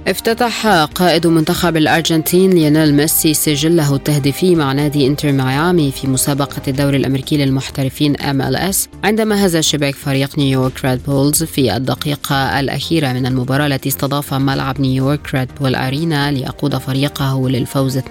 افتتح 0.07 0.67
قائد 0.67 1.27
منتخب 1.27 1.77
الأرجنتين 1.77 2.51
ليونيل 2.51 2.95
ميسي 2.95 3.35
سجله 3.35 3.95
التهديفي 3.95 4.55
مع 4.55 4.73
نادي 4.73 5.07
انتر 5.07 5.33
ميامي 5.33 5.93
في 5.93 6.07
مسابقة 6.07 6.63
الدوري 6.69 6.97
الأمريكي 6.97 7.37
للمحترفين 7.37 8.17
MLS 8.17 8.77
عندما 9.05 9.47
هز 9.47 9.57
شباك 9.57 9.95
فريق 9.95 10.39
نيويورك 10.39 10.85
ريد 10.85 11.01
بولز 11.07 11.43
في 11.43 11.77
الدقيقة 11.77 12.61
الأخيرة 12.61 13.13
من 13.13 13.27
المباراة 13.27 13.67
التي 13.67 13.89
استضاف 13.89 14.35
ملعب 14.35 14.81
نيويورك 14.81 15.35
ريد 15.35 15.49
بول 15.61 15.75
أرينا 15.75 16.31
ليقود 16.31 16.79
فريقه 16.79 17.49
للفوز 17.49 17.99
2-0 17.99 18.03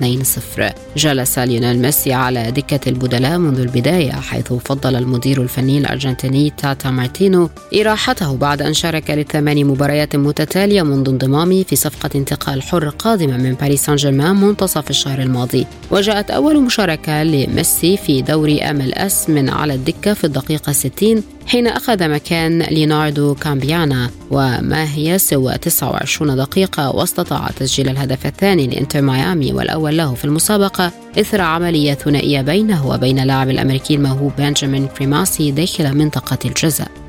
جلس 0.98 1.40
ليونيل 1.40 1.80
ميسي 1.80 2.14
على 2.14 2.52
دكة 2.52 2.90
البدلاء 2.90 3.38
منذ 3.38 3.60
البداية 3.60 4.12
حيث 4.12 4.54
فضل 4.54 4.96
المدير 4.96 5.42
الفني 5.42 5.78
الأرجنتيني 5.78 6.54
تاتا 6.58 6.92
مارتينو 6.92 7.50
إراحته 7.76 8.38
بعد 8.38 8.62
أن 8.62 8.74
شارك 8.74 9.12
لثمان 9.12 9.66
مباريات 9.66 10.16
متتالية 10.16 10.82
منذ 10.82 11.10
انضمامه 11.10 11.64
في 11.64 11.76
صفقة 11.86 12.10
انتقال 12.16 12.62
حر 12.62 12.90
قادمة 12.90 13.38
من 13.38 13.54
باريس 13.54 13.86
سان 13.86 13.96
جيرمان 13.96 14.36
منتصف 14.36 14.90
الشهر 14.90 15.22
الماضي. 15.22 15.68
وجاءت 15.92 16.32
أول 16.32 16.62
مشاركة 16.62 17.24
لميسي 17.24 17.98
في 17.98 18.22
دوري 18.22 18.62
MLS 18.62 19.30
من 19.30 19.50
على 19.50 19.74
الدكة 19.74 20.14
في 20.14 20.24
الدقيقة 20.24 20.72
60 20.72 21.24
حين 21.48 21.68
أخذ 21.68 22.10
مكان 22.10 22.62
ليوناردو 22.62 23.36
كامبانا. 23.36 24.10
وما 24.32 24.94
هي 24.96 25.18
سوى 25.18 25.58
29 25.58 26.36
دقيقة 26.36 26.96
واستطاع 26.96 27.50
تسجيل 27.60 27.90
الهدف 27.90 28.26
الثاني 28.26 28.68
لإنتر 28.68 29.02
ميامي 29.02 29.54
والأول 29.54 29.98
له 29.98 30.14
في 30.14 30.26
المسابقة 30.26 30.92
إثر 31.20 31.42
عملية 31.42 31.94
ثنائية 31.94 32.42
بينه 32.42 32.88
وبين 32.88 33.20
اللاعب 33.20 33.50
الأمريكي 33.50 33.96
الموهوب 33.96 34.32
بنجامين 34.38 34.88
كريماسي 34.88 35.52
داخل 35.52 35.98
منطقة 35.98 36.40
الجزاء. 36.46 37.05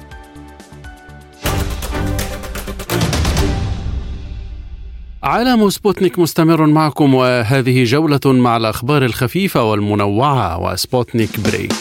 عالم 5.27 5.71
سبوتنيك 5.71 6.19
مستمر 6.19 6.67
معكم 6.67 7.15
وهذه 7.15 7.85
جولة 7.85 8.21
مع 8.25 8.57
الأخبار 8.57 9.05
الخفيفة 9.05 9.63
والمنوعة 9.63 10.61
وسبوتنيك 10.61 11.41
بريك. 11.41 11.73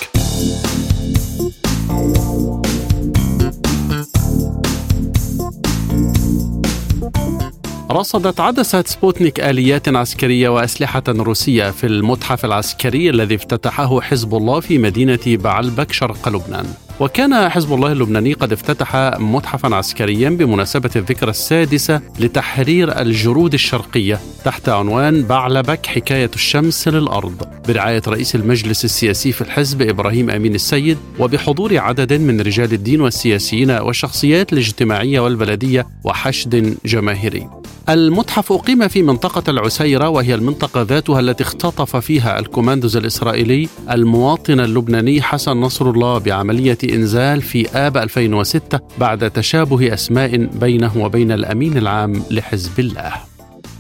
رصدت 7.92 8.40
عدسة 8.40 8.84
سبوتنيك 8.88 9.40
آليات 9.40 9.88
عسكرية 9.88 10.50
وأسلحة 10.50 11.04
روسية 11.08 11.72
في 11.72 11.88
المتحف 11.88 12.46
العسكري 12.46 13.10
الذي 13.10 13.36
افتتحه 13.36 14.02
حزب 14.02 14.36
الله 14.36 14.60
في 14.60 14.78
مدينة 14.78 15.20
بعلبك 15.26 15.92
شرق 15.92 16.30
لبنان 16.30 16.85
وكان 17.00 17.50
حزب 17.50 17.74
الله 17.74 17.92
اللبناني 17.92 18.34
قد 18.34 18.54
افتتح 18.54 18.96
متحفا 19.20 19.76
عسكريا 19.76 20.30
بمناسبة 20.30 20.90
الذكرى 20.96 21.30
السادسة 21.30 22.02
لتحرير 22.20 23.02
الجرود 23.02 23.54
الشرقية 23.54 24.20
تحت 24.46 24.70
عنوان 24.70 25.24
بعلبك 25.24 25.86
حكاية 25.86 26.32
الشمس 26.36 26.88
للأرض. 26.88 27.48
برعاية 27.68 28.02
رئيس 28.08 28.36
المجلس 28.36 28.86
السياسي 28.86 29.32
في 29.32 29.42
الحزب 29.42 29.82
إبراهيم 29.82 30.30
أمين 30.30 30.56
السيد 30.56 30.98
وبحضور 31.20 31.78
عدد 31.78 32.14
من 32.14 32.42
رجال 32.42 32.74
الدين 32.74 33.02
والسياسيين 33.02 33.72
والشخصيات 33.72 34.54
الاجتماعية 34.54 35.20
والبلدية 35.20 35.88
وحشد 36.04 36.78
جماهيري. 36.86 37.50
المتحف 37.90 38.52
أقيم 38.52 38.88
في 38.88 39.02
منطقة 39.02 39.52
العسيرة 39.52 40.10
وهي 40.10 40.36
المنطقة 40.36 40.82
ذاتها 40.82 41.20
التي 41.20 41.44
اختطف 41.44 41.96
فيها 41.96 42.40
الكوماندوز 42.40 42.98
الإسرائيلي 42.98 43.70
المواطن 43.92 44.60
اللبناني 44.60 45.22
حسن 45.22 45.58
نصر 45.58 45.90
الله 45.90 46.18
بعملية 46.18 46.78
إنزال 46.94 47.42
في 47.42 47.70
آب 47.70 47.98
2006 47.98 48.80
بعد 48.98 49.32
تشابه 49.32 49.94
أسماء 49.94 50.36
بينه 50.36 50.92
وبين 50.98 51.32
الأمين 51.32 51.78
العام 51.78 52.24
لحزب 52.32 52.80
الله. 52.80 53.14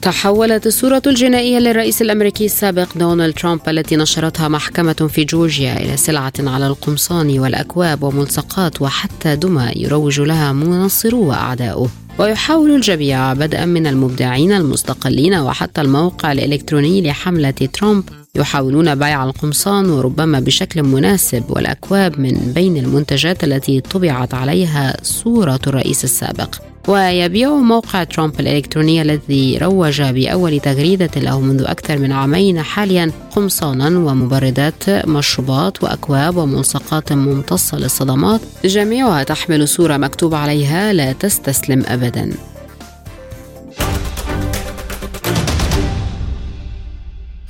تحولت 0.01 0.67
الصورة 0.67 1.01
الجنائية 1.07 1.59
للرئيس 1.59 2.01
الأمريكي 2.01 2.45
السابق 2.45 2.97
دونالد 2.97 3.33
ترامب 3.33 3.59
التي 3.67 3.95
نشرتها 3.95 4.47
محكمة 4.47 4.93
في 4.93 5.23
جورجيا 5.23 5.77
إلى 5.77 5.97
سلعة 5.97 6.33
على 6.39 6.67
القمصان 6.67 7.39
والأكواب 7.39 8.03
وملصقات 8.03 8.81
وحتى 8.81 9.35
دمى 9.35 9.71
يروج 9.75 10.21
لها 10.21 10.53
منصرو 10.53 11.27
وأعداؤه 11.27 11.89
ويحاول 12.19 12.75
الجميع 12.75 13.33
بدءا 13.33 13.65
من 13.65 13.87
المبدعين 13.87 14.51
المستقلين 14.51 15.33
وحتى 15.33 15.81
الموقع 15.81 16.31
الإلكتروني 16.31 17.01
لحملة 17.01 17.51
ترامب 17.51 18.03
يحاولون 18.35 18.95
بيع 18.95 19.23
القمصان 19.23 19.89
وربما 19.89 20.39
بشكل 20.39 20.83
مناسب 20.83 21.43
والأكواب 21.49 22.19
من 22.19 22.51
بين 22.55 22.77
المنتجات 22.77 23.43
التي 23.43 23.81
طبعت 23.81 24.33
عليها 24.33 24.97
صورة 25.03 25.59
الرئيس 25.67 26.03
السابق. 26.03 26.55
ويبيع 26.87 27.49
موقع 27.49 28.03
ترامب 28.03 28.39
الإلكتروني 28.39 29.01
الذي 29.01 29.57
روج 29.57 30.01
بأول 30.01 30.59
تغريدة 30.59 31.09
له 31.15 31.41
منذ 31.41 31.63
أكثر 31.63 31.97
من 31.97 32.11
عامين 32.11 32.61
حاليا 32.61 33.11
قمصانا 33.35 33.87
ومبردات 33.99 34.89
مشروبات 34.89 35.83
وأكواب 35.83 36.37
وملصقات 36.37 37.13
ممتصة 37.13 37.77
للصدمات. 37.77 38.41
جميعها 38.65 39.23
تحمل 39.23 39.67
صورة 39.67 39.97
مكتوب 39.97 40.35
عليها 40.35 40.93
لا 40.93 41.13
تستسلم 41.13 41.83
أبدا. 41.87 42.31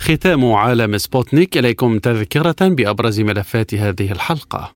ختام 0.05 0.51
عالم 0.53 0.97
سبوتنيك 0.97 1.57
إليكم 1.57 1.99
تذكرة 1.99 2.55
بأبرز 2.61 3.19
ملفات 3.19 3.73
هذه 3.73 4.11
الحلقة. 4.11 4.71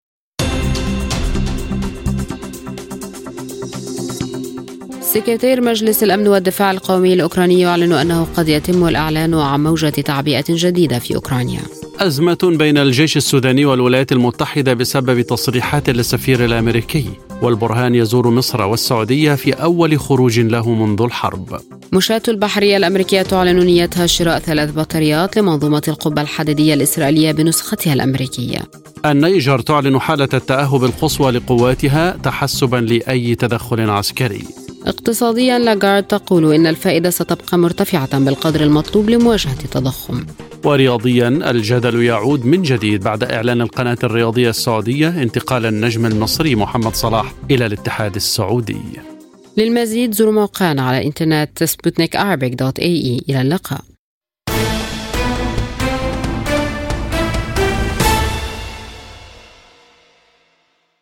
سكرتير 5.01 5.61
مجلس 5.61 6.03
الأمن 6.03 6.27
والدفاع 6.27 6.71
القومي 6.71 7.13
الأوكراني 7.13 7.59
يعلن 7.59 7.93
أنه 7.93 8.27
قد 8.37 8.49
يتم 8.49 8.87
الإعلان 8.87 9.33
عن 9.33 9.63
موجة 9.63 9.89
تعبئة 9.89 10.45
جديدة 10.49 10.99
في 10.99 11.15
أوكرانيا. 11.15 11.61
أزمة 11.99 12.37
بين 12.43 12.77
الجيش 12.77 13.17
السوداني 13.17 13.65
والولايات 13.65 14.11
المتحدة 14.11 14.73
بسبب 14.73 15.21
تصريحات 15.21 15.89
للسفير 15.89 16.45
الأمريكي 16.45 17.05
والبرهان 17.41 17.95
يزور 17.95 18.29
مصر 18.29 18.61
والسعودية 18.61 19.35
في 19.35 19.53
أول 19.53 19.99
خروج 19.99 20.39
له 20.39 20.69
منذ 20.73 21.01
الحرب. 21.01 21.59
مشاة 21.93 22.21
البحرية 22.27 22.77
الأمريكية 22.77 23.21
تعلن 23.21 23.59
نيتها 23.59 24.07
شراء 24.07 24.39
ثلاث 24.39 24.71
بطاريات 24.71 25.37
لمنظومة 25.37 25.81
القبة 25.87 26.21
الحديدية 26.21 26.73
الإسرائيلية 26.73 27.31
بنسختها 27.31 27.93
الأمريكية. 27.93 28.59
النيجر 29.05 29.59
تعلن 29.59 29.99
حالة 29.99 30.29
التأهب 30.33 30.83
القصوى 30.83 31.31
لقواتها 31.31 32.17
تحسبا 32.23 32.77
لأي 32.77 33.35
تدخل 33.35 33.89
عسكري. 33.89 34.43
اقتصاديا 34.87 35.59
لاغارد 35.59 36.03
تقول 36.03 36.53
إن 36.53 36.67
الفائدة 36.67 37.09
ستبقى 37.09 37.57
مرتفعة 37.57 38.19
بالقدر 38.19 38.61
المطلوب 38.61 39.09
لمواجهة 39.09 39.57
التضخم. 39.65 40.25
ورياضيا 40.65 41.27
الجدل 41.27 42.03
يعود 42.03 42.45
من 42.45 42.61
جديد 42.61 43.03
بعد 43.03 43.23
إعلان 43.23 43.61
القناة 43.61 43.97
الرياضية 44.03 44.49
السعودية 44.49 45.09
انتقال 45.09 45.65
النجم 45.65 46.05
المصري 46.05 46.55
محمد 46.55 46.95
صلاح 46.95 47.33
إلى 47.51 47.65
الاتحاد 47.65 48.15
السعودي. 48.15 48.81
للمزيد 49.57 50.13
زوروا 50.13 50.33
موقعنا 50.33 50.81
على 50.81 50.97
الإنترنت 50.97 51.63
سبوتنيك 51.63 52.15
إلى 53.29 53.41
اللقاء. 53.41 53.81